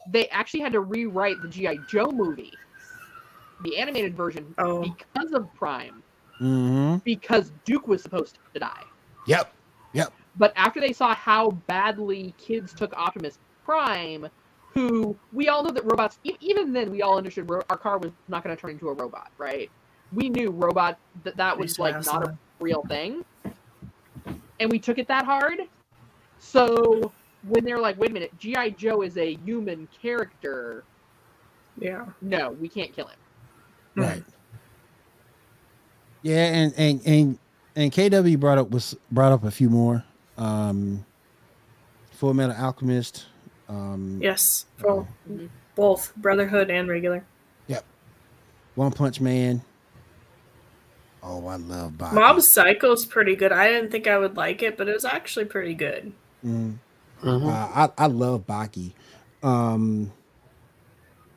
they 0.09 0.29
actually 0.29 0.61
had 0.61 0.73
to 0.73 0.81
rewrite 0.81 1.41
the 1.43 1.49
G.I. 1.49 1.77
Joe 1.89 2.11
movie, 2.11 2.53
the 3.63 3.77
animated 3.79 4.17
version, 4.17 4.55
Oh. 4.59 4.81
because 4.83 5.33
of 5.33 5.53
Prime, 5.55 6.03
Mhm. 6.41 7.05
because 7.05 7.51
Duke 7.65 7.87
was 7.87 8.03
supposed 8.03 8.39
to 8.55 8.61
die. 8.61 8.85
Yep. 9.29 9.53
Yep. 9.93 10.13
But 10.37 10.53
after 10.57 10.81
they 10.81 10.93
saw 10.93 11.15
how 11.15 11.51
badly 11.51 12.35
kids 12.39 12.73
took 12.73 12.93
Optimus 12.95 13.39
Prime, 13.65 14.29
who 14.73 15.17
we 15.33 15.49
all 15.49 15.63
know 15.63 15.71
that 15.71 15.85
robots, 15.85 16.19
e- 16.25 16.37
even 16.41 16.73
then, 16.73 16.91
we 16.91 17.03
all 17.03 17.19
understood 17.19 17.49
ro- 17.51 17.63
our 17.71 17.77
car 17.77 17.99
was 17.99 18.11
not 18.29 18.43
going 18.43 18.55
to 18.57 18.61
turn 18.61 18.71
into 18.71 18.89
a 18.89 18.93
robot, 18.95 19.31
right? 19.37 19.71
We 20.13 20.29
knew 20.31 20.51
robot 20.51 20.99
that 21.25 21.37
that 21.37 21.59
was 21.59 21.71
Used 21.71 21.79
like 21.79 22.05
not 22.07 22.27
a 22.27 22.39
real 22.61 22.83
thing, 22.89 23.25
and 24.61 24.71
we 24.71 24.79
took 24.79 24.99
it 24.99 25.07
that 25.09 25.25
hard. 25.25 25.61
So 26.39 27.13
when 27.43 27.65
they're 27.65 27.81
like, 27.81 27.99
"Wait 27.99 28.11
a 28.11 28.13
minute, 28.15 28.39
GI 28.39 28.71
Joe 28.71 29.03
is 29.03 29.19
a 29.19 29.35
human 29.45 29.87
character," 30.01 30.85
Yeah. 31.79 32.07
no, 32.23 32.53
we 32.53 32.69
can't 32.69 32.95
kill 32.95 33.09
him. 33.09 33.19
Right. 33.97 34.25
Yeah, 36.23 36.45
and 36.47 36.75
and 36.77 37.01
and 37.07 37.39
and 37.79 37.93
KW 37.93 38.39
brought 38.41 38.59
up 38.59 38.71
was 38.71 38.97
brought 39.13 39.33
up 39.33 39.45
a 39.45 39.51
few 39.51 39.71
more. 39.71 40.05
Um 40.37 41.05
Full 42.13 42.35
Metal 42.35 42.57
Alchemist. 42.57 43.27
Um 43.69 44.19
Yes. 44.21 44.67
For 44.79 45.07
Mhm. 45.31 45.49
both 45.77 46.13
Brotherhood 46.17 46.71
and 46.71 46.89
regular. 46.89 47.25
Yep. 47.69 47.85
One 48.75 48.91
Punch 48.93 49.21
Man. 49.21 49.63
Oh, 51.23 51.47
I 51.47 51.57
love 51.57 51.93
Baki. 51.93 52.13
Mob 52.15 52.41
Psycho's 52.41 53.05
pretty 53.07 53.37
good. 53.37 53.53
I 53.53 53.69
didn't 53.69 53.91
think 53.91 54.07
I 54.07 54.19
would 54.19 54.37
like 54.37 54.63
it, 54.63 54.77
but 54.77 54.89
it 54.89 54.95
was 54.95 55.05
actually 55.05 55.45
pretty 55.47 55.75
good. 55.75 56.13
Mhm. 56.45 56.79
Uh, 57.23 57.39
I 57.75 57.91
I 57.99 58.07
love 58.07 58.47
Baki. 58.47 58.93
Um 59.43 60.13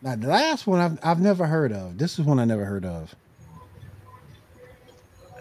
now 0.02 0.16
the 0.16 0.28
last 0.28 0.66
one 0.66 0.80
I've 0.80 1.00
I've 1.04 1.20
never 1.22 1.46
heard 1.46 1.72
of. 1.72 1.98
This 2.00 2.18
is 2.18 2.26
one 2.26 2.40
I 2.40 2.46
never 2.46 2.66
heard 2.66 2.86
of. 2.86 3.16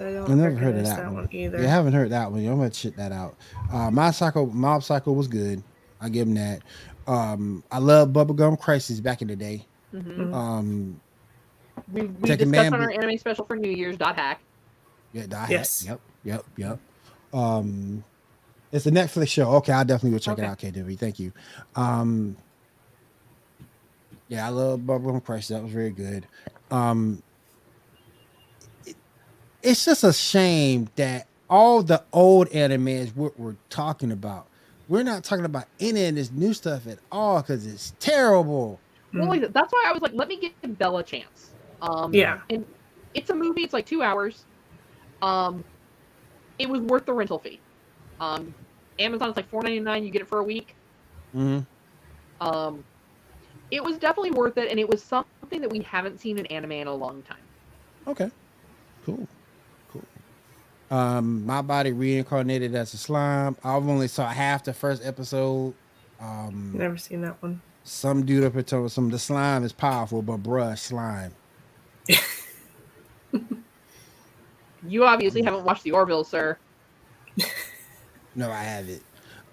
I 0.00 0.12
don't 0.12 0.30
I 0.30 0.34
never 0.34 0.56
heard 0.56 0.76
of 0.76 0.82
recognize 0.82 0.96
that, 0.96 1.12
one. 1.12 1.28
either. 1.30 1.58
Yeah, 1.58 1.66
I 1.66 1.70
haven't 1.70 1.92
heard 1.92 2.10
that 2.10 2.30
one. 2.32 2.40
I'm 2.46 2.56
gonna 2.56 2.70
check 2.70 2.96
that 2.96 3.12
out. 3.12 3.36
Uh, 3.72 3.90
my 3.90 4.10
psycho, 4.10 4.46
Mob 4.46 4.82
Psycho 4.82 5.12
was 5.12 5.28
good. 5.28 5.62
I 6.00 6.08
give 6.08 6.26
him 6.28 6.34
that. 6.34 6.62
Um, 7.06 7.62
I 7.70 7.78
love 7.78 8.10
Bubblegum 8.10 8.58
Crisis 8.58 9.00
back 9.00 9.20
in 9.22 9.28
the 9.28 9.36
day. 9.36 9.66
Mhm. 9.94 10.32
Um, 10.32 11.00
We, 11.92 12.02
we 12.02 12.28
discussed 12.28 12.50
Man 12.50 12.72
on 12.74 12.80
our 12.82 12.90
anime 12.90 13.18
special 13.18 13.44
for 13.44 13.56
New 13.56 13.70
Year's. 13.70 13.96
Dot 13.96 14.16
hack. 14.16 14.40
yeah, 15.12 15.26
Die 15.26 15.36
Hack. 15.38 15.50
Yes. 15.50 15.84
Yep, 15.86 16.00
yep, 16.24 16.44
yep. 16.56 16.78
Um, 17.32 18.04
it's 18.72 18.86
a 18.86 18.90
Netflix 18.90 19.28
show. 19.28 19.50
Okay, 19.56 19.72
I 19.72 19.82
definitely 19.84 20.12
will 20.12 20.18
check 20.20 20.38
Okay. 20.38 20.46
it 20.46 20.50
out. 20.50 20.58
KW, 20.58 20.96
thank 20.98 21.18
you. 21.18 21.32
Um, 21.74 22.36
yeah, 24.28 24.46
I 24.46 24.50
love 24.50 24.80
Bubblegum 24.80 25.24
Crisis. 25.24 25.48
That 25.48 25.62
was 25.64 25.72
very 25.72 25.90
good. 25.90 26.26
Um, 26.70 27.20
it- 27.20 27.24
it's 29.62 29.84
just 29.84 30.04
a 30.04 30.12
shame 30.12 30.88
that 30.96 31.28
all 31.48 31.82
the 31.82 32.04
old 32.12 32.48
animes 32.50 33.14
we're, 33.14 33.32
we're 33.36 33.56
talking 33.70 34.12
about, 34.12 34.48
we're 34.88 35.02
not 35.02 35.24
talking 35.24 35.44
about 35.44 35.66
any 35.80 36.06
of 36.06 36.14
this 36.14 36.30
new 36.30 36.54
stuff 36.54 36.86
at 36.86 37.00
all 37.12 37.42
because 37.42 37.66
it's 37.66 37.92
terrible. 38.00 38.80
Well, 39.12 39.28
like, 39.28 39.42
that's 39.52 39.72
why 39.72 39.84
I 39.88 39.92
was 39.92 40.02
like, 40.02 40.12
let 40.14 40.28
me 40.28 40.40
give 40.40 40.78
Bella 40.78 41.00
a 41.00 41.04
chance. 41.04 41.54
Um, 41.82 42.12
Yeah. 42.12 42.40
and 42.50 42.64
it's 43.14 43.30
a 43.30 43.34
movie. 43.34 43.62
It's 43.62 43.72
like 43.72 43.86
two 43.86 44.02
hours. 44.02 44.46
Um, 45.22 45.64
it 46.58 46.68
was 46.68 46.80
worth 46.82 47.06
the 47.06 47.12
rental 47.14 47.38
fee. 47.38 47.62
Um, 48.20 48.54
Amazon 48.98 49.30
is 49.30 49.36
like 49.36 49.48
four 49.50 49.62
ninety 49.62 49.80
nine. 49.80 50.04
You 50.04 50.10
get 50.10 50.22
it 50.22 50.28
for 50.28 50.38
a 50.40 50.44
week. 50.44 50.76
Mhm. 51.34 51.66
Um, 52.40 52.84
it 53.70 53.82
was 53.82 53.98
definitely 53.98 54.32
worth 54.32 54.58
it, 54.58 54.70
and 54.70 54.78
it 54.80 54.88
was 54.88 55.04
something 55.04 55.60
that 55.60 55.70
we 55.70 55.80
haven't 55.80 56.20
seen 56.20 56.38
in 56.38 56.46
anime 56.46 56.72
in 56.72 56.86
a 56.86 56.94
long 56.94 57.22
time. 57.22 57.48
Okay. 58.06 58.30
Cool. 59.04 59.16
Cool. 59.16 59.28
Um, 60.90 61.46
my 61.46 61.62
body 61.62 61.92
reincarnated 61.92 62.74
as 62.74 62.92
a 62.94 62.96
slime. 62.96 63.56
I've 63.62 63.86
only 63.88 64.08
saw 64.08 64.26
half 64.28 64.64
the 64.64 64.72
first 64.72 65.04
episode. 65.04 65.74
Um, 66.20 66.72
Never 66.74 66.96
seen 66.96 67.20
that 67.22 67.40
one. 67.42 67.60
some 67.84 68.26
dude 68.26 68.44
up 68.44 68.52
here 68.54 68.62
told 68.62 68.82
me 68.84 68.88
some 68.88 69.08
the 69.10 69.18
slime 69.18 69.62
is 69.64 69.72
powerful, 69.72 70.20
but 70.22 70.42
bruh, 70.42 70.76
slime. 70.78 71.32
You 74.88 75.04
obviously 75.04 75.42
haven't 75.42 75.64
watched 75.64 75.82
the 75.84 75.92
Orville, 75.92 76.24
sir. 76.24 76.56
No, 78.36 78.48
I 78.50 78.62
haven't. 78.62 79.02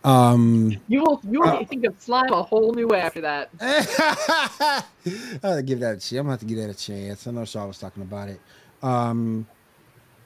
Um, 0.03 0.77
You 0.87 1.01
will 1.01 1.19
you 1.29 1.41
will 1.41 1.49
Uh, 1.49 1.65
think 1.65 1.83
of 1.83 1.95
slime 1.99 2.31
a 2.31 2.43
whole 2.43 2.71
new 2.73 2.87
way 2.87 3.01
after 3.01 3.21
that. 3.21 3.49
I 3.59 4.83
have 5.41 5.57
to 5.57 5.63
give 5.63 5.79
that 5.79 5.95
a 5.95 5.95
chance. 5.95 6.11
I'm 6.11 6.17
gonna 6.19 6.29
have 6.31 6.39
to 6.41 6.45
give 6.45 6.59
that 6.59 6.69
a 6.69 6.75
chance. 6.75 7.25
I 7.25 7.31
know 7.31 7.43
Shaw 7.43 7.65
was 7.65 7.79
talking 7.79 8.03
about 8.03 8.29
it. 8.29 8.39
Um, 8.83 9.47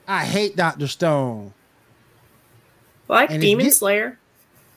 I 0.08 0.26
hate 0.26 0.56
Doctor 0.56 0.88
Stone. 0.88 1.54
I 3.10 3.14
like 3.14 3.32
And 3.32 3.42
Demon 3.42 3.66
get- 3.66 3.74
Slayer. 3.74 4.18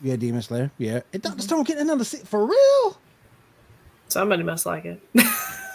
Yeah, 0.01 0.17
Demon 0.17 0.43
Slayer. 0.43 0.71
Yeah, 0.77 1.01
and 1.13 1.23
Doctor 1.23 1.41
Stone 1.43 1.63
getting 1.65 1.83
another 1.83 2.05
se- 2.05 2.25
for 2.25 2.45
real. 2.47 3.01
Somebody 4.09 4.43
must 4.43 4.67
like 4.67 4.85
it. 4.85 5.01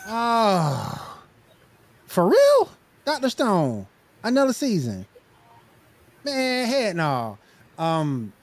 Oh, 0.08 1.18
for 2.06 2.28
real? 2.30 2.70
Doctor 3.06 3.30
Stone, 3.30 3.88
another 4.24 4.54
season. 4.54 5.06
Man, 6.24 6.68
head 6.68 6.96
no. 6.96 7.38
Um, 7.78 8.34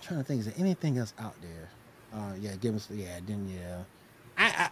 I'm 0.00 0.02
trying 0.06 0.20
to 0.20 0.24
think, 0.24 0.40
is 0.40 0.46
there 0.46 0.54
anything 0.58 0.98
else 0.98 1.12
out 1.18 1.34
there? 1.42 1.68
Uh, 2.12 2.32
yeah, 2.40 2.52
give 2.56 2.74
us, 2.74 2.88
yeah, 2.90 3.20
then 3.26 3.48
yeah. 3.48 3.82
I, 4.38 4.46
I, 4.64 4.68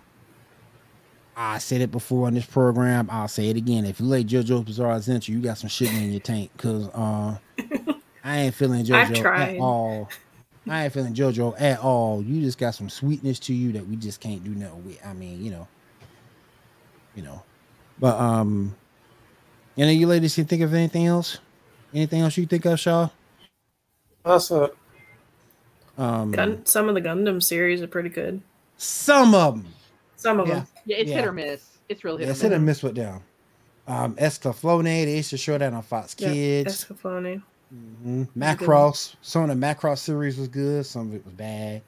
I 1.37 1.59
said 1.59 1.81
it 1.81 1.91
before 1.91 2.27
on 2.27 2.35
this 2.35 2.47
program. 2.47 3.09
I'll 3.11 3.29
say 3.29 3.49
it 3.49 3.57
again. 3.57 3.85
If 3.85 4.01
you 4.01 4.07
like 4.07 4.27
JoJo's 4.27 4.65
Bizarre 4.65 4.93
Adventure, 4.97 5.33
you 5.33 5.41
got 5.41 5.59
some 5.59 5.69
shit 5.69 5.93
in 5.93 6.11
your 6.11 6.21
tank, 6.21 6.51
cause 6.57 6.89
uh, 6.95 7.37
I 8.25 8.39
ain't 8.41 8.55
feeling 8.55 8.81
I've 8.93 9.09
JoJo 9.09 9.27
at 9.39 9.59
all. 9.59 10.09
I 10.69 10.85
ain't 10.85 10.93
feeling 10.93 11.13
JoJo 11.15 11.61
at 11.61 11.81
all. 11.81 12.23
You 12.23 12.41
just 12.41 12.59
got 12.59 12.75
some 12.75 12.89
sweetness 12.89 13.39
to 13.41 13.55
you 13.55 13.73
that 13.73 13.87
we 13.87 13.97
just 13.97 14.21
can't 14.21 14.43
do 14.45 14.51
nothing 14.51 14.85
with. 14.87 15.05
I 15.05 15.13
mean, 15.13 15.45
you 15.45 15.51
know, 15.51 15.69
you 17.15 17.23
know. 17.23 17.43
But 17.99 18.19
um, 18.19 18.75
any 19.77 19.95
of 19.95 20.01
you 20.01 20.07
ladies 20.07 20.35
can 20.35 20.45
think 20.47 20.63
of 20.63 20.73
anything 20.73 21.07
else? 21.07 21.39
Anything 21.93 22.23
else 22.23 22.37
you 22.37 22.47
think 22.47 22.65
of, 22.65 22.79
Shaw? 22.81 23.09
That's 24.25 24.51
it. 24.51 24.75
Um, 25.99 26.33
Gun- 26.33 26.67
some 26.67 26.89
of 26.89 26.95
the 26.95 27.01
Gundam 27.01 27.43
series 27.43 27.83
are 27.83 27.87
pretty 27.87 28.09
good. 28.09 28.41
some 28.77 29.35
of 29.35 29.63
them. 29.63 29.73
Some 30.25 30.41
of 30.41 30.49
Yeah. 30.49 30.55
them. 30.57 30.69
Yeah, 30.87 30.97
it's 30.99 31.13
hit 31.13 31.27
or 31.27 31.33
miss. 31.33 31.79
It's 31.89 32.03
real 32.05 32.17
hit 32.17 32.27
Yeah, 32.27 32.33
or 32.33 32.35
sit 32.35 32.51
miss. 32.51 32.57
and 32.57 32.67
miss 32.67 32.83
with 32.83 32.95
them. 32.97 33.23
Um, 33.87 34.17
Escaflowne, 34.17 34.85
they 34.85 35.17
used 35.17 35.31
to 35.31 35.37
show 35.39 35.59
that 35.59 35.73
on 35.73 35.83
Fox 35.83 36.15
Yeah, 36.19 36.33
Kids. 36.33 36.87
Escaflowne. 36.87 37.43
hmm 37.71 38.25
was 38.41 38.53
a 38.53 38.57
good 38.57 38.69
Macross, 38.69 39.17
some 39.23 39.49
of 39.49 39.49
the 39.61 39.67
Macross 39.67 39.99
series 39.99 40.39
was 40.39 40.49
good, 40.49 40.87
some 40.87 41.09
of 41.09 41.15
it 41.15 41.25
was 41.25 41.35
bad. 41.35 41.83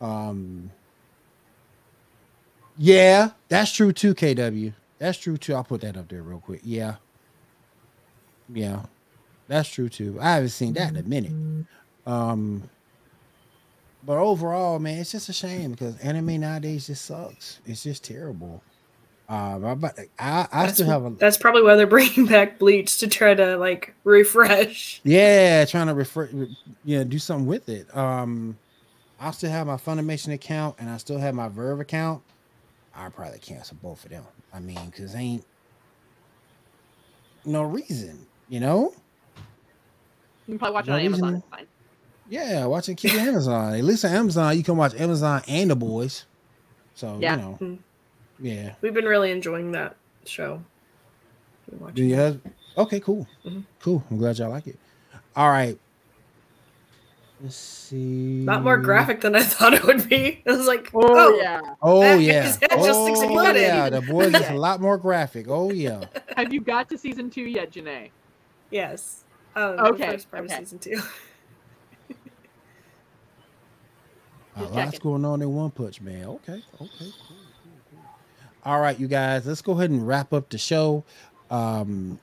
Um, 0.00 0.72
yeah, 2.76 3.30
that's 3.48 3.72
true 3.72 3.92
too. 3.92 4.14
KW, 4.14 4.74
that's 4.98 5.18
true 5.18 5.36
too. 5.36 5.54
I'll 5.54 5.64
put 5.64 5.82
that 5.82 5.96
up 5.96 6.08
there 6.08 6.22
real 6.22 6.40
quick. 6.40 6.60
Yeah, 6.64 6.96
yeah, 8.48 8.86
that's 9.48 9.68
true 9.70 9.88
too. 9.90 10.18
I 10.20 10.34
haven't 10.34 10.50
seen 10.50 10.74
that 10.74 10.90
in 10.90 10.96
a 10.96 11.02
minute. 11.02 11.36
Um, 12.06 12.70
but 14.06 14.18
overall, 14.18 14.78
man, 14.78 14.98
it's 14.98 15.10
just 15.10 15.28
a 15.28 15.32
shame 15.32 15.72
because 15.72 15.98
anime 15.98 16.40
nowadays 16.40 16.86
just 16.86 17.04
sucks. 17.04 17.60
It's 17.66 17.82
just 17.82 18.04
terrible. 18.04 18.62
Um, 19.28 19.64
I, 19.64 19.74
but 19.74 19.98
I, 20.20 20.46
I 20.52 20.66
That's, 20.66 20.74
still 20.74 20.86
have 20.86 21.04
a 21.04 21.10
that's 21.10 21.36
probably 21.36 21.62
why 21.62 21.74
they're 21.74 21.86
bringing 21.88 22.26
back 22.26 22.60
Bleach 22.60 22.98
to 22.98 23.08
try 23.08 23.34
to 23.34 23.56
like 23.56 23.92
refresh. 24.04 25.00
Yeah, 25.02 25.64
trying 25.64 25.88
to 25.88 25.94
refer, 25.94 26.28
you 26.84 26.98
know, 26.98 27.04
do 27.04 27.18
something 27.18 27.46
with 27.46 27.68
it. 27.68 27.94
Um, 27.96 28.56
I 29.18 29.32
still 29.32 29.50
have 29.50 29.66
my 29.66 29.76
Funimation 29.76 30.32
account 30.32 30.76
and 30.78 30.88
I 30.88 30.98
still 30.98 31.18
have 31.18 31.34
my 31.34 31.48
VRV 31.48 31.80
account. 31.80 32.22
I'll 32.94 33.10
probably 33.10 33.40
cancel 33.40 33.76
both 33.82 34.04
of 34.04 34.10
them. 34.10 34.24
I 34.54 34.60
mean, 34.60 34.78
because 34.86 35.16
ain't 35.16 35.44
no 37.44 37.64
reason, 37.64 38.24
you 38.48 38.60
know. 38.60 38.94
You 40.46 40.52
can 40.52 40.58
probably 40.60 40.74
watch 40.74 40.86
it 40.86 40.90
No 40.90 40.94
on 40.96 41.00
Amazon. 41.00 41.34
It's 41.34 41.46
fine. 41.50 41.66
Yeah, 42.28 42.66
watch 42.66 42.88
it. 42.88 42.96
Keep 42.96 43.14
it 43.14 43.20
Amazon. 43.20 43.74
At 43.74 43.84
least 43.84 44.04
on 44.04 44.12
Amazon, 44.12 44.56
you 44.56 44.62
can 44.64 44.76
watch 44.76 44.94
Amazon 44.94 45.42
and 45.48 45.70
the 45.70 45.76
boys. 45.76 46.24
So 46.94 47.18
Yeah. 47.20 47.36
you 47.36 47.42
know, 47.42 47.58
Mm. 47.60 47.78
yeah. 48.40 48.74
We've 48.80 48.94
been 48.94 49.04
really 49.04 49.30
enjoying 49.30 49.72
that 49.72 49.96
show. 50.24 50.62
Been 51.70 51.92
Do 51.94 52.04
you 52.04 52.14
have? 52.16 52.40
Okay, 52.78 53.00
cool, 53.00 53.26
Mhm. 53.44 53.64
cool. 53.80 54.02
I'm 54.10 54.18
glad 54.18 54.38
y'all 54.38 54.50
like 54.50 54.66
it. 54.66 54.78
All 55.34 55.50
right. 55.50 55.78
Let's 57.42 57.54
see. 57.56 57.96
Not 57.96 58.62
more 58.62 58.78
graphic 58.78 59.20
than 59.20 59.36
I 59.36 59.42
thought 59.42 59.74
it 59.74 59.84
would 59.84 60.08
be. 60.08 60.42
It 60.44 60.50
was 60.50 60.66
like, 60.66 60.90
Oh, 60.94 61.02
oh, 61.04 61.36
yeah. 61.36 61.60
Oh 61.82 62.16
yeah. 62.16 62.46
is- 62.48 62.58
that 62.58 62.70
just 62.70 62.90
oh 62.98 63.06
exploded. 63.08 63.60
yeah. 63.62 63.90
The 63.90 64.00
boys 64.00 64.34
is 64.34 64.48
a 64.48 64.54
lot 64.66 64.80
more 64.80 64.96
graphic. 64.96 65.46
Oh 65.48 65.70
yeah. 65.70 66.04
Have 66.36 66.52
you 66.52 66.60
got 66.62 66.88
to 66.88 66.98
season 66.98 67.28
two 67.30 67.42
yet, 67.42 67.70
Janae? 67.72 68.10
yes. 68.70 69.22
Oh, 69.54 69.88
Okay, 69.88 70.10
first 70.12 70.30
part 70.30 70.44
okay. 70.44 70.54
of 70.54 70.58
season 70.60 70.78
two. 70.78 71.00
A 74.56 74.64
lot's 74.64 74.98
going 74.98 75.24
on 75.24 75.42
in 75.42 75.54
One 75.54 75.70
Punch 75.70 76.00
Man. 76.00 76.24
Okay, 76.24 76.52
okay, 76.52 76.62
cool, 76.78 76.88
cool, 76.98 77.12
cool. 77.90 78.04
All 78.64 78.80
right, 78.80 78.98
you 78.98 79.06
guys, 79.06 79.46
let's 79.46 79.60
go 79.62 79.72
ahead 79.72 79.90
and 79.90 80.06
wrap 80.06 80.32
up 80.32 80.48
the 80.48 80.58
show. 80.58 81.04
Um, 81.50 82.18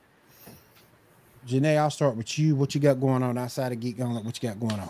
Janae, 1.47 1.77
I'll 1.77 1.89
start 1.89 2.15
with 2.15 2.37
you. 2.39 2.55
What 2.55 2.73
you 2.73 2.81
got 2.81 2.99
going 2.99 3.21
on 3.21 3.37
outside 3.37 3.71
of 3.71 3.79
Geek 3.79 3.97
Gauntlet? 3.97 4.25
What 4.25 4.41
you 4.41 4.49
got 4.49 4.59
going 4.59 4.79
on? 4.79 4.89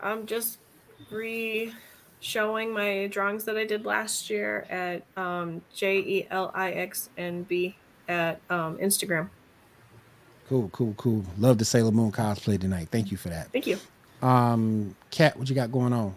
I'm 0.00 0.26
just 0.26 0.58
re 1.10 1.72
showing 2.20 2.72
my 2.72 3.06
drawings 3.10 3.44
that 3.44 3.56
I 3.56 3.64
did 3.64 3.84
last 3.84 4.30
year 4.30 4.66
at 4.70 5.02
um, 5.16 5.62
J 5.74 5.98
E 5.98 6.26
L 6.30 6.50
I 6.54 6.72
X 6.72 7.10
N 7.16 7.44
B 7.44 7.76
at 8.08 8.40
um, 8.50 8.78
Instagram. 8.78 9.28
Cool, 10.48 10.68
cool, 10.70 10.94
cool. 10.96 11.24
Love 11.38 11.58
the 11.58 11.64
Sailor 11.64 11.92
Moon 11.92 12.12
cosplay 12.12 12.60
tonight. 12.60 12.88
Thank 12.90 13.10
you 13.10 13.16
for 13.16 13.28
that. 13.28 13.50
Thank 13.52 13.66
you. 13.66 13.78
Um, 14.20 14.94
Kat, 15.10 15.38
what 15.38 15.48
you 15.48 15.54
got 15.54 15.70
going 15.70 15.92
on? 15.92 16.14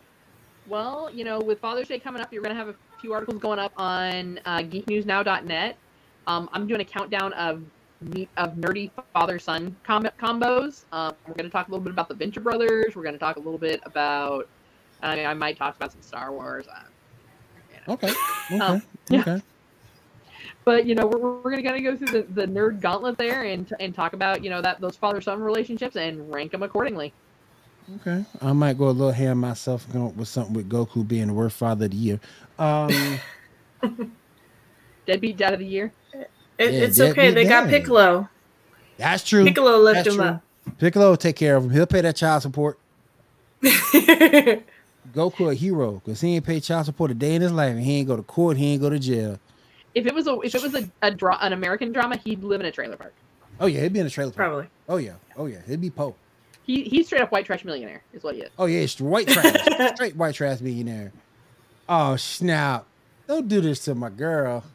Well, 0.68 1.10
you 1.14 1.24
know, 1.24 1.40
with 1.40 1.60
Father's 1.60 1.88
Day 1.88 2.00
coming 2.00 2.22
up, 2.22 2.32
you're 2.34 2.44
going 2.44 2.54
to 2.56 2.60
have 2.60 2.70
a 2.70 2.76
few 3.00 3.14
articles 3.14 3.40
going 3.40 3.60
up 3.60 3.72
on 3.78 4.40
uh, 4.46 4.60
geeknewsnow.net. 4.60 5.78
Um, 6.28 6.50
I'm 6.52 6.68
doing 6.68 6.82
a 6.82 6.86
countdown 6.86 7.34
of 7.34 7.64
of 8.38 8.54
nerdy 8.54 8.92
father 9.14 9.40
son 9.40 9.76
com- 9.84 10.08
combos. 10.20 10.84
Um, 10.92 11.16
we're 11.28 11.34
going 11.34 11.46
to 11.46 11.50
talk 11.50 11.68
a 11.68 11.72
little 11.72 11.84
bit 11.84 11.92
about 11.92 12.10
the 12.10 12.14
Venture 12.14 12.42
Brothers. 12.42 12.96
We're 12.96 13.02
going 13.02 13.16
to 13.16 13.20
talk 13.20 13.38
a 13.38 13.40
little 13.40 13.58
bit 13.58 13.82
about. 13.86 14.48
I 15.02 15.16
mean, 15.16 15.26
I 15.26 15.34
might 15.34 15.58
talk 15.58 15.76
about 15.76 15.92
some 15.94 16.02
Star 16.02 16.32
Wars. 16.32 16.66
Uh, 16.68 16.82
you 17.72 17.80
know. 17.88 17.94
Okay, 17.94 18.14
okay, 18.52 18.60
Um, 18.60 18.82
yeah. 19.10 19.22
okay. 19.22 19.42
But 20.66 20.86
you 20.86 20.96
know, 20.96 21.08
we're, 21.08 21.18
we're 21.18 21.52
going 21.52 21.64
to 21.64 21.64
kind 21.64 21.78
of 21.78 21.84
go 21.84 22.06
through 22.06 22.24
the, 22.24 22.34
the 22.34 22.46
nerd 22.48 22.82
gauntlet 22.82 23.18
there 23.18 23.44
and 23.44 23.72
and 23.80 23.96
talk 23.96 24.14
about 24.14 24.44
you 24.44 24.50
know 24.50 24.62
that 24.62 24.82
those 24.82 24.98
father 24.98 25.22
son 25.22 25.40
relationships 25.42 25.96
and 25.96 26.32
rank 26.32 26.52
them 26.52 26.62
accordingly. 26.62 27.14
Okay, 27.96 28.26
I 28.42 28.52
might 28.54 28.78
go 28.78 28.90
a 28.90 28.92
little 28.92 29.12
ham 29.14 29.40
myself 29.40 29.88
and 29.94 30.16
with 30.18 30.28
something 30.28 30.54
with 30.54 30.70
Goku 30.70 31.08
being 31.08 31.28
the 31.28 31.34
worst 31.34 31.56
father 31.56 31.86
of 31.86 31.92
the 31.92 31.98
year. 31.98 32.20
Um, 32.60 33.20
Deadbeat 35.06 35.38
Dad 35.38 35.54
of 35.54 35.60
the 35.60 35.66
Year. 35.66 35.94
It, 36.14 36.30
Yeah, 36.60 36.66
it's 36.82 37.00
okay. 37.00 37.30
be 37.30 37.36
They 37.36 37.46
got. 37.46 37.70
Piccolo. 37.70 38.28
that's 38.98 39.24
true. 39.24 39.46
Piccolo 39.46 39.78
lifted 39.78 40.06
That's 40.06 40.16
him 40.16 40.22
true. 40.22 40.26
up. 40.26 40.44
Piccolo 40.80 41.10
will 41.12 41.18
take 41.18 41.38
care 41.38 41.56
of 41.56 41.64
him. 41.66 41.70
He'll 41.70 41.86
pay 41.88 42.02
that 42.02 42.16
child 42.18 42.42
support. 42.42 42.78
Goku 43.64 45.50
a 45.52 45.54
hero 45.56 45.94
because 46.04 46.20
he 46.20 46.36
ain't 46.36 46.46
pay 46.46 46.60
child 46.60 46.86
support 46.86 47.12
a 47.12 47.14
day 47.14 47.36
in 47.36 47.42
his 47.42 47.52
life 47.54 47.72
and 47.72 47.80
he 47.84 48.00
ain't 48.00 48.08
go 48.08 48.18
to 48.18 48.24
court. 48.24 48.58
He 48.58 48.74
ain't 48.74 48.82
go 48.82 48.90
to 48.90 49.00
jail. 49.00 49.40
If 49.96 50.06
it 50.06 50.14
was 50.14 50.28
a 50.28 50.38
if 50.42 50.54
it 50.54 50.62
was 50.62 50.76
a, 50.76 50.90
a 51.02 51.12
dra- 51.12 51.40
an 51.42 51.54
American 51.54 51.94
drama, 51.94 52.18
he'd 52.18 52.44
live 52.44 52.60
in 52.60 52.68
a 52.68 52.72
trailer 52.72 52.98
park. 52.98 53.14
Oh 53.60 53.66
yeah, 53.68 53.82
he'd 53.82 53.94
be 53.94 54.00
in 54.00 54.06
a 54.06 54.10
trailer 54.10 54.32
park. 54.32 54.36
Probably. 54.50 54.68
Oh 54.90 54.98
yeah, 54.98 55.14
oh 55.38 55.46
yeah, 55.46 55.60
he'd 55.66 55.80
be 55.82 55.90
Poe. 55.90 56.14
He 56.68 56.84
he's 56.84 57.08
straight 57.08 57.22
up 57.22 57.32
white 57.32 57.46
trash 57.46 57.64
millionaire, 57.66 58.04
is 58.14 58.24
what 58.24 58.36
he 58.36 58.42
is. 58.42 58.50
Oh 58.60 58.66
yeah, 58.66 58.82
it's 58.82 59.00
white 59.02 59.28
trash, 59.28 59.56
straight 59.96 60.16
white 60.16 60.36
trash 60.36 60.60
millionaire. 60.62 61.12
Oh 61.90 62.16
snap! 62.18 62.86
Don't 63.26 63.48
do 63.48 63.62
this 63.62 63.80
to 63.86 63.96
my 63.96 64.10
girl. 64.10 64.64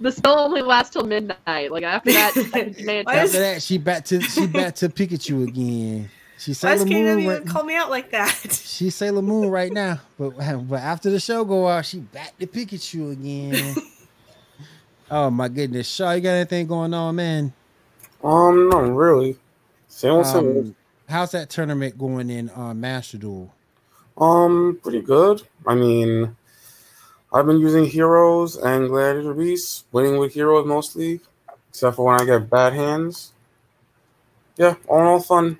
The 0.00 0.12
spell 0.12 0.38
only 0.38 0.62
lasts 0.62 0.92
till 0.92 1.04
midnight. 1.04 1.72
Like 1.72 1.82
after 1.82 2.12
that, 2.12 2.34
man, 2.84 3.00
is- 3.00 3.06
After 3.08 3.40
that, 3.40 3.62
she 3.62 3.78
back 3.78 4.04
to 4.06 4.20
she 4.20 4.46
back 4.46 4.76
to 4.76 4.88
Pikachu 4.88 5.48
again. 5.48 6.08
She 6.38 6.52
Why 6.52 6.74
does 6.74 6.82
Sailor 6.82 6.84
Kaden 6.84 6.88
Moon. 7.16 7.18
even 7.20 7.26
Right, 7.26 7.46
call 7.46 7.64
me 7.64 7.74
out 7.74 7.90
like 7.90 8.12
that? 8.12 8.52
she 8.52 8.90
Sailor 8.90 9.22
Moon 9.22 9.50
right 9.50 9.72
now, 9.72 9.98
but 10.16 10.30
but 10.68 10.80
after 10.80 11.10
the 11.10 11.18
show 11.18 11.44
go 11.44 11.66
out, 11.66 11.84
she 11.84 11.98
back 11.98 12.38
to 12.38 12.46
Pikachu 12.46 13.10
again. 13.10 13.74
Oh 15.10 15.30
my 15.30 15.48
goodness, 15.48 15.88
Shaw, 15.88 16.12
you 16.12 16.20
got 16.20 16.30
anything 16.30 16.66
going 16.66 16.94
on, 16.94 17.16
man? 17.16 17.52
Um, 18.22 18.68
no, 18.68 18.80
really. 18.80 19.36
Same 19.88 20.12
old 20.12 20.26
same. 20.26 20.36
old. 20.36 20.56
Um, 20.56 20.76
how's 21.08 21.32
that 21.32 21.50
tournament 21.50 21.98
going 21.98 22.30
in 22.30 22.50
uh, 22.50 22.74
Master 22.74 23.18
Duel? 23.18 23.52
Um, 24.16 24.80
pretty 24.82 25.00
good. 25.00 25.42
I 25.66 25.74
mean, 25.74 26.36
I've 27.32 27.46
been 27.46 27.60
using 27.60 27.84
heroes 27.84 28.56
and 28.56 28.88
gladiator 28.88 29.34
beasts, 29.34 29.84
winning 29.92 30.18
with 30.18 30.34
heroes 30.34 30.66
mostly, 30.66 31.20
except 31.68 31.96
for 31.96 32.06
when 32.06 32.20
I 32.20 32.24
get 32.24 32.50
bad 32.50 32.72
hands. 32.72 33.32
Yeah, 34.56 34.74
all 34.88 35.00
in 35.00 35.06
all 35.06 35.20
fun. 35.20 35.58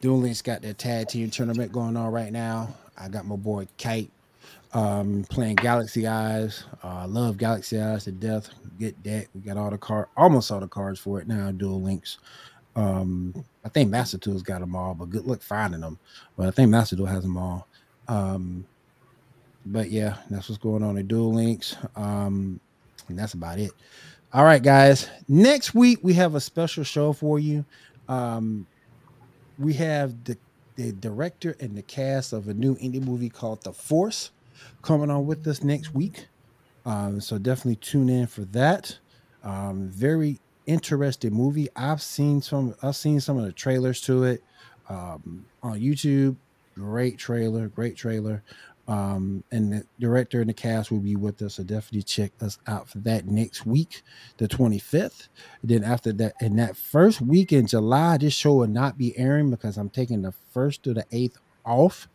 Duel 0.00 0.20
Links 0.20 0.42
got 0.42 0.62
their 0.62 0.74
tag 0.74 1.08
team 1.08 1.30
tournament 1.30 1.72
going 1.72 1.96
on 1.96 2.12
right 2.12 2.32
now. 2.32 2.74
I 2.96 3.08
got 3.08 3.26
my 3.26 3.36
boy 3.36 3.66
Kite 3.78 4.10
um, 4.76 5.24
playing 5.30 5.56
Galaxy 5.56 6.06
Eyes. 6.06 6.64
Uh, 6.84 7.06
love 7.08 7.38
Galaxy 7.38 7.80
Eyes 7.80 8.04
to 8.04 8.12
death. 8.12 8.50
Get 8.78 9.02
that. 9.04 9.26
We 9.34 9.40
got 9.40 9.56
all 9.56 9.70
the 9.70 9.78
card, 9.78 10.08
almost 10.18 10.52
all 10.52 10.60
the 10.60 10.68
cards 10.68 11.00
for 11.00 11.18
it 11.18 11.26
now. 11.26 11.50
Duel 11.50 11.80
Links. 11.80 12.18
Um, 12.76 13.42
I 13.64 13.70
think 13.70 13.88
Master 13.88 14.18
Duel's 14.18 14.42
got 14.42 14.60
them 14.60 14.76
all, 14.76 14.92
but 14.92 15.08
good 15.08 15.24
luck 15.24 15.40
finding 15.40 15.80
them. 15.80 15.98
But 16.36 16.48
I 16.48 16.50
think 16.50 16.68
Master 16.68 16.94
Tool 16.94 17.06
has 17.06 17.22
them 17.22 17.38
all. 17.38 17.66
Um, 18.06 18.66
but 19.64 19.90
yeah, 19.90 20.18
that's 20.28 20.50
what's 20.50 20.60
going 20.60 20.82
on 20.82 20.98
in 20.98 21.06
Duel 21.06 21.32
Links. 21.32 21.74
Um, 21.96 22.60
and 23.08 23.18
that's 23.18 23.32
about 23.32 23.58
it. 23.58 23.70
All 24.34 24.44
right, 24.44 24.62
guys. 24.62 25.08
Next 25.26 25.74
week 25.74 26.00
we 26.02 26.12
have 26.14 26.34
a 26.34 26.40
special 26.40 26.84
show 26.84 27.14
for 27.14 27.38
you. 27.38 27.64
Um, 28.10 28.66
we 29.58 29.72
have 29.74 30.22
the 30.24 30.36
the 30.74 30.92
director 30.92 31.56
and 31.60 31.74
the 31.74 31.80
cast 31.80 32.34
of 32.34 32.48
a 32.48 32.52
new 32.52 32.76
indie 32.76 33.02
movie 33.02 33.30
called 33.30 33.64
The 33.64 33.72
Force 33.72 34.32
coming 34.82 35.10
on 35.10 35.26
with 35.26 35.46
us 35.46 35.62
next 35.62 35.94
week. 35.94 36.28
Um, 36.84 37.20
so 37.20 37.38
definitely 37.38 37.76
tune 37.76 38.08
in 38.08 38.26
for 38.26 38.44
that. 38.46 38.98
Um, 39.42 39.88
very 39.88 40.40
interesting 40.66 41.32
movie. 41.32 41.68
I've 41.76 42.02
seen 42.02 42.42
some. 42.42 42.74
I've 42.82 42.96
seen 42.96 43.20
some 43.20 43.38
of 43.38 43.44
the 43.44 43.52
trailers 43.52 44.00
to 44.02 44.24
it 44.24 44.42
um, 44.88 45.46
on 45.62 45.80
YouTube. 45.80 46.36
Great 46.74 47.18
trailer. 47.18 47.68
Great 47.68 47.96
trailer. 47.96 48.42
Um, 48.88 49.42
and 49.50 49.72
the 49.72 49.84
director 49.98 50.40
and 50.40 50.48
the 50.48 50.54
cast 50.54 50.92
will 50.92 51.00
be 51.00 51.16
with 51.16 51.42
us. 51.42 51.54
So 51.54 51.64
definitely 51.64 52.02
check 52.04 52.32
us 52.40 52.58
out 52.68 52.88
for 52.88 52.98
that 52.98 53.26
next 53.26 53.66
week, 53.66 54.02
the 54.36 54.46
25th. 54.46 55.28
Then 55.64 55.82
after 55.82 56.12
that, 56.14 56.34
in 56.40 56.56
that 56.56 56.76
first 56.76 57.20
week 57.20 57.52
in 57.52 57.66
July, 57.66 58.18
this 58.18 58.32
show 58.32 58.54
will 58.54 58.68
not 58.68 58.96
be 58.96 59.16
airing 59.18 59.50
because 59.50 59.76
I'm 59.76 59.90
taking 59.90 60.22
the 60.22 60.32
first 60.52 60.84
to 60.84 60.94
the 60.94 61.04
eighth 61.10 61.36
off. 61.64 62.08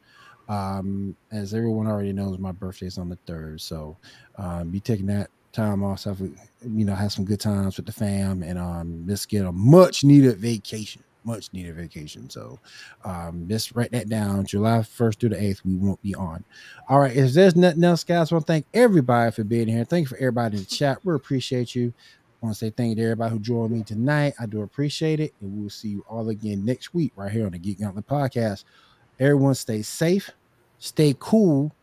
Um, 0.52 1.16
as 1.32 1.54
everyone 1.54 1.88
already 1.88 2.12
knows, 2.12 2.38
my 2.38 2.52
birthday 2.52 2.88
is 2.88 2.98
on 2.98 3.08
the 3.08 3.18
third, 3.26 3.62
so 3.62 3.96
um, 4.38 4.70
be 4.70 4.82
taking 4.82 5.06
that 5.06 5.30
time 5.54 5.82
off. 5.82 6.02
So, 6.02 6.16
you 6.20 6.86
know, 6.86 6.94
have 6.94 7.14
some 7.14 7.24
good 7.24 7.40
times 7.40 7.78
with 7.78 7.86
the 7.86 7.94
fam, 7.94 8.44
and 8.44 8.60
um, 8.60 9.06
let's 9.08 9.26
get 9.26 9.46
a 9.46 9.52
much 9.54 10.04
needed 10.04 10.38
vacation. 10.38 11.04
Much 11.24 11.54
needed 11.54 11.76
vacation. 11.76 12.30
So, 12.30 12.60
um, 13.06 13.46
just 13.48 13.76
write 13.76 13.92
that 13.92 14.10
down. 14.10 14.46
July 14.46 14.80
1st 14.80 15.20
through 15.20 15.30
the 15.30 15.36
8th, 15.38 15.64
we 15.64 15.76
won't 15.76 16.02
be 16.02 16.16
on. 16.16 16.44
All 16.90 17.00
right. 17.00 17.16
If 17.16 17.32
there's 17.34 17.56
nothing 17.56 17.84
else, 17.84 18.04
guys, 18.04 18.32
I 18.32 18.36
want 18.36 18.48
to 18.48 18.52
thank 18.52 18.66
everybody 18.74 19.32
for 19.32 19.46
being 19.46 19.68
here. 19.70 19.86
Thank 19.86 20.06
you 20.06 20.08
for 20.10 20.18
everybody 20.18 20.58
in 20.58 20.64
the 20.64 20.70
chat. 20.70 20.98
We 21.06 21.14
appreciate 21.14 21.76
you. 21.76 21.94
I 22.42 22.46
want 22.48 22.56
to 22.56 22.66
say 22.66 22.72
thank 22.72 22.90
you 22.90 22.96
to 22.96 23.04
everybody 23.04 23.32
who 23.32 23.40
joined 23.40 23.72
me 23.72 23.84
tonight. 23.84 24.34
I 24.40 24.48
do 24.48 24.64
appreciate 24.64 25.20
it. 25.20 25.34
And 25.40 25.62
we'll 25.62 25.70
see 25.70 25.90
you 25.90 26.04
all 26.10 26.28
again 26.30 26.66
next 26.66 26.94
week 26.94 27.14
right 27.16 27.32
here 27.32 27.46
on 27.46 27.52
the 27.52 27.60
Geek 27.60 27.80
Gauntlet 27.80 28.08
podcast. 28.08 28.64
Everyone 29.20 29.54
stay 29.54 29.84
safe, 29.84 30.32
Stay 30.82 31.16
cool 31.20 31.76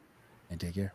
and 0.50 0.58
take 0.60 0.74
care. 0.74 0.92